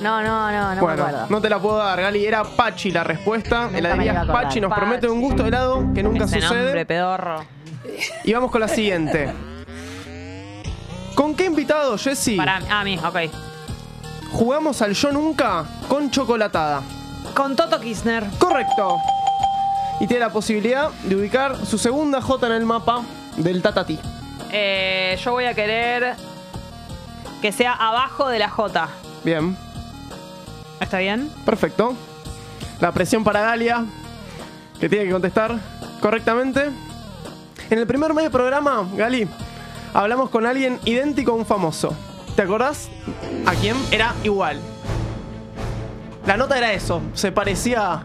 [0.00, 1.26] No, no, no, no bueno, me acuerdo.
[1.30, 2.26] no te la puedo dar, Gali.
[2.26, 3.62] Era Pachi la respuesta.
[3.62, 4.42] Nunca me Heladería iba a acordar.
[4.44, 4.80] Pachi nos Pachi.
[4.80, 6.64] promete un gusto de helado que nunca Ese sucede.
[6.64, 7.44] nombre, pedorro.
[8.24, 9.32] Y vamos con la siguiente.
[11.14, 12.36] ¿Con qué invitado, Jessy?
[12.36, 13.30] Para ah, mí, ok.
[14.32, 16.82] Jugamos al Yo Nunca con chocolatada.
[17.34, 18.26] Con Toto Kirchner.
[18.38, 18.98] Correcto.
[20.00, 23.02] Y tiene la posibilidad de ubicar su segunda J en el mapa
[23.36, 23.98] del Tatati.
[24.56, 26.14] Eh, yo voy a querer
[27.42, 28.88] que sea abajo de la J.
[29.24, 29.56] Bien,
[30.80, 31.28] ¿Está bien?
[31.44, 31.94] perfecto.
[32.80, 33.84] La presión para Galia,
[34.78, 35.58] que tiene que contestar
[36.00, 36.70] correctamente.
[37.68, 39.26] En el primer mes de programa, Gali,
[39.92, 41.92] hablamos con alguien idéntico a un famoso.
[42.36, 42.88] ¿Te acordás?
[43.46, 43.76] ¿A quién?
[43.90, 44.60] Era igual.
[46.26, 48.04] La nota era eso, se parecía...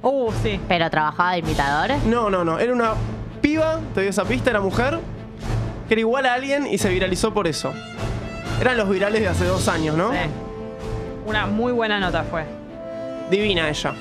[0.00, 0.58] Uh, sí.
[0.66, 1.90] ¿Pero trabajaba de imitador?
[2.06, 2.94] No, no, no, era una
[3.42, 4.98] piba, te doy esa pista, era mujer,
[5.90, 7.72] que era igual a alguien y se viralizó por eso.
[8.60, 10.12] Eran los virales de hace dos años, ¿no?
[10.12, 10.18] Sí.
[11.26, 12.44] Una muy buena nota fue.
[13.28, 13.92] Divina ella.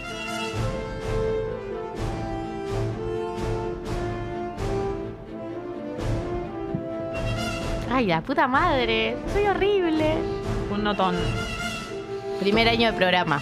[7.92, 9.18] Ay, la puta madre.
[9.34, 10.16] Soy horrible.
[10.72, 11.16] Un notón.
[12.40, 13.42] Primer año de programa.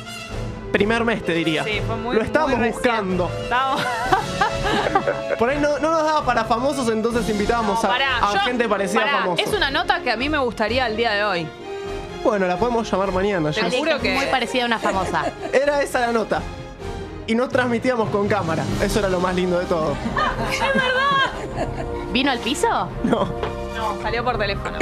[0.72, 1.64] primer mes, te diría.
[1.64, 3.30] Sí, fue muy Lo estábamos muy buscando.
[3.44, 3.82] Estábamos-
[5.40, 8.68] Por ahí no, no nos daba para famosos, entonces invitábamos a, Pará, a yo- gente
[8.68, 9.48] parecida pará, a famosos.
[9.48, 11.48] Es una nota que a mí me gustaría el día de hoy.
[12.24, 13.52] Bueno, la podemos llamar mañana.
[13.52, 15.26] Te juro que- Muy parecida a una famosa.
[15.54, 16.42] Era esa la nota.
[17.28, 18.64] Y no transmitíamos con cámara.
[18.82, 19.96] Eso era lo más lindo de todo.
[22.14, 22.68] ¿Vino al piso?
[23.04, 23.26] No.
[23.76, 24.78] No, salió por teléfono.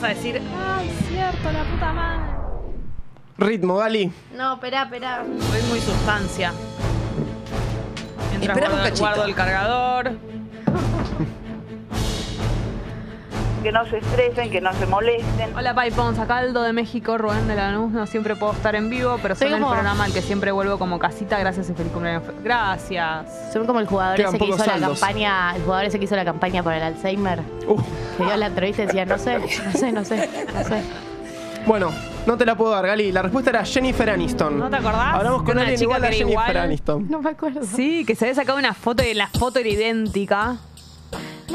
[0.00, 2.32] Vas a decir, ay, cierto, la puta madre.
[3.36, 4.12] Ritmo, Gali.
[4.32, 5.24] No, espera, espera.
[5.50, 6.52] Soy muy sustancia.
[8.30, 9.00] Mientras Espera un guardo, cachito.
[9.00, 10.12] guardo el cargador.
[13.62, 15.54] Que no se estresen, que no se molesten.
[15.56, 16.18] Hola, Paipons.
[16.18, 17.90] Acá Aldo de México, Rubén de Lanús.
[17.90, 20.78] No siempre puedo estar en vivo, pero Soy el como- programa al que siempre vuelvo
[20.78, 21.38] como casita.
[21.40, 22.22] Gracias y feliz cumpleaños.
[22.44, 23.26] Gracias.
[23.52, 26.16] Son como el jugador Quedan ese que hizo la campaña, el jugador ese que hizo
[26.16, 27.40] la campaña por el Alzheimer.
[27.66, 27.76] Uh,
[28.16, 30.82] Que dio la entrevista y decía, no sé, no sé, no sé, no sé.
[31.66, 31.90] Bueno,
[32.26, 33.12] no te la puedo dar, Gali.
[33.12, 34.58] La respuesta era Jennifer Aniston.
[34.58, 35.14] ¿No te acordás?
[35.16, 36.56] Hablamos con una alguien chica igual a Jennifer igual.
[36.56, 37.06] Aniston.
[37.10, 37.60] No me acuerdo.
[37.64, 40.56] Sí, que se había sacado una foto y la foto era idéntica.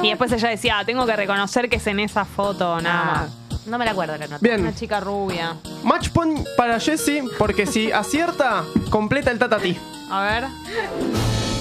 [0.01, 3.27] Y después ella decía, "Ah, tengo que reconocer que es en esa foto, nada Ah,
[3.49, 3.67] más.
[3.67, 4.39] no me la acuerdo la nota.
[4.41, 4.61] Bien.
[4.61, 5.55] Una chica rubia.
[5.83, 9.77] Match point para Jessie, porque si acierta, completa el tatati.
[10.11, 10.45] A ver.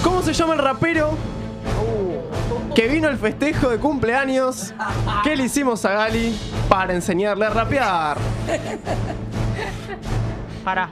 [0.03, 1.15] ¿Cómo se llama el rapero
[2.75, 4.73] que vino al festejo de cumpleaños
[5.23, 6.37] que le hicimos a Gali
[6.67, 8.17] para enseñarle a rapear?
[10.63, 10.89] Pará.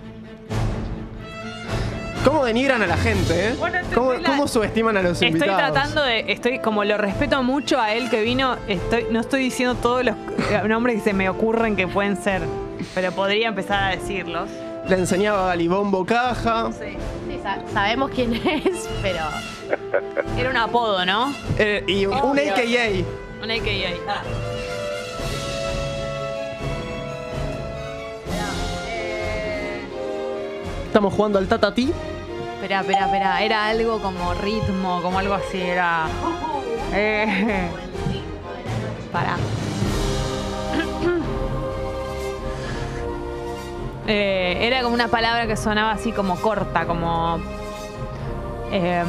[2.24, 3.56] ¿Cómo denigran a la gente, eh?
[3.58, 5.74] Bueno, estoy ¿Cómo, muy la- cómo subestiman a los Estoy invitados?
[5.74, 6.32] tratando de.
[6.32, 8.58] Estoy como lo respeto mucho a él que vino.
[8.68, 10.16] Estoy, no estoy diciendo todos los
[10.68, 12.44] nombres que se me ocurren que pueden ser.
[12.94, 14.50] Pero podría empezar a decirlos.
[14.88, 16.70] Le enseñaba a Gali Bombo Caja.
[16.74, 16.98] Sí,
[17.42, 19.24] sa- sabemos quién es, pero.
[20.38, 21.34] Era un apodo, ¿no?
[21.58, 22.14] eh, y un.
[22.14, 23.04] AKA.
[23.42, 24.22] Un AKA.
[30.92, 31.94] Estamos jugando al tatati.
[32.56, 33.42] Espera, espera, espera.
[33.42, 35.62] Era algo como ritmo, como algo así.
[35.62, 36.06] Era.
[36.94, 37.70] Eh.
[39.12, 39.36] Pará.
[44.08, 47.38] Eh, era como una palabra que sonaba así como corta, como.
[48.72, 49.08] em,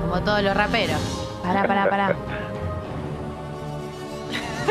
[0.00, 0.98] Como todos los raperos.
[1.44, 2.08] Pará, pará, pará.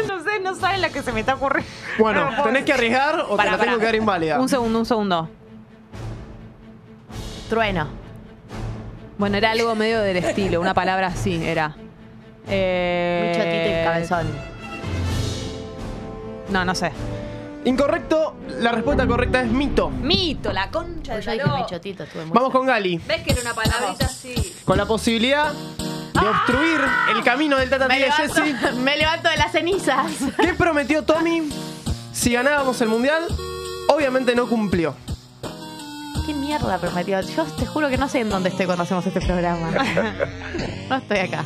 [0.08, 1.70] no sé, no saben la que se me está ocurriendo.
[2.00, 3.80] Bueno, No, ¿tenés que arriesgar o Pará, te la tengo pará.
[3.80, 4.40] que dar inválida?
[4.42, 5.30] Un segundo, un segundo.
[7.52, 7.86] Trueno.
[9.18, 11.76] Bueno, era algo medio del estilo, una palabra así era.
[12.48, 14.28] Eh, Michotito y cabezón.
[16.50, 16.94] No, no sé.
[17.66, 19.90] Incorrecto, la respuesta correcta es mito.
[19.90, 23.54] Mito, la concha de Yo dije estuve muy Vamos con Gali, ¿Ves que era una
[23.54, 24.56] palabrita así?
[24.64, 26.80] con la posibilidad de obstruir
[27.14, 28.72] el camino del tatati me de levanto, Jessie.
[28.82, 30.06] me levanto de las cenizas.
[30.40, 31.50] ¿Qué prometió Tommy
[32.14, 33.28] si ganábamos el mundial?
[33.90, 34.96] Obviamente no cumplió.
[36.26, 37.20] ¿Qué mierda prometió?
[37.22, 39.72] Yo te juro que no sé en dónde estoy cuando hacemos este programa.
[40.90, 41.46] no estoy acá.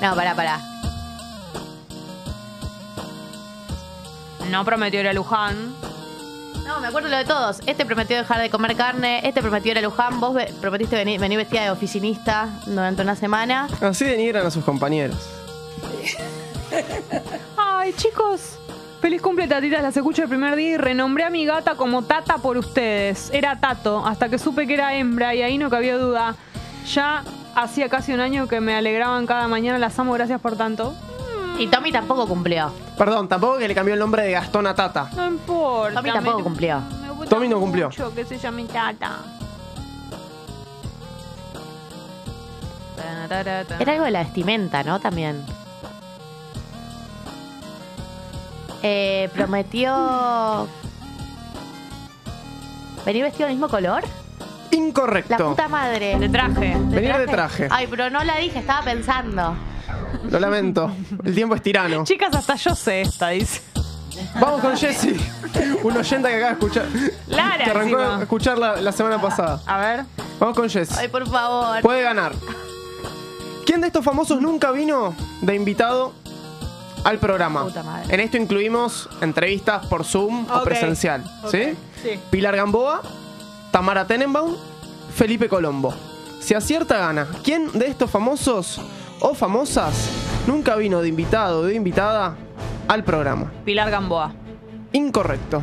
[0.00, 0.60] No, pará, pará.
[4.50, 5.74] No prometió ir a Luján.
[6.66, 7.60] No, me acuerdo lo de todos.
[7.66, 11.20] Este prometió dejar de comer carne, este prometió ir a Luján, vos ve- prometiste venir,
[11.20, 13.68] venir vestida de oficinista durante una semana.
[13.80, 15.18] Así denigran a sus compañeros.
[17.56, 18.58] Ay, chicos.
[19.04, 19.82] Feliz cumple, tatitas.
[19.82, 23.28] Las escucho el primer día y renombré a mi gata como Tata por ustedes.
[23.34, 26.36] Era Tato, hasta que supe que era hembra y ahí no cabía duda.
[26.90, 27.22] Ya
[27.54, 29.76] hacía casi un año que me alegraban cada mañana.
[29.76, 30.94] Las amo, gracias por tanto.
[31.58, 32.72] Y Tommy tampoco cumplió.
[32.96, 35.10] Perdón, tampoco que le cambió el nombre de Gastón a Tata.
[35.14, 35.96] No importa.
[36.00, 36.80] Tommy tampoco me- cumplió.
[37.02, 37.88] me gusta Tommy no cumplió.
[37.88, 39.18] mucho que se llame Tata.
[43.78, 44.98] Era algo de la vestimenta, ¿no?
[44.98, 45.44] También.
[48.86, 50.68] Eh, prometió.
[53.06, 54.02] ¿Venir vestido del mismo color?
[54.70, 55.50] La Incorrecto.
[55.50, 56.18] puta madre.
[56.18, 56.76] De traje.
[56.78, 57.68] Venir de traje.
[57.70, 59.56] Ay, pero no la dije, estaba pensando.
[60.30, 60.92] Lo lamento.
[61.24, 62.04] El tiempo es tirano.
[62.04, 63.62] Chicas, hasta yo sé esta, dice.
[64.38, 65.14] Vamos con Jesse.
[65.82, 66.86] Un oyente que acaba de escuchar.
[67.28, 68.16] Lara, Que arrancó encima.
[68.18, 69.60] a escuchar la, la semana pasada.
[69.66, 70.04] A ver.
[70.38, 70.92] Vamos con Jess.
[70.98, 71.80] Ay, por favor.
[71.80, 72.32] Puede ganar.
[73.64, 76.12] ¿Quién de estos famosos nunca vino de invitado
[77.04, 77.62] al programa?
[77.64, 78.12] Puta madre.
[78.14, 80.64] En esto incluimos entrevistas por Zoom o Ok.
[80.64, 81.24] presencial.
[81.50, 81.76] ¿Sí?
[82.02, 82.18] Sí.
[82.30, 83.02] Pilar Gamboa,
[83.70, 84.54] Tamara Tenenbaum,
[85.14, 85.94] Felipe Colombo.
[86.40, 87.26] Si acierta, gana.
[87.42, 88.80] ¿Quién de estos famosos
[89.20, 90.10] o famosas
[90.46, 92.36] nunca vino de invitado o de invitada
[92.88, 93.50] al programa?
[93.64, 94.32] Pilar Gamboa.
[94.92, 95.62] Incorrecto.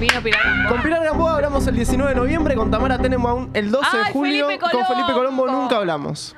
[0.00, 0.68] Vino Pilar Gamboa.
[0.70, 4.12] Con Pilar Gamboa hablamos el 19 de noviembre, con Tamara Tenenbaum el 12 de ¡Ay,
[4.12, 4.46] julio.
[4.46, 5.46] Felipe Con Felipe Colombo!
[5.46, 6.34] nunca hablamos.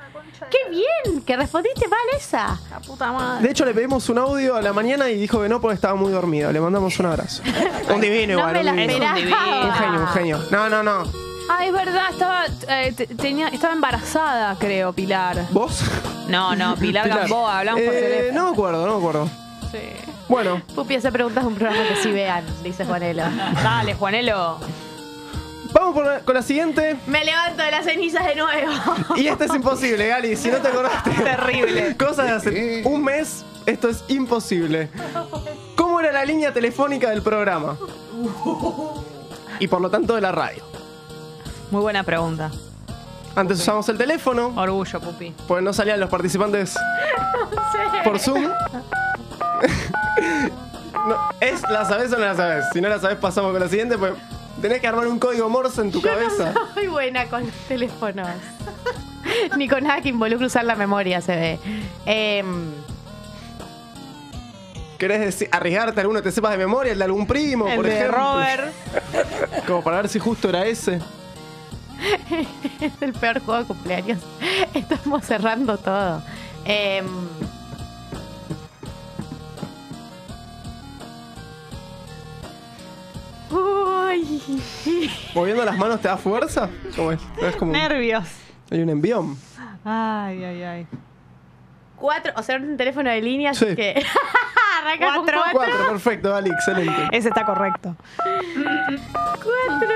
[0.50, 1.22] ¡Qué bien!
[1.22, 2.58] Que respondiste mal esa.
[2.70, 3.42] La puta madre.
[3.44, 5.94] De hecho, le pedimos un audio a la mañana y dijo que no porque estaba
[5.94, 6.50] muy dormido.
[6.52, 7.42] Le mandamos un abrazo.
[7.94, 8.52] Un divino No igual.
[8.54, 8.72] me un la
[9.14, 9.36] divino.
[9.64, 10.38] Un genio, un genio.
[10.50, 11.04] No, no, no.
[11.50, 15.46] Ah, es verdad, estaba, eh, tenía, estaba embarazada, creo, Pilar.
[15.50, 15.80] ¿Vos?
[16.28, 17.20] No, no, Pilar, Pilar.
[17.20, 18.40] Gamboa, hablamos por Eh, teléfono.
[18.40, 19.30] No me acuerdo, no me acuerdo.
[19.72, 19.78] Sí.
[20.28, 23.22] Bueno, Pupi hace preguntas de un programa que sí vean, dice Juanelo.
[23.62, 24.58] Dale, Juanelo.
[25.72, 26.96] Vamos por la- con la siguiente.
[27.06, 28.72] Me levanto de las cenizas de nuevo.
[29.16, 30.36] Y esta es imposible, Gali.
[30.36, 31.10] Si no te acordaste.
[31.24, 31.96] Terrible.
[31.96, 34.88] Cosas de hace un mes, esto es imposible.
[35.76, 37.76] ¿Cómo era la línea telefónica del programa?
[39.58, 40.62] Y por lo tanto de la radio.
[41.70, 42.50] Muy buena pregunta.
[43.36, 45.32] Antes usábamos el teléfono, Orgullo, Pupi.
[45.46, 46.74] pues no salían los participantes
[48.04, 48.48] por Zoom.
[51.08, 52.64] No, ¿Es la sabes o no la sabes?
[52.72, 54.12] Si no la sabes, pasamos con la siguiente, pues
[54.60, 56.52] tenés que armar un código Morse en tu cabeza.
[56.52, 58.28] No soy buena con los teléfonos.
[59.56, 61.58] Ni con nada que involucre usar la memoria, se ve.
[62.06, 62.70] Em,
[64.98, 66.92] ¿Querés decir- arriesgarte a alguno que te sepas de memoria?
[66.92, 68.18] ¿El de algún primo, El por de ejemplo?
[68.18, 68.72] Robert.
[69.66, 71.00] Como para ver si justo era ese.
[72.80, 74.18] es el peor juego de cumpleaños.
[74.74, 76.22] Estamos cerrando todo.
[76.64, 77.06] Em,
[85.34, 86.68] ¿Moviendo las manos te da fuerza?
[86.96, 87.20] ¿Cómo es?
[87.40, 88.24] Es como un- Nervios.
[88.70, 89.36] hay un envión.
[89.84, 90.86] Ay, ay, ay.
[91.96, 93.76] Cuatro, o sea, un teléfono de línea, así Sí.
[93.76, 94.02] que.
[94.80, 95.40] Arranca con Cuatro.
[95.52, 95.72] cuatro.
[95.74, 97.08] Cuatro, perfecto, Gali, excelente.
[97.12, 97.96] Ese está correcto.
[99.42, 99.94] Cuatro.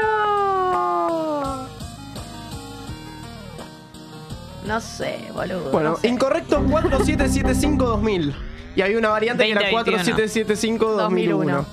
[4.66, 5.70] No sé, boludo.
[5.72, 6.08] Bueno, no sé.
[6.08, 8.34] incorrecto 4775-2000.
[8.74, 11.08] Y había una variante que era 2021.
[11.08, 11.64] 4775-2001.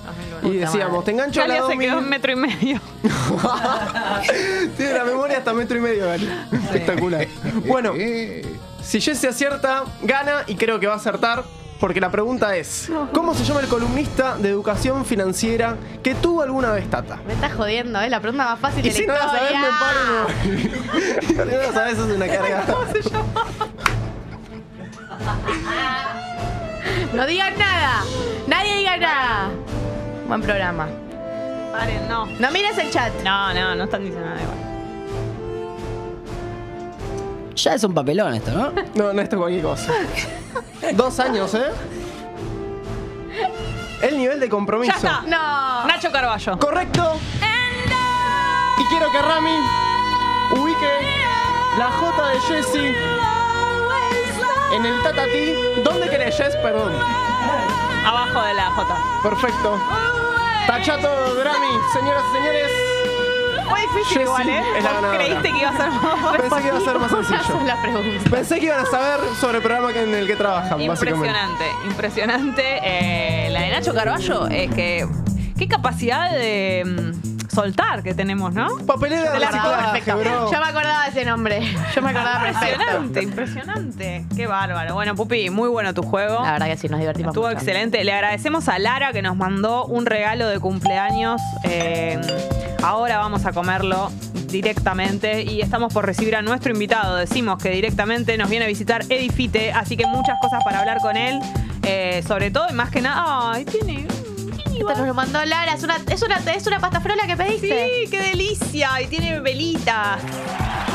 [0.42, 2.04] Y decíamos, te engancho a la Galia se quedó 2000.
[2.04, 2.80] en metro y medio.
[4.76, 6.28] Tiene la memoria hasta metro y medio, Gali.
[6.52, 7.26] Espectacular.
[7.66, 7.92] Bueno,
[8.82, 11.44] si Jesse acierta, gana y creo que va a acertar.
[11.78, 16.72] Porque la pregunta es: ¿Cómo se llama el columnista de educación financiera que tuvo alguna
[16.72, 17.18] vez Tata?
[17.26, 18.10] Me estás jodiendo, ¿eh?
[18.10, 20.28] La pregunta más fácil Y de si la no la sabes, me paro
[21.50, 22.64] no la sabes, es una carga.
[27.12, 28.04] No digan nada.
[28.46, 29.48] Nadie diga nada.
[30.26, 30.86] Buen programa.
[31.72, 32.26] Paren, no.
[32.26, 33.12] No mires el chat.
[33.22, 34.58] No, no, no están diciendo nada igual.
[37.54, 38.72] Ya es un papelón esto, ¿no?
[38.94, 39.92] No, no, esto es cualquier cosa.
[40.94, 41.70] Dos años, ¿eh?
[44.02, 44.92] El nivel de compromiso.
[44.92, 45.20] Ya está.
[45.22, 45.86] No.
[45.86, 46.58] Nacho Carballo.
[46.58, 47.18] Correcto.
[48.78, 49.50] Y quiero que Rami
[50.52, 50.88] ubique
[51.78, 53.19] la J de Jesse
[54.72, 55.54] en el tatatí.
[55.84, 56.56] ¿Dónde querés, Jess?
[56.56, 56.92] Perdón.
[58.06, 58.96] Abajo de la J.
[59.22, 59.78] Perfecto.
[60.66, 62.70] Tachato Grammy, señoras y señores.
[63.68, 64.62] Fue difícil igual, ¿eh?
[64.78, 65.18] es la Vos ganadora.
[65.24, 67.40] creíste que iba a ser más Pensé que iba a ser más sencillo.
[67.82, 68.30] pregunta.
[68.30, 71.26] Pensé que iban a saber sobre el programa que- en el que trabajan, básicamente.
[71.28, 72.80] Impresionante, impresionante.
[72.82, 75.06] Eh, la de Nacho Carballo es que.
[75.58, 77.09] Qué capacidad de mm,
[77.60, 78.78] soltar que tenemos, ¿no?
[78.86, 80.50] Papelera de Me la acordaba reciclaje, bro.
[80.50, 81.60] Yo me acordaba de ese nombre.
[81.94, 82.82] Yo me acordaba perfecto.
[83.02, 84.24] Impresionante, impresionante.
[84.34, 84.94] Qué bárbaro.
[84.94, 86.42] Bueno, Pupi, muy bueno tu juego.
[86.42, 87.58] La verdad que sí, nos divertimos Estuvo mucho.
[87.58, 88.02] excelente.
[88.02, 91.40] Le agradecemos a Lara que nos mandó un regalo de cumpleaños.
[91.64, 92.18] Eh,
[92.82, 94.10] ahora vamos a comerlo
[94.48, 97.16] directamente y estamos por recibir a nuestro invitado.
[97.16, 101.16] Decimos que directamente nos viene a visitar Edifite, así que muchas cosas para hablar con
[101.16, 101.38] él.
[101.82, 103.52] Eh, sobre todo y más que nada.
[103.52, 104.06] Ay, tiene.
[104.80, 105.74] Esto nos lo mandó Lara.
[105.74, 107.88] Es una, es una, es una pasta frola que pediste.
[108.04, 109.00] Sí, qué delicia.
[109.02, 110.20] Y tiene velitas.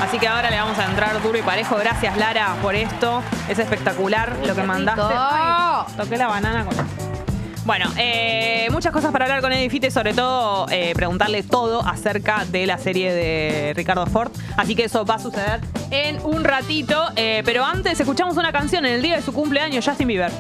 [0.02, 1.78] Así que ahora le vamos a entrar duro y parejo.
[1.78, 3.22] Gracias, Lara, por esto.
[3.48, 5.02] Es espectacular lo que mandaste.
[5.16, 6.76] Ay, toqué la banana con.
[7.66, 12.68] Bueno, eh, muchas cosas para hablar con Edifite, sobre todo eh, preguntarle todo acerca de
[12.68, 14.32] la serie de Ricardo Ford.
[14.56, 17.08] Así que eso va a suceder en un ratito.
[17.16, 20.32] eh, pero antes escuchamos una canción en el día de su cumpleaños, Justin Bieber.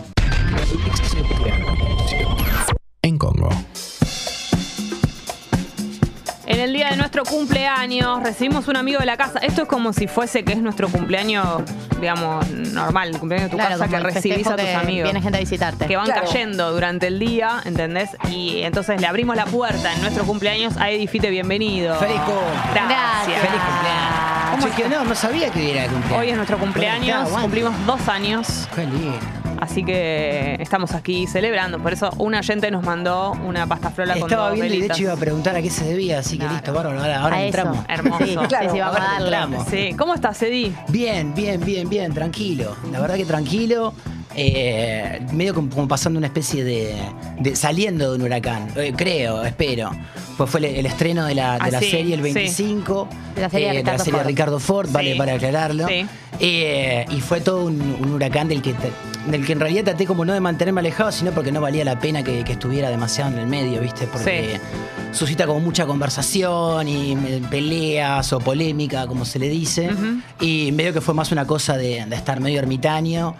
[6.66, 9.40] El día de nuestro cumpleaños recibimos un amigo de la casa.
[9.40, 11.62] Esto es como si fuese que es nuestro cumpleaños,
[12.02, 15.04] digamos, normal, el cumpleaños de tu Claro, casa, que recibís a tus amigos.
[15.04, 15.86] Viene gente a visitarte.
[15.86, 16.24] que van Claro.
[16.26, 18.10] cayendo durante el día, ¿entendés?
[18.30, 21.96] Y entonces le abrimos la puerta en nuestro cumpleaños a Edifite, bienvenido.
[22.00, 22.42] Feliz cumple.
[22.74, 23.42] Gracias.
[23.42, 24.52] Feliz cumpleaños.
[24.52, 26.20] ¿Cómo Che, que no, no sabía que era el cumpleaños.
[26.22, 29.20] Hoy es nuestro cumpleaños, cumplimos dos años, Qué lindo.
[29.60, 31.80] Así que estamos aquí celebrando.
[31.80, 35.04] Por eso un oyente nos mandó una pasta frola con Estaba viendo y de hecho
[35.04, 37.00] iba a preguntar a qué se debía, así que listo, bárbaro.
[37.00, 37.58] Ahora, ahora A eso.
[37.58, 37.86] entramos.
[37.88, 38.26] Hermoso.
[38.26, 39.26] Sí, claro, Sí, sí, vamos a ahora darle.
[39.26, 39.68] entramos.
[39.70, 40.74] Sí, ¿cómo estás, Edi?
[40.90, 42.76] Bien, bien, bien, bien, tranquilo.
[42.92, 43.94] La verdad que tranquilo.
[44.36, 46.96] Eh, medio como, pasando una especie de,
[47.40, 49.92] de- saliendo de un huracán, eh, creo, espero.
[50.38, 52.34] Pues fue el, el estreno de la, de Ah, la sí, serie el sí.
[52.34, 54.28] 25, De la serie de eh, Ricardo serie de Ford.
[54.28, 55.88] Ricardo Ford, vale para aclararlo.
[55.88, 56.06] Sí.
[56.42, 58.92] Y fue todo un, un huracán del que, te-
[59.32, 61.98] del que en realidad traté como no de mantenerme alejado, sino porque no valía la
[62.00, 64.08] pena que, que estuviera demasiado en el medio, ¿viste?
[64.08, 64.60] Porque
[65.14, 69.90] suscita como mucha conversación y eh, peleas o polémica, como se le dice.
[70.42, 73.36] Y medio que fue más una cosa de, de estar medio ermitaño,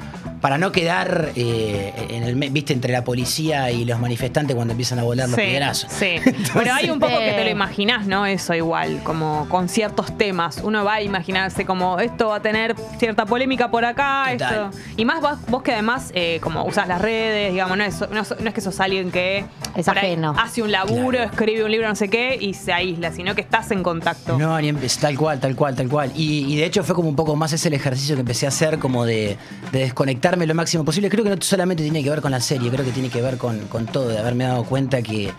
[0.46, 2.72] para no quedar, eh, en el, ¿viste?
[2.72, 5.92] Entre la policía y los manifestantes cuando empiezan a volar los Sí, piedrazos.
[5.92, 6.18] sí.
[6.54, 8.28] Pero hay un poco que te lo imaginás, ¿no?
[8.28, 10.60] Eso igual, como con ciertos temas.
[10.64, 14.70] Uno va a imaginarse como esto va a tener cierta polémica por acá, Total.
[14.72, 14.80] esto.
[14.98, 18.22] Y más vos, vos que además, eh, como usas las redes, digamos, no es, no,
[18.22, 19.46] es- no es que sos alguien que
[19.76, 20.36] Es ajeno.
[20.38, 23.72] hace un laburo, escribe un libro, no sé qué, y se aísla, sino que estás
[23.72, 24.38] en contacto.
[24.38, 26.12] No, ni tal cual, tal cual, tal cual.
[26.16, 28.50] Y, y de hecho fue como un poco más ese el ejercicio que empecé a
[28.50, 29.38] hacer, como de,
[29.72, 29.84] de
[30.36, 31.10] lo máximo posible.
[31.10, 33.38] Creo que no solamente tiene que ver con la serie, creo que tiene que ver
[33.38, 35.32] con, con todo, de haberme dado cuenta que,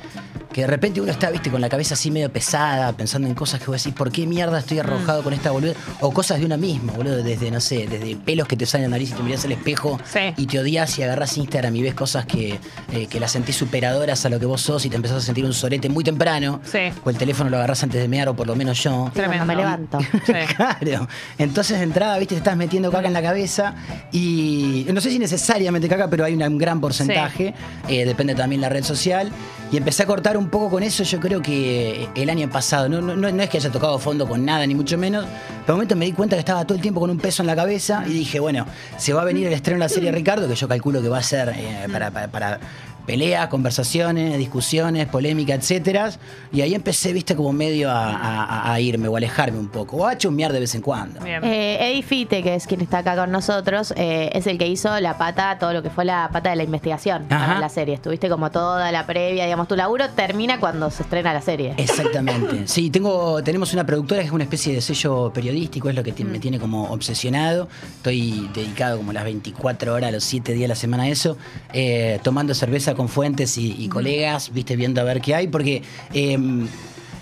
[0.57, 3.61] que de repente uno está, viste, con la cabeza así medio pesada, pensando en cosas
[3.61, 5.75] que vos decís, ¿por qué mierda estoy arrojado con esta boluda?
[6.01, 8.91] O cosas de una misma, boludo, desde, no sé, desde pelos que te salen en
[8.93, 10.01] la nariz y te mirás al espejo
[10.35, 12.59] y te odias y agarras Instagram y ves cosas que,
[12.91, 15.45] eh, que las sentís superadoras a lo que vos sos y te empezás a sentir
[15.45, 16.63] un sorete muy temprano.
[17.05, 19.11] O el teléfono lo agarrás antes de mear, o por lo menos yo.
[19.15, 19.99] Cuando me levanto.
[20.57, 21.07] Claro.
[21.37, 23.75] Entonces de entrada, viste, te estás metiendo caca en la cabeza
[24.11, 27.53] y no sé si necesariamente caca, pero hay un gran porcentaje.
[27.89, 29.31] Eh, depende también la red social.
[29.73, 32.89] Y empecé a cortar un poco con eso, yo creo que el año pasado.
[32.89, 35.25] No, no, no es que haya tocado fondo con nada, ni mucho menos.
[35.25, 37.47] Pero de momento me di cuenta que estaba todo el tiempo con un peso en
[37.47, 38.67] la cabeza y dije, bueno,
[38.97, 41.19] se va a venir el estreno de la serie Ricardo, que yo calculo que va
[41.19, 41.87] a ser eh,
[42.31, 42.61] para
[43.07, 46.11] peleas, conversaciones, discusiones, polémica, etcétera.
[46.53, 49.99] Y ahí empecé, viste, como medio a, a- a irme o a alejarme un poco.
[49.99, 51.21] O a chummear de vez en cuando.
[51.25, 54.99] Eh, Eddie Fite, que es quien está acá con nosotros, eh, es el que hizo
[55.01, 57.95] la pata, todo lo que fue la pata de la investigación para la serie.
[57.95, 61.75] Estuviste como toda la previa, digamos, tu laburo termina cuando se estrena la serie.
[61.77, 62.65] Exactamente.
[62.77, 66.13] Sí, tengo, tenemos una productora que es una especie de sello periodístico, es lo que
[66.25, 67.69] me tiene como obsesionado.
[67.97, 71.37] Estoy dedicado como las 24 horas, los 7 días a la semana a eso,
[71.73, 75.83] eh, tomando cerveza con fuentes y, y colegas, viste, viendo a ver qué hay, porque...
[76.13, 76.39] eh,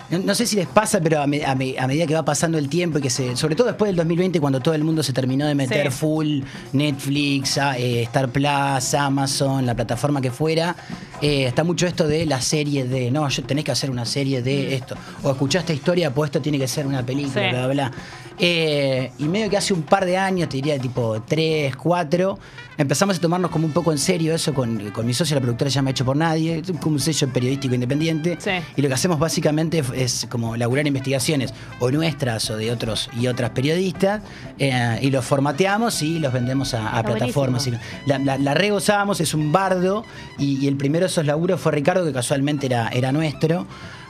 [0.07, 2.23] no, no sé si les pasa, pero a, me- a me- a medida que va
[2.23, 3.35] pasando el tiempo y que se.
[3.35, 5.97] Sobre todo después del 2020, cuando todo el mundo se terminó de meter Sí.
[5.97, 6.41] full
[6.73, 10.75] Netflix, a- eh, Star Plus, Amazon, la plataforma que fuera,
[11.23, 13.09] eh, está mucho esto de la serie de.
[13.09, 14.95] No, tenés que hacer una serie de esto.
[15.23, 17.49] O escuchaste historia, pues esto tiene que ser una película, Sí.
[17.49, 17.91] bla, bla, bla.
[18.37, 22.39] Eh, y medio que hace un par de años, te diría tipo 3, 4,
[22.77, 25.69] empezamos a tomarnos como un poco en serio eso con, con mi socio, la productora
[25.69, 28.37] se llama Hecho por Nadie, como un sello periodístico independiente.
[28.75, 33.09] Y lo que hacemos básicamente es, es como laburar investigaciones o nuestras o de otros
[33.17, 34.21] y otras periodistas
[34.59, 37.67] eh, y los formateamos y los vendemos a, plataformas.
[37.67, 37.73] Y
[38.05, 40.03] La, la, la regozamos, es un bardo
[40.37, 43.65] y, y el primero de esos laburos fue Ricardo, que casualmente era, era nuestro.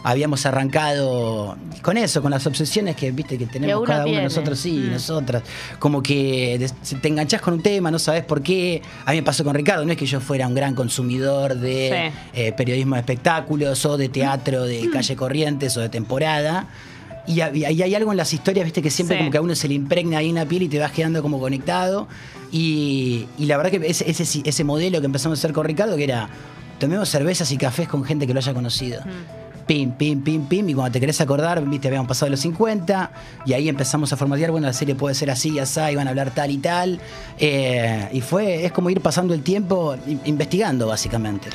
[0.08, 4.24] Habíamos arrancado con eso, con las obsesiones que viste que tenemos uno cada uno tiene.
[4.24, 4.92] nosotros, sí, Mm.
[4.92, 5.42] nosotras.
[5.80, 6.64] Como que
[7.02, 8.82] te enganchás con un tema, no sabes por qué.
[9.06, 12.12] A mí me pasó con Ricardo, no es que yo fuera un gran consumidor de
[12.34, 16.68] eh, periodismo de espectáculos o de teatro de calle Corrientes o de temporada.
[17.28, 19.20] Y, y hay algo en las historias, viste, que siempre Sí.
[19.22, 21.24] como que a uno se le impregna ahí en la piel y te vas quedando
[21.24, 22.08] como conectado.
[22.52, 25.98] Y, y la verdad que ese, ese, ese modelo que empezamos a hacer con Ricardo,
[25.98, 26.30] que era,
[26.80, 29.02] tomemos cervezas y cafés con gente que lo haya conocido.
[29.66, 30.70] Pim, pim, pim, pim.
[30.70, 33.12] Y cuando te querés acordar, viste, habíamos pasado los 50.
[33.46, 36.12] Y ahí empezamos a formatear, bueno, la serie puede ser así, así, y van a
[36.12, 37.00] hablar tal y tal.
[37.40, 41.50] Eh, y fue, es como ir pasando el tiempo in- investigando, básicamente.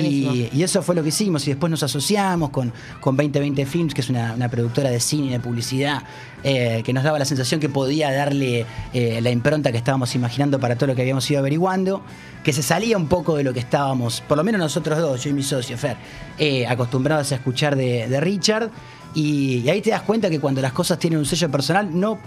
[0.00, 1.46] Y, y eso fue lo que hicimos.
[1.46, 5.26] Y después nos asociamos con, con 2020 Films, que es una, una productora de cine
[5.26, 6.02] y de publicidad,
[6.44, 10.58] eh, que nos daba la sensación que podía darle eh, la impronta que estábamos imaginando
[10.60, 12.02] para todo lo que habíamos ido averiguando,
[12.42, 15.30] que se salía un poco de lo que estábamos, por lo menos nosotros dos, yo
[15.30, 15.96] y mi socio Fer,
[16.38, 18.70] eh, acostumbrados a escuchar de, Richard.
[19.14, 22.18] Y, y ahí te das cuenta que cuando las cosas tienen un sello personal, no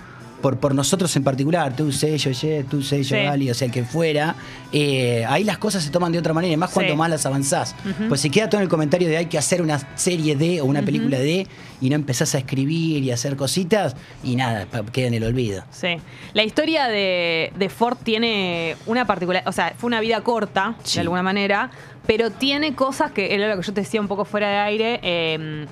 [0.46, 3.24] por, por nosotros en particular, tu sello, Ye, tu sello, Sí.
[3.24, 4.36] Gali, o sea, el que fuera,
[4.72, 6.98] eh, ahí las cosas se toman de otra manera, y más cuanto Sí.
[7.00, 7.76] más las avanzás.
[7.84, 8.10] Ujú.
[8.10, 10.66] Pues si queda todo en el comentario de hay que hacer una serie de o
[10.66, 11.48] una película de,
[11.82, 15.64] y no empezás a escribir y a hacer cositas, y nada, queda en el olvido.
[15.72, 15.98] Sí.
[16.36, 20.98] La historia de, de Ford tiene una particular, o sea, fue una vida corta, Sí.
[20.98, 21.72] de alguna manera,
[22.06, 25.00] pero tiene cosas que, era lo que yo te decía un poco fuera de aire,
[25.02, 25.66] eh,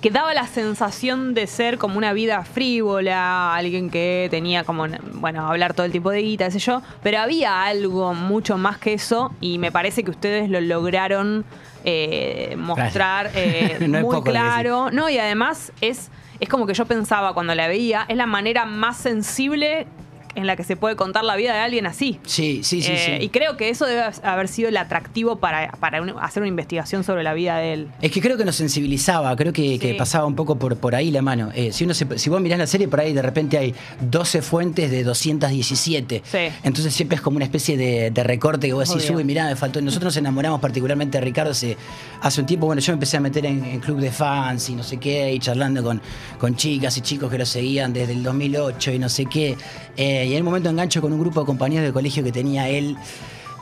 [0.00, 5.46] que daba la sensación de ser como una vida frívola, alguien que tenía como, bueno,
[5.46, 8.94] hablar todo el tiempo de guita, qué sé yo, pero había algo mucho más que
[8.94, 11.44] eso y me parece que ustedes lo lograron
[11.84, 14.90] eh, mostrar eh, No muy claro.
[14.90, 18.64] No, y además es, es como que yo pensaba cuando la veía, es la manera
[18.64, 19.86] más sensible
[20.34, 22.18] en la que se puede contar la vida de alguien así.
[22.24, 23.24] Sí, sí, sí, Eh, sí.
[23.24, 27.04] Y creo que eso debe haber sido el atractivo para, para un- hacer una investigación
[27.04, 27.88] sobre la vida de él.
[28.00, 31.22] Es que creo que nos sensibilizaba, creo que, pasaba un poco por, por ahí la
[31.22, 31.50] mano.
[31.54, 34.40] Eh, si, uno se- si vos mirás la serie, por ahí de repente hay 12
[34.42, 36.22] fuentes de 217.
[36.24, 36.38] Sí.
[36.62, 39.56] Entonces siempre es como una especie de, de recorte que vos decís, uy, mirá, me
[39.56, 39.80] faltó.
[39.80, 41.76] Nosotros nos enamoramos particularmente de Ricardo hace,
[42.22, 42.66] hace un tiempo.
[42.66, 45.32] Bueno, yo me empecé a meter en, en club de fans y no sé qué,
[45.32, 46.00] y charlando con,
[46.38, 49.56] con chicas y chicos que lo seguían desde el 2008 y no sé qué.
[49.96, 52.68] Eh, y en un momento engancho con un grupo de compañeros de colegio que tenía
[52.68, 52.96] él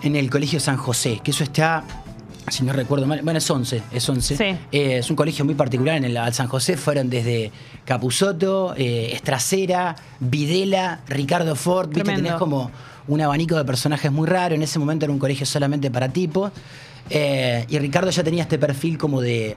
[0.02, 1.84] en el colegio San José, que eso está
[2.50, 4.36] si no recuerdo mal, bueno, es 11, es 11.
[4.36, 4.44] Sí.
[4.44, 6.76] Eh, es un colegio muy particular en el al San José.
[6.76, 7.50] Fueron desde
[7.84, 11.88] Capusoto, eh, Estracera, Videla, Ricardo Ford.
[11.88, 12.28] Viste, Tremendo.
[12.28, 12.70] tenés como
[13.06, 14.54] un abanico de personajes muy raro.
[14.54, 16.52] En ese momento era un colegio solamente para tipos.
[17.10, 19.56] Eh, y Ricardo ya tenía este perfil como de,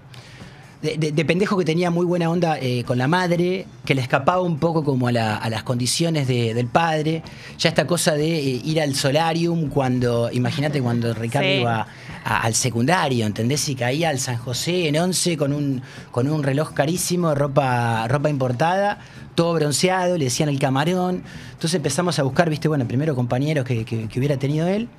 [0.82, 4.02] de, de- de pendejo que tenía muy buena onda eh, con la madre, que le
[4.02, 7.22] escapaba un poco como a, la- a las condiciones de- del padre.
[7.60, 11.60] Ya esta cosa de eh, ir al solarium cuando, imagínate cuando Ricardo Sí.
[11.62, 11.88] iba
[12.26, 13.68] a- al secundario, ¿entendés?
[13.70, 15.82] Y caía al San José en 11 con un,
[16.12, 19.00] con un reloj carísimo, ropa, ropa importada,
[19.36, 21.24] todo bronceado, le decían el camarón.
[21.52, 24.90] Entonces empezamos a buscar, viste, bueno, primero compañeros que, que- que hubiera tenido él.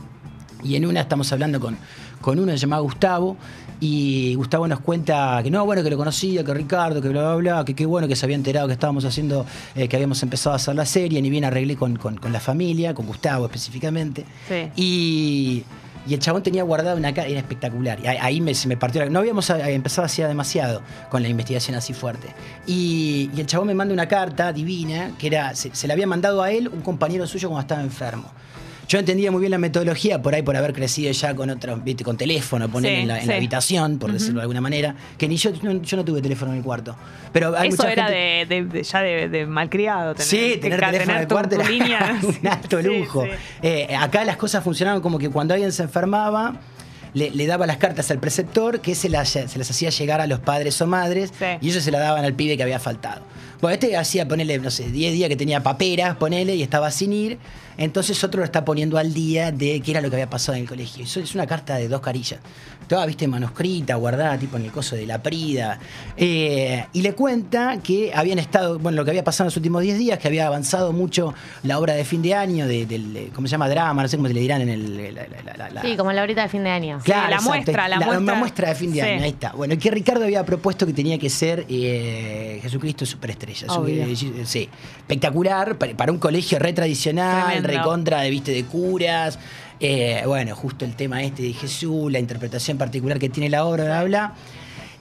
[0.64, 1.76] Y en una estamos hablando con,
[2.20, 3.36] con uno llamado Gustavo.
[3.84, 7.34] Y Gustavo nos cuenta que no, bueno, que lo conocía, que Ricardo, que bla, bla,
[7.34, 9.44] bla, que qué bueno que se había enterado que estábamos haciendo,
[9.74, 12.38] eh, que habíamos empezado a hacer la serie, ni bien arreglé con, con- con la
[12.38, 14.24] familia, con Gustavo específicamente.
[14.46, 14.68] Sí.
[14.76, 15.64] Y,
[16.06, 17.98] y el chabón tenía guardado una cara, era espectacular.
[18.00, 20.80] Y ahí, ahí me, se me partió la- No habíamos eh, empezado hacía demasiado
[21.10, 22.28] con la investigación así fuerte.
[22.68, 26.06] Y, y el chabón me manda una carta divina, que era, se, se la había
[26.06, 28.30] mandado a él un compañero suyo cuando estaba enfermo.
[28.92, 32.04] Yo entendía muy bien la metodología por ahí por haber crecido ya con otro, viste,
[32.04, 33.28] con teléfono, poner Sí, en, la, en sí.
[33.28, 36.52] la habitación, por decirlo de alguna manera, que ni yo, no, yo no tuve teléfono
[36.52, 36.94] en el cuarto.
[37.32, 40.14] Pero hay Eso mucha era gente- de, de- de- ya de, de malcriado.
[40.14, 43.24] Tener, Sí, tener que teléfono de tu- cuarto era un alto lujo.
[43.24, 43.30] sí.
[43.62, 46.56] Eh, acá las cosas funcionaban como que cuando alguien se enfermaba,
[47.14, 50.26] le, le daba las cartas al preceptor, que se las, se las hacía llegar a
[50.26, 51.46] los padres o madres, Sí.
[51.62, 53.22] y ellos se las daban al pibe que había faltado.
[53.62, 57.12] Bueno, este hacía ponerle, no sé, 10 días que tenía paperas, ponele, y estaba sin
[57.14, 57.38] ir.
[57.76, 60.62] Entonces otro lo está poniendo al día de qué era lo que había pasado en
[60.62, 61.04] el colegio.
[61.04, 62.40] Eso es una carta de dos carillas.
[62.88, 65.78] Toda, viste, manuscrita, guardada, tipo en el coso de la Prida.
[66.16, 69.82] Eh, y le cuenta que habían estado, bueno, lo que había pasado en los últimos
[69.82, 71.32] 10 días, que había avanzado mucho
[71.62, 73.68] la obra de fin de año, de- del, ¿cómo se llama?
[73.68, 75.14] Drama, no sé cómo se le dirán en el...
[75.14, 76.98] la- la- la- la- Sí, como la horita de fin de año.
[77.02, 77.48] Claro, la exacto.
[77.50, 78.34] muestra, la muestra.
[78.34, 79.08] muestra de fin de Sí.
[79.08, 79.52] año, ahí está.
[79.52, 83.68] Bueno, que Ricardo había propuesto que tenía que ser eh, Jesucristo Superestrella.
[83.72, 84.04] Obvio.
[84.16, 84.68] sí,
[84.98, 87.61] espectacular, para, para un colegio re tradicional, Tremendo.
[87.64, 89.38] Recontra de, viste, de curas.
[89.80, 93.84] Eh, bueno, justo el tema este de Jesús, la interpretación particular que tiene la obra,
[93.84, 94.34] bla, bla.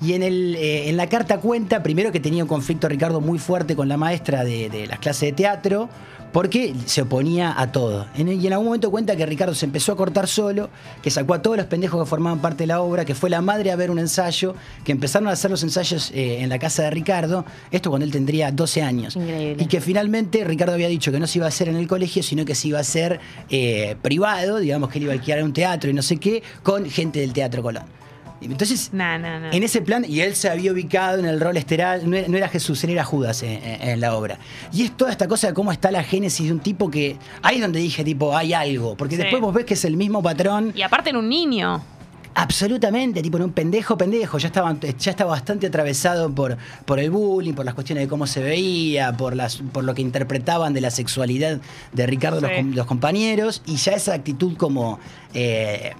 [0.01, 3.37] Y en, el, eh, en la carta cuenta, primero que tenía un conflicto Ricardo muy
[3.37, 5.89] fuerte con la maestra de, de las clases de teatro,
[6.31, 8.07] porque se oponía a todo.
[8.15, 10.69] En- y en algún momento cuenta que Ricardo se empezó a cortar solo,
[11.01, 13.41] que sacó a todos los pendejos que formaban parte de la obra, que fue la
[13.41, 14.55] madre a ver un ensayo,
[14.85, 18.11] que empezaron a hacer los ensayos eh, en la casa de Ricardo, esto cuando él
[18.11, 19.15] tendría 12 años.
[19.15, 19.63] Increíble.
[19.63, 22.23] Y que finalmente Ricardo había dicho que no se iba a hacer en el colegio,
[22.23, 25.53] sino que se iba a hacer eh, privado, digamos que él iba a alquilar un
[25.53, 27.83] teatro y no sé qué, con gente del Teatro Colón.
[28.41, 32.27] Entonces, en ese plan, y él se había ubicado en el rol esteral, no era,
[32.27, 34.37] no era Jesús, él era Judas en, en- en la obra.
[34.73, 37.17] Y es toda esta cosa de cómo está la génesis de un tipo que.
[37.43, 38.95] Ahí es donde dije, tipo, hay algo.
[38.97, 39.21] Porque Sí.
[39.21, 40.73] después vos ves que es el mismo patrón.
[40.75, 41.83] Y aparte en un niño.
[42.33, 44.37] Absolutamente, tipo en un pendejo, pendejo.
[44.37, 48.25] Ya estaba, ya estaba bastante atravesado por, por el bullying, por las cuestiones de cómo
[48.25, 51.59] se veía, por, las, por lo que interpretaban de la sexualidad
[51.91, 52.63] de Ricardo Sí.
[52.73, 53.61] los compañeros.
[53.67, 54.99] Y ya esa actitud como.
[55.33, 55.91] eh,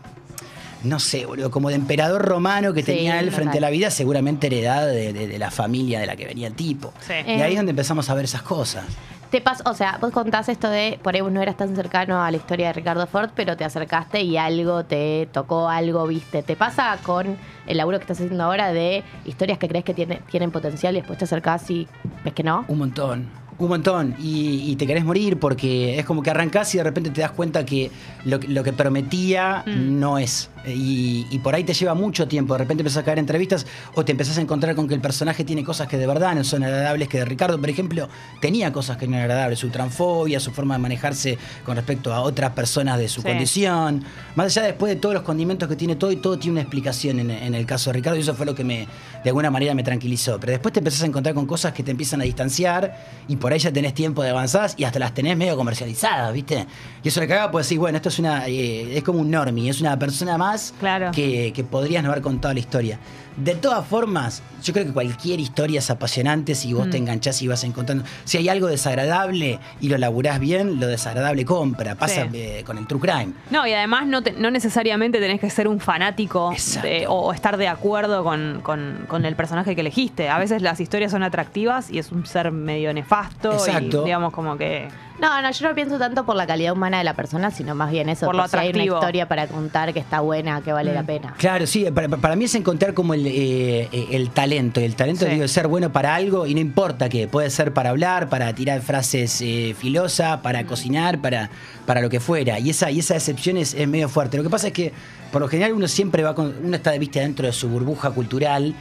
[0.83, 3.63] no sé, boludo, como de emperador romano que Sí, tenía él frente total.
[3.65, 6.53] a la vida, seguramente heredada de, de- de la familia de la que venía el
[6.53, 6.93] tipo.
[7.05, 7.13] Sí.
[7.25, 7.49] Y ahí Eh.
[7.51, 8.85] es donde empezamos a ver esas cosas.
[9.29, 12.21] Te pas o sea, vos contás esto de, por ahí vos no eras tan cercano
[12.21, 16.43] a la historia de Ricardo Ford, pero te acercaste y algo te tocó, algo viste.
[16.43, 20.19] ¿Te pasa con el laburo que estás haciendo ahora de historias que crees que tiene-
[20.29, 21.87] tienen potencial y después te acercás y
[22.25, 22.65] ves que no?
[22.67, 23.29] Un montón.
[23.57, 24.15] Un montón.
[24.19, 27.31] Y, y te querés morir porque es como que arrancás y de repente te das
[27.31, 27.89] cuenta que
[28.25, 29.99] lo, que- lo que prometía Mm.
[29.99, 30.49] no es.
[30.67, 32.53] Y, y por ahí te lleva mucho tiempo.
[32.53, 33.65] De repente empezás a caer en entrevistas
[33.95, 36.43] o te empezás a encontrar con que el personaje tiene cosas que de verdad no
[36.43, 37.07] son agradables.
[37.07, 38.07] Que de Ricardo, por ejemplo,
[38.41, 39.59] tenía cosas que no eran agradables.
[39.59, 43.27] Su transfobia, su forma de manejarse con respecto a otras personas de su Sí.
[43.27, 44.03] condición.
[44.35, 47.19] Más allá después de todos los condimentos que tiene todo y todo tiene una explicación
[47.19, 48.17] en, en el caso de Ricardo.
[48.17, 48.88] Y eso fue lo que me,
[49.23, 50.39] de alguna manera me tranquilizó.
[50.39, 52.97] Pero después te empezás a encontrar con cosas que te empiezan a distanciar
[53.27, 56.65] y por ahí ya tenés tiempo de avanzar y hasta las tenés medio comercializadas, ¿viste?
[57.03, 59.69] Y eso le caga, pues decís, bueno, esto es una, eh, es como un normie,
[59.69, 61.11] es una persona más Claro.
[61.11, 62.99] que, que podrías no haber contado la historia.
[63.37, 66.89] De todas formas, yo creo que cualquier historia es apasionante si vos Mm.
[66.91, 68.03] te enganchás y vas encontrando.
[68.25, 71.95] Si hay algo desagradable y lo laburás bien, lo desagradable compra.
[71.95, 72.29] Pasa Sí.
[72.33, 73.31] eh, con el true crime.
[73.49, 76.53] No, y además no, te- no necesariamente tenés que ser un fanático
[76.83, 80.27] de- o, o estar de acuerdo con, con- con el personaje que elegiste.
[80.29, 83.53] A veces las historias son atractivas y es un ser medio nefasto.
[83.53, 84.01] Exacto.
[84.01, 84.89] Y digamos como que.
[85.22, 87.91] No, no, yo no pienso tanto por la calidad humana de la persona, sino más
[87.91, 88.95] bien eso, Por lo si hay una atractivo.
[88.98, 91.35] historia para contar que está buena, que vale la pena.
[91.38, 94.81] Claro, sí, para, para mí es encontrar como el, eh, eh, el talento.
[94.81, 95.48] Y el talento, Sí.
[95.48, 97.27] ser bueno para algo y no importa qué.
[97.27, 101.52] Puede ser para hablar, para tirar frases eh, filosas, para cocinar, para,
[101.85, 102.57] para lo que fuera.
[102.57, 104.38] Y esa, y esa decepción es, es medio fuerte.
[104.38, 104.91] Lo que pasa es que,
[105.31, 106.56] por lo general, uno siempre va con.
[106.64, 108.73] Uno está de vista dentro de su burbuja cultural.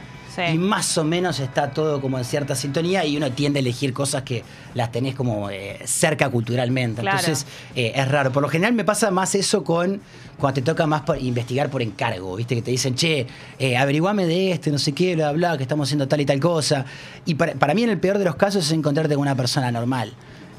[0.53, 3.93] Y más o menos está todo como en cierta sintonía y uno tiende a elegir
[3.93, 4.43] cosas que
[4.73, 7.01] las tenés como eh, cerca culturalmente.
[7.01, 7.19] Claro.
[7.19, 7.45] Entonces
[7.75, 8.31] eh, es raro.
[8.31, 10.01] Por lo general me pasa más eso con
[10.37, 12.55] cuando te toca más por investigar por encargo, ¿viste?
[12.55, 13.27] Que te dicen, che,
[13.59, 16.39] eh, averiguame de este, no sé qué, bla, bla, que estamos haciendo tal y tal
[16.39, 16.85] cosa.
[17.25, 19.71] Y para, para mí en el peor de los casos es encontrarte con una persona
[19.71, 20.13] normal.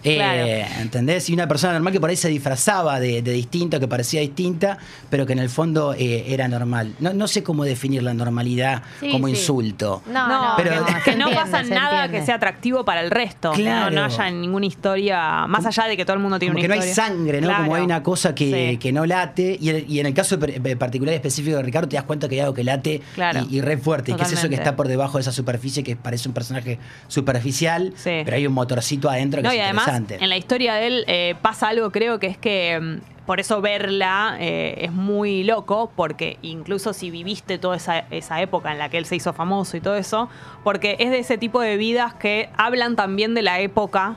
[0.04, 0.82] Eh, Claro.
[0.82, 1.28] ¿Entendés?
[1.30, 4.78] Y una persona normal que por ahí se disfrazaba de, de distinto, que parecía distinta,
[5.10, 6.94] pero que en el fondo eh, era normal.
[6.98, 9.34] No, no sé cómo definir la normalidad Sí, como sí.
[9.34, 10.02] insulto.
[10.06, 12.18] No, No, pero- que, no, que entiende, pasa nada entiende.
[12.18, 13.52] que sea atractivo para el resto.
[13.52, 13.90] Claro.
[13.90, 16.66] No, no haya ninguna historia, más allá de que todo el mundo tiene como que
[16.66, 17.08] una no hay historia.
[17.14, 17.46] sangre, ¿no?
[17.48, 17.62] Claro.
[17.64, 18.76] Como hay una cosa que, Sí.
[18.78, 19.56] que no late.
[19.60, 22.28] Y, el- y en el caso eh, particular y específico de Ricardo, te das cuenta
[22.28, 23.46] que hay algo que late Claro.
[23.48, 24.10] y, y re fuerte.
[24.12, 24.62] Y que es eso que Totalmente.
[24.62, 29.08] está por debajo de esa superficie, que parece un personaje superficial, pero hay un motorcito
[29.08, 30.24] adentro que No, es y además, interesante.
[30.24, 33.60] en la historia de él eh, pasa algo, creo que es que mm, por eso
[33.60, 38.88] verla eh, es muy loco, porque incluso si viviste toda esa, esa época en la
[38.88, 40.28] que él se hizo famoso y todo eso,
[40.64, 44.16] porque es de ese tipo de vidas que hablan también de la época.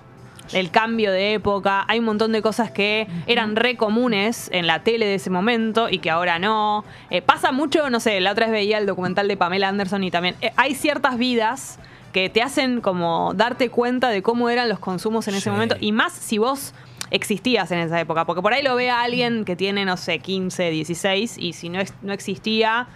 [0.54, 4.84] El cambio de época, hay un montón de cosas que eran re comunes en la
[4.84, 6.86] tele de ese momento y que ahora no.
[7.10, 10.12] Eh, pasa mucho, no sé, la otra vez veía el documental de Pamela Anderson y
[10.12, 11.80] también eh, hay ciertas vidas
[12.16, 15.92] que te hacen como darte cuenta de cómo eran los consumos en ese momento y
[15.92, 16.74] más si vos
[17.12, 20.20] existías en esa época, porque por ahí lo ve a alguien que tiene, no sé,
[20.20, 22.88] 15, 16 y si no, no existía,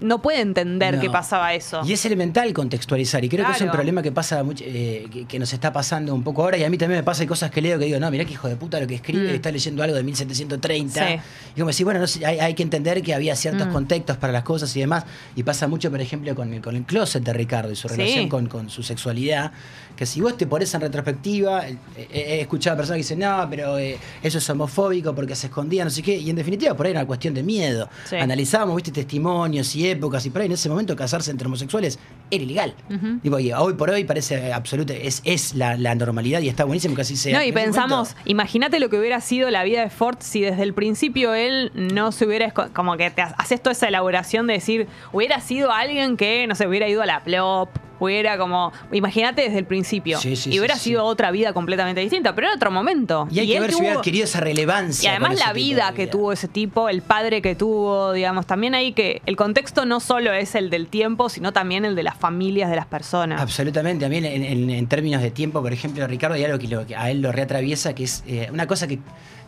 [0.00, 1.00] no puede entender No.
[1.00, 1.80] que pasaba eso.
[1.84, 5.38] Y es elemental contextualizar, y creo que es un problema que pasa eh, que, que
[5.38, 7.60] nos está pasando un poco ahora, y a mí también me pasa hay cosas que
[7.62, 9.34] leo que digo, no, mirá que hijo de puta lo que escribe, Mm.
[9.36, 11.06] está leyendo algo de 1730.
[11.08, 11.14] Sí.
[11.54, 13.72] Y como decir, bueno, no sé, hay, hay que entender que había ciertos Mm.
[13.72, 15.04] contextos para las cosas y demás,
[15.34, 17.96] y pasa mucho, por ejemplo, con el, con el closet de Ricardo y su Sí.
[17.96, 19.52] relación con, con su sexualidad,
[19.96, 23.18] que si vos te pones en retrospectiva, eh, eh, he escuchado a personas que dicen,
[23.20, 26.74] no, pero eh, eso es homofóbico porque se escondía, no sé qué, y en definitiva
[26.74, 27.88] por ahí era una cuestión de miedo.
[28.08, 28.16] Sí.
[28.16, 31.98] Analizábamos, viste, testimonios y épocas, y por ahí en ese momento casarse entre homosexuales
[32.30, 32.74] era ilegal.
[33.22, 36.94] Digo, y hoy por hoy parece absoluto, es, es la, la normalidad y está buenísimo
[36.94, 37.38] que así sea.
[37.38, 40.74] No, y pensamos, imagínate lo que hubiera sido la vida de Ford si desde el
[40.74, 44.88] principio él no se hubiera, como que te ha- haces toda esa elaboración de decir,
[45.12, 47.68] hubiera sido alguien que, no sé, hubiera ido a la plop,
[47.98, 52.00] hubiera como, imagínate desde el principio, Sí, sí, y hubiera sí, sido otra vida completamente
[52.00, 53.28] distinta, pero era otro momento.
[53.30, 55.06] Y hay que ver si tuvo- hubiera adquirido esa relevancia.
[55.08, 58.92] Y además la vida que tuvo ese tipo, el padre que tuvo, digamos, también hay
[58.92, 62.70] que, el contexto no solo es el del tiempo, sino también el de las familias
[62.70, 63.40] de las personas.
[63.40, 66.68] Absolutamente, a mí en, en- en términos de tiempo, por ejemplo, Ricardo, hay algo que,
[66.68, 68.98] lo- que a él lo reatraviesa, que es eh, una cosa que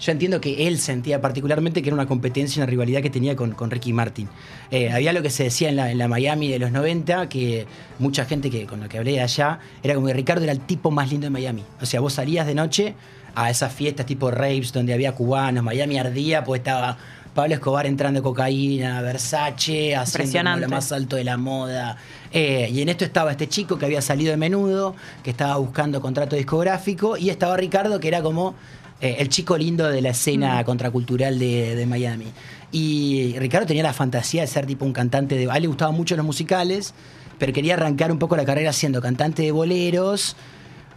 [0.00, 3.52] yo entiendo que él sentía particularmente, que era una competencia, una rivalidad que tenía con,
[3.52, 4.28] con Ricky Martin.
[4.70, 7.66] Eh, había lo que se decía en la, en la Miami de los 90, que
[7.98, 10.60] mucha gente que con la que hablé de allá, era como que Ricardo era el
[10.60, 11.64] tipo más lindo de Miami.
[11.80, 12.94] O sea, vos salías de noche
[13.34, 16.96] a esas fiestas tipo raves donde había cubanos, Miami ardía, pues estaba...
[17.34, 21.96] Pablo Escobar entrando cocaína, Versace, haciendo lo más alto de la moda.
[22.32, 26.00] Eh, y en esto estaba este chico que había salido de menudo, que estaba buscando
[26.00, 28.56] contrato discográfico, y estaba Ricardo, que era como
[29.00, 32.26] eh, el chico lindo de la escena contracultural de, de Miami.
[32.72, 35.50] Y Ricardo tenía la fantasía de ser tipo un cantante de.
[35.50, 36.92] A él le gustaban mucho los musicales,
[37.38, 40.36] pero quería arrancar un poco la carrera siendo cantante de boleros.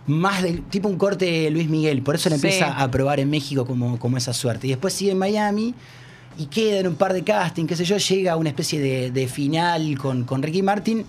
[0.07, 2.47] Más del tipo un corte de Luis Miguel, por eso le Sí.
[2.47, 4.65] empieza a probar en México como, como esa suerte.
[4.67, 5.75] Y después sigue en Miami
[6.39, 9.11] y queda en un par de casting, qué sé yo, llega a una especie de,
[9.11, 11.05] de final con, con Ricky Martin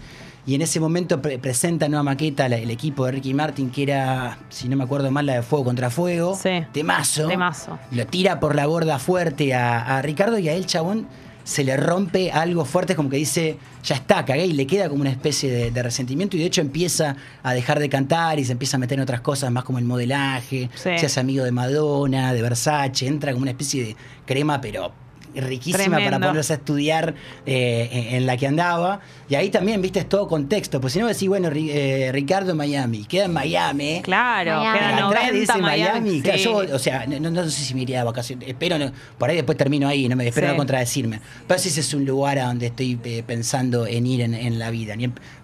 [0.47, 3.83] y en ese momento pre- presenta nueva maqueta la- el equipo de Ricky Martin que
[3.85, 6.37] era, si no me acuerdo mal, la de Fuego contra Fuego,
[6.73, 7.79] temazo, Temazo.
[7.91, 11.07] lo tira por la borda fuerte a, a Ricardo y a él, chabón,
[11.45, 15.01] se le rompe algo fuerte, como que dice, ya está, cagué, y le queda como
[15.01, 18.53] una especie de, de resentimiento, y de hecho empieza a dejar de cantar y se
[18.53, 20.91] empieza a meter en otras cosas, más como el modelaje, Sí.
[20.99, 24.93] se hace amigo de Madonna, de Versace, entra como una especie de crema, pero
[25.35, 26.11] riquísima Tremendo.
[26.19, 27.15] para ponerse a estudiar
[27.47, 29.01] eh, en, la que andaba.
[29.29, 30.81] Y ahí también, viste, es todo contexto.
[30.81, 34.01] Pues si no decís, bueno, Ri- eh, Ricardo Miami, queda en Miami.
[34.03, 34.79] Claro, Miami.
[34.79, 35.83] queda Atrás 90 dice Miami.
[35.83, 36.11] Miami.
[36.11, 36.23] sí.
[36.23, 38.49] claro, yo, o sea, no, no sé si me iría de vacaciones.
[38.49, 40.53] Espero, no, por ahí después termino ahí, no me espero Sí.
[40.53, 41.21] no contradecirme.
[41.47, 44.59] Pero si ese es un lugar a donde estoy eh, pensando en ir en, en
[44.59, 44.95] la vida.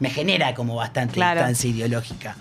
[0.00, 1.40] Me genera como bastante Claro.
[1.40, 2.36] distancia ideológica.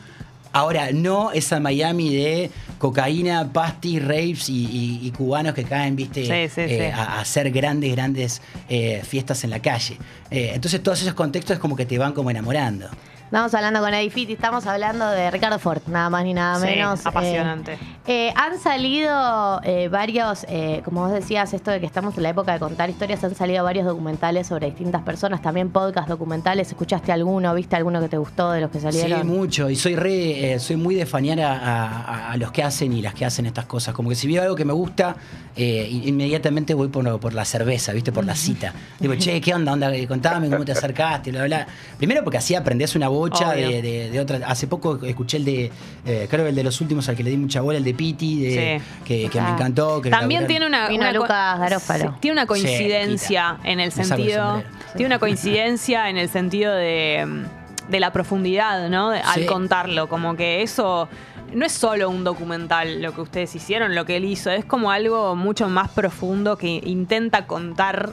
[0.58, 6.22] Ahora, no esa Miami de cocaína, pastis, raves y, y- y cubanos que caen, viste,
[6.26, 7.00] Sí, sí, eh, sí.
[7.00, 9.98] A, a hacer grandes, grandes eh, fiestas en la calle.
[10.32, 12.88] Eh, entonces, todos esos contextos es como que te van como enamorando.
[13.28, 16.66] Estamos hablando con Eddie Fitti, estamos hablando de Ricardo Ford, nada más ni nada Sí,
[16.76, 17.06] menos.
[17.06, 17.74] apasionante.
[17.74, 22.24] Eh, eh, han salido eh, varios, eh, como vos decías, esto de que estamos en
[22.24, 26.70] la época de contar historias, han salido varios documentales sobre distintas personas, también podcast documentales.
[26.70, 27.54] ¿Escuchaste alguno?
[27.54, 29.20] ¿Viste alguno que te gustó de los que salieron?
[29.24, 29.70] Sí, mucho.
[29.70, 33.02] Y soy re, eh, soy muy de fanear a, a- a los que hacen y
[33.02, 33.94] las que hacen estas cosas.
[33.94, 35.18] Como que si veo algo que me gusta,
[35.58, 38.14] eh, inmediatamente voy por, por la cerveza, ¿viste?
[38.14, 38.72] Por la cita.
[39.02, 39.74] Digo, che, ¿qué onda?
[39.74, 39.92] onda?
[40.08, 41.68] Contame cómo te acercaste, bla, bla.
[41.98, 44.40] Primero porque así aprendés una bocha de, de, de otra.
[44.48, 45.72] Hace poco escuché el de,
[46.06, 47.94] eh, creo que el de los últimos al que le di mucha bola, el de
[47.94, 49.04] Piti, de, Sí.
[49.06, 49.54] que, que me Ah.
[49.54, 50.02] encantó.
[50.02, 52.04] Que También tiene una, una co- Lucas Garófalo.
[52.06, 54.64] Sí, tiene una Sí, coincidencia en el sentido
[54.96, 57.46] tiene una coincidencia en el sentido de,
[57.90, 59.10] de la profundidad, ¿no?
[59.10, 59.46] Al Sí.
[59.46, 61.08] contarlo, como que eso
[61.54, 64.92] no es solo un documental lo que ustedes hicieron, lo que él hizo, es como
[64.92, 68.12] algo mucho más profundo que intenta contar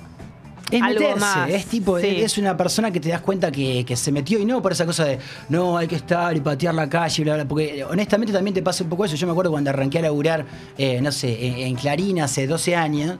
[0.70, 1.51] Es algo meterse, más.
[1.51, 2.07] es tipo, Sí.
[2.23, 4.86] es una persona que te das cuenta que, que se metió y no por esa
[4.86, 5.19] cosa de
[5.49, 8.82] no, hay que estar y patear la calle, bla, bla, porque honestamente también te pasa
[8.85, 9.15] un poco eso.
[9.16, 10.45] Yo me acuerdo cuando arranqué a laburar,
[10.78, 13.16] eh, no sé, en, en Clarín hace 12 años,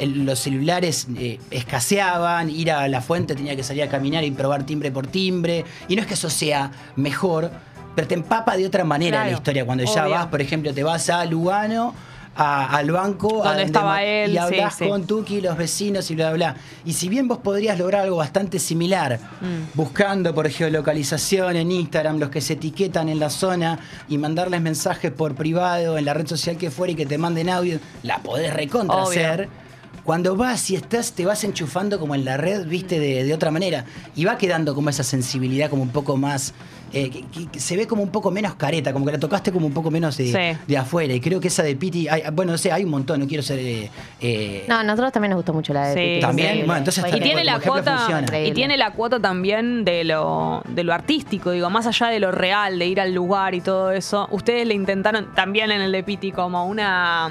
[0.00, 4.64] los celulares eh, escaseaban, ir a la fuente tenía que salir a caminar y probar
[4.64, 7.50] timbre por timbre, y no es que eso sea mejor,
[7.94, 9.64] pero te empapa de otra manera Claro, la historia.
[9.66, 11.94] Cuando ya vas, por ejemplo, te vas a Lugano.
[12.40, 14.88] A- al banco a Donde estaba él, y sí, hablas sí.
[14.88, 16.56] con Tuki, los vecinos y bla, bla, bla.
[16.84, 19.74] Y si bien vos podrías lograr algo bastante similar, Mm.
[19.76, 25.10] buscando por geolocalización en Instagram, los que se etiquetan en la zona y mandarles mensajes
[25.10, 28.54] por privado en la red social que fuera y que te manden audio, la podés
[28.54, 29.48] recontra hacer.
[30.08, 33.50] Cuando vas y estás, te vas enchufando como en la red, viste, de, de otra
[33.50, 33.84] manera.
[34.16, 36.54] Y va quedando como esa sensibilidad como un poco más.
[36.94, 37.10] eh,
[37.52, 39.90] que, se ve como un poco menos careta, como que la tocaste como un poco
[39.90, 40.58] menos de, Sí.
[40.66, 41.12] de afuera.
[41.12, 43.42] Y creo que esa de Piti, hay- bueno, no sé, hay un montón, no quiero
[43.42, 43.58] ser.
[43.58, 43.90] eh,
[44.22, 46.20] eh, No, a nosotros también nos gustó mucho la de Sí, Pipi.
[46.22, 46.66] También, Increíble.
[46.66, 48.38] bueno, entonces y tiene la cuota funciona.
[48.40, 52.30] y tiene la cuota también de lo de lo artístico digo más allá de lo
[52.32, 56.02] real de ir al lugar y todo eso ustedes le intentaron también en el de
[56.02, 57.28] Piti como una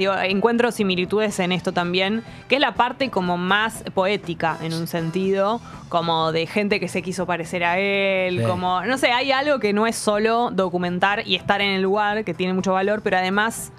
[0.00, 4.88] digo encuentro similitudes en esto también que es la parte como más poética en un
[4.88, 8.44] sentido como de gente que se quiso parecer a él Sí.
[8.46, 12.24] como no sé hay algo que no es solo documentar y estar en el lugar
[12.24, 13.72] que tiene mucho valor pero además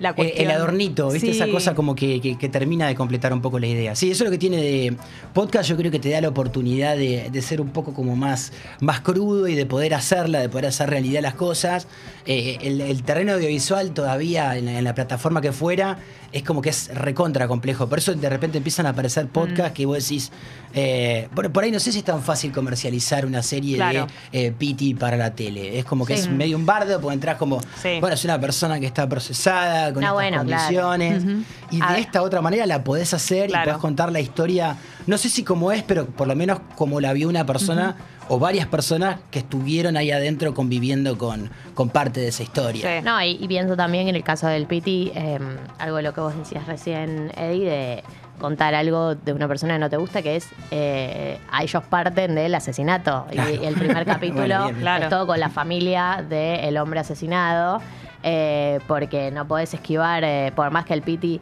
[0.00, 1.32] la Eh, el adornito, ¿viste?
[1.32, 1.36] Sí.
[1.36, 3.94] Esa cosa como que, que- que termina de completar un poco la idea.
[3.96, 4.96] Sí, eso es lo que tiene de
[5.34, 8.52] podcast, yo creo que te da la oportunidad de, de ser un poco como más,
[8.80, 11.86] más crudo y de poder hacerla, de poder hacer realidad las cosas.
[12.26, 15.98] Eh, el, el terreno audiovisual todavía, en la, en la plataforma que fuera,
[16.32, 17.88] es como que es recontra complejo.
[17.88, 19.28] Por eso de repente empiezan a aparecer Mm.
[19.28, 20.30] podcasts que vos decís,
[20.74, 24.06] eh, por, por ahí no sé si es tan fácil comercializar una serie Claro.
[24.32, 25.78] de eh, PT para la tele.
[25.78, 26.22] Es como que Sí.
[26.24, 27.98] es medio un bardo, porque entras como, Sí.
[28.00, 30.62] bueno, es una persona que está procesada, con Ah, estas bueno, claro.
[30.62, 31.22] condiciones.
[31.70, 32.00] Y A de ver.
[32.02, 33.62] esta otra manera la podés hacer Claro.
[33.62, 34.76] y podés contar la historia,
[35.08, 37.96] no sé si como es, pero por lo menos como la vio una persona
[38.28, 42.98] o varias personas que estuvieron ahí adentro conviviendo con, con parte de esa historia.
[43.00, 43.04] Sí.
[43.04, 45.38] No, y, y pienso también en el caso del Piti, eh,
[45.78, 48.04] algo de lo que vos decías recién, Eddie, de
[48.38, 52.34] contar algo de una persona que no te gusta, que es eh, a ellos parten
[52.36, 53.26] del asesinato.
[53.30, 53.50] Y- Claro.
[53.50, 54.80] Y, el primer capítulo Bueno, bien, bien.
[54.82, 55.04] Claro.
[55.04, 57.80] es todo con la familia del hombre asesinado,
[58.22, 61.40] eh, porque no podés esquivar, eh, por más que el Piti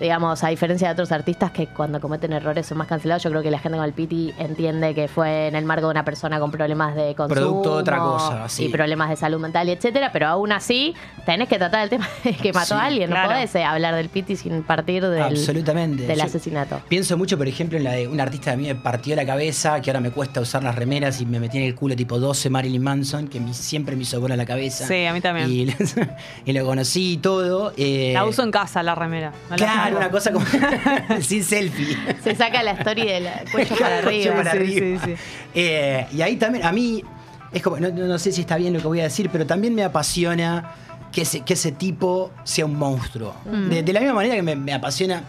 [0.00, 3.42] digamos, a diferencia de otros artistas que cuando cometen errores son más cancelados, yo creo
[3.42, 6.38] que la gente con el Piti entiende que fue en el marco de una persona
[6.40, 8.66] con problemas de consumo Producto de otra cosa, sí.
[8.66, 10.94] y problemas de salud mental y etcétera, pero aún así
[11.26, 13.28] tenés que tratar el tema de que mató Sí, a alguien, claro.
[13.28, 16.06] no podés eh, hablar del Piti sin partir del, Absolutamente.
[16.06, 16.80] del Yo asesinato.
[16.88, 19.26] Pienso mucho, por ejemplo, en la de un artista que a mí me partió la
[19.26, 22.18] cabeza, que ahora me cuesta usar las remeras y me metí en el culo tipo
[22.18, 24.86] 12 Marilyn Manson, que mi- siempre me hizo bola la cabeza.
[24.86, 25.50] Sí, a mí también.
[25.50, 25.66] Y,
[26.44, 27.72] y lo conocí y todo.
[27.76, 30.46] eh, la uso en casa la remera no la Claro, una cosa como
[31.20, 31.96] sin selfie.
[32.22, 34.34] Se saca la story del cuello para arriba.
[34.36, 35.00] para Sí, arriba.
[35.04, 35.22] sí, sí.
[35.54, 37.02] Eh, y ahí también, a mí,
[37.52, 39.46] es como, no, no- no sé si está bien lo que voy a decir, pero
[39.46, 40.72] también me apasiona
[41.12, 43.34] que ese, que ese tipo sea un monstruo.
[43.46, 43.68] Mm.
[43.70, 45.22] De, de la misma manera que me, me apasiona.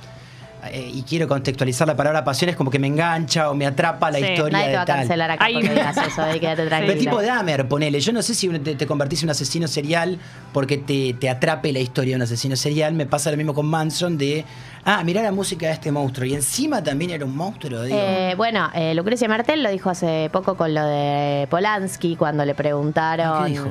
[0.65, 4.11] Eh, y quiero contextualizar la palabra pasión, es como que me engancha o me atrapa
[4.11, 4.97] la Sí, historia nadie te de va a tal.
[4.99, 6.93] cancelar acá porque digas eso, ahí quédate tranquilo.
[6.93, 7.99] Pero tipo Dahmer, ponele.
[7.99, 10.19] Yo no sé si te, te convertís en un asesino serial
[10.53, 12.93] porque te, te atrape la historia de un asesino serial.
[12.93, 14.43] Me pasa lo mismo con Manson de,
[14.83, 16.25] ah, mirá la música de este monstruo.
[16.25, 17.97] Y encima también era un monstruo, digo.
[17.99, 22.53] Eh, bueno, eh, Lucrecia Martel lo dijo hace poco con lo de Polanski, cuando le
[22.55, 23.45] preguntaron.
[23.45, 23.67] ¿Qué dijo?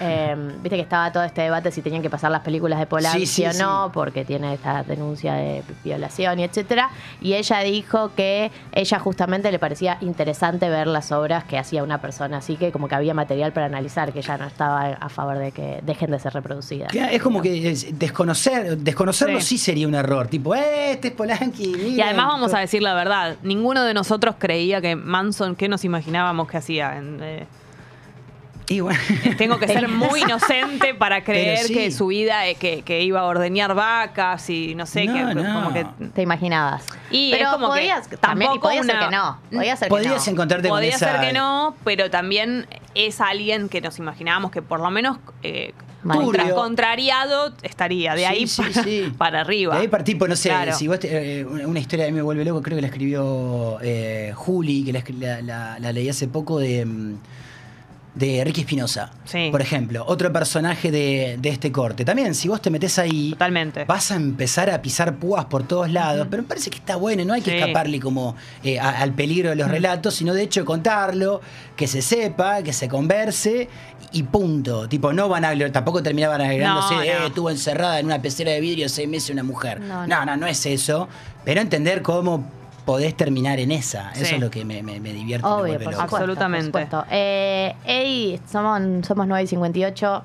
[0.00, 3.26] Eh, Viste que estaba todo este debate si tenían que pasar las películas de Polanski
[3.26, 3.58] Sí, sí, o sí.
[3.62, 6.90] no, porque tiene esta denuncia de violación y etcétera.
[7.20, 12.00] Y ella dijo que ella justamente le parecía interesante ver las obras que hacía una
[12.00, 15.38] persona, así que como que había material para analizar, que ella no estaba a favor
[15.38, 16.94] de que dejen de ser reproducidas.
[16.94, 19.56] Es como que es- desconocer, desconocerlo sí.
[19.56, 19.58] Sí.
[19.58, 20.26] sería un error.
[20.28, 21.74] Tipo, eh, este es Polanski.
[21.96, 25.84] Y además vamos a decir la verdad, ninguno de nosotros creía que Manson, ¿qué nos
[25.84, 26.96] imaginábamos que hacía?
[26.98, 27.46] En, eh,
[28.68, 28.98] Y bueno.
[29.38, 31.74] tengo que ser muy inocente para creer sí.
[31.74, 35.34] que su vida, eh, que, que iba a ordeñar vacas y no sé, No, que
[35.36, 35.54] no.
[35.54, 35.86] como que...
[36.14, 36.84] Te imaginabas.
[37.10, 39.38] Y Pero es como podías que también, tampoco podía ser que no.
[39.52, 40.34] Podía ser Podías que no.
[40.34, 41.12] encontrarte con Podía esa...
[41.12, 42.66] ser que no, pero también
[42.96, 45.72] es alguien que nos imaginábamos que por lo menos eh,
[46.02, 48.14] contra- contrariado estaría.
[48.14, 49.12] De Sí, ahí sí, para, sí.
[49.18, 49.74] para arriba.
[49.76, 50.72] De ahí partí, pues no sé, Claro.
[50.74, 54.32] si vos te- eh, una historia que me vuelve loco, creo que la escribió eh,
[54.34, 57.18] Juli, que la, escri- la- la- la leí hace poco de, mm,
[58.16, 59.10] de Ricky Espinosa.
[59.26, 59.50] Sí.
[59.52, 62.02] Por ejemplo, otro personaje de, de este corte.
[62.04, 63.84] También, si vos te metés ahí, Totalmente.
[63.84, 67.24] vas a empezar a pisar púas por todos lados, pero me parece que está bueno,
[67.26, 67.58] no hay que Sí.
[67.58, 68.34] escaparle como
[68.64, 71.42] eh, a- al peligro de los relatos, sino de hecho contarlo,
[71.76, 73.68] que se sepa, que se converse
[74.12, 74.88] y punto.
[74.88, 77.02] Tipo, no van a tampoco terminaban agregándose, No, no.
[77.04, 79.80] eh, estuvo encerrada en una pecera de vidrio seis meses una mujer.
[79.80, 80.24] No, no.
[80.24, 81.06] no, no, es eso,
[81.44, 82.50] pero entender cómo
[82.86, 84.14] podés terminar en esa.
[84.14, 84.22] Sí.
[84.22, 85.46] Eso es lo que me, me, me divierte.
[85.46, 86.04] me Obvio, vuelve por loco.
[86.04, 86.16] supuesto.
[86.16, 86.70] Absolutamente.
[86.70, 87.06] por supuesto.
[87.10, 90.22] Eh, Eddie, somos, somos 9 y 58.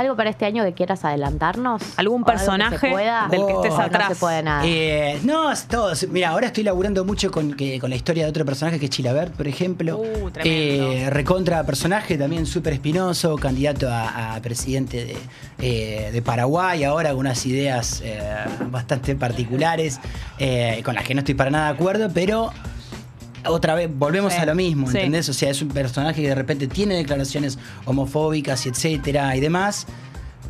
[0.00, 1.82] ¿Algo para este año que quieras adelantarnos?
[1.98, 3.28] ¿Algún ¿O algo que se personaje pueda?
[3.30, 4.08] del que estés ¿O atrás?
[4.08, 4.62] No se puede nada.
[4.66, 5.92] Eh, no, es todo.
[6.10, 8.90] Mira, ahora estoy laburando mucho con, que- con la historia de otro personaje que es
[8.90, 9.98] Chilabert, por ejemplo.
[9.98, 10.30] Uh.
[10.42, 15.16] Eh, recontra personaje, también súper espinoso, candidato a, a presidente de,
[15.60, 18.18] eh, de Paraguay, ahora con unas ideas eh,
[18.70, 20.00] bastante particulares,
[20.38, 22.50] eh, con las que no estoy para nada de acuerdo, pero
[23.46, 24.96] otra vez volvemos Sí, a lo mismo, sí.
[24.98, 25.28] ¿entendés?
[25.28, 29.86] O sea, es un personaje que de repente tiene declaraciones homofóbicas y etcétera y demás.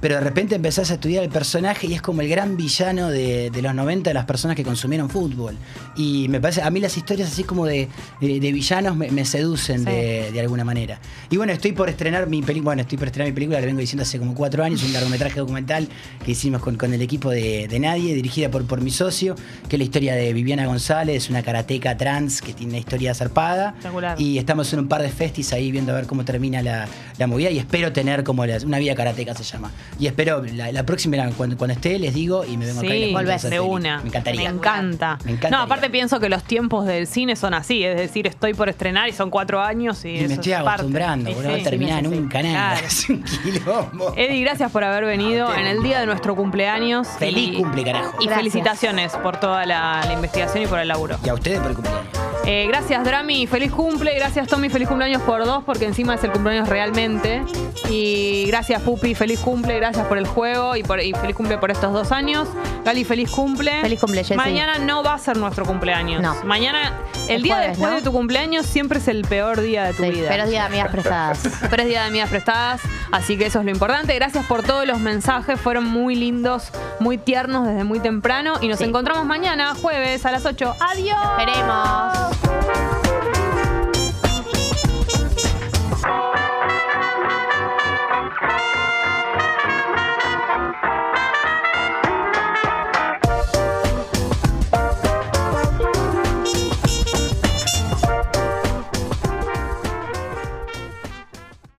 [0.01, 3.51] Pero de repente empezás a estudiar el personaje y es como el gran villano de,
[3.51, 5.57] de los 90 de las personas que consumieron fútbol.
[5.97, 7.89] Y me parece, a mí las historias así como de,
[8.21, 9.85] de- de villanos me, me seducen Sí.
[9.85, 10.99] de, de alguna manera.
[11.29, 13.81] Y bueno, estoy por estrenar mi película, bueno, estoy por estrenar mi película, la vengo
[13.81, 15.89] diciendo hace como cuatro años, un largometraje documental
[16.25, 19.35] que hicimos con, con el equipo de, de Nadie, dirigida por, por mi socio,
[19.69, 23.75] que es la historia de Viviana González, una karateca trans que tiene una historia zarpada.
[24.19, 26.89] Y estamos en un par de festis ahí viendo a ver cómo termina la,
[27.21, 29.71] la movida y espero tener como una vida karateca se llama.
[29.99, 33.13] Y espero, la, la próxima, cuando, cuando esté, les digo y me vengo acá y
[33.13, 34.01] les Sí, esa de una.
[34.01, 34.51] Me encantaría.
[34.51, 35.19] Me encanta.
[35.25, 35.39] Me.
[35.51, 39.09] No, aparte pienso que los tiempos del cine son así, es decir, estoy por estrenar
[39.09, 42.05] y son cuatro años y, Y me estoy es acostumbrando, boludo, no sí, termina sí,
[42.07, 42.21] sí, sí.
[42.21, 42.73] nunca nada.
[42.73, 42.87] Claro.
[42.91, 44.15] Es un quilombo.
[44.17, 47.07] Eddie, gracias por haber venido en el día de nuestro cumpleaños.
[47.19, 48.15] Feliz y- cumple, carajo.
[48.21, 48.37] Y Gracias.
[48.39, 51.19] felicitaciones por toda la, la investigación y por el laburo.
[51.25, 52.07] Y a ustedes por el cumpleaños.
[52.47, 54.15] Eh, gracias Drami, feliz cumple.
[54.15, 57.43] Gracias Tommy, feliz cumpleaños por dos, porque encima es el cumpleaños realmente.
[57.89, 59.77] Y gracias Pupi, feliz cumple.
[59.77, 62.49] Gracias por el juego y, por, y feliz cumple por estos dos años.
[62.85, 63.81] Gali, feliz cumple.
[63.83, 64.35] Feliz cumple, Jessy.
[64.37, 66.23] Mañana no va a ser nuestro cumpleaños.
[66.23, 66.35] No.
[66.45, 66.93] Mañana,
[67.29, 67.97] el, El día jueves, después ¿no?
[67.99, 70.29] de tu cumpleaños siempre es el peor día de tu Sí, vida.
[70.31, 71.41] pero es día de amigas prestadas.
[71.71, 72.81] Pero es día de amigas prestadas,
[73.13, 74.15] así que eso es lo importante.
[74.15, 78.55] Gracias por todos los mensajes, fueron muy lindos, muy tiernos desde muy temprano.
[78.61, 78.85] Y nos Sí.
[78.85, 80.75] encontramos mañana, jueves a las 8.
[80.81, 81.19] ¡Adiós!
[81.39, 82.30] Esperemos.
[82.31, 83.10] love.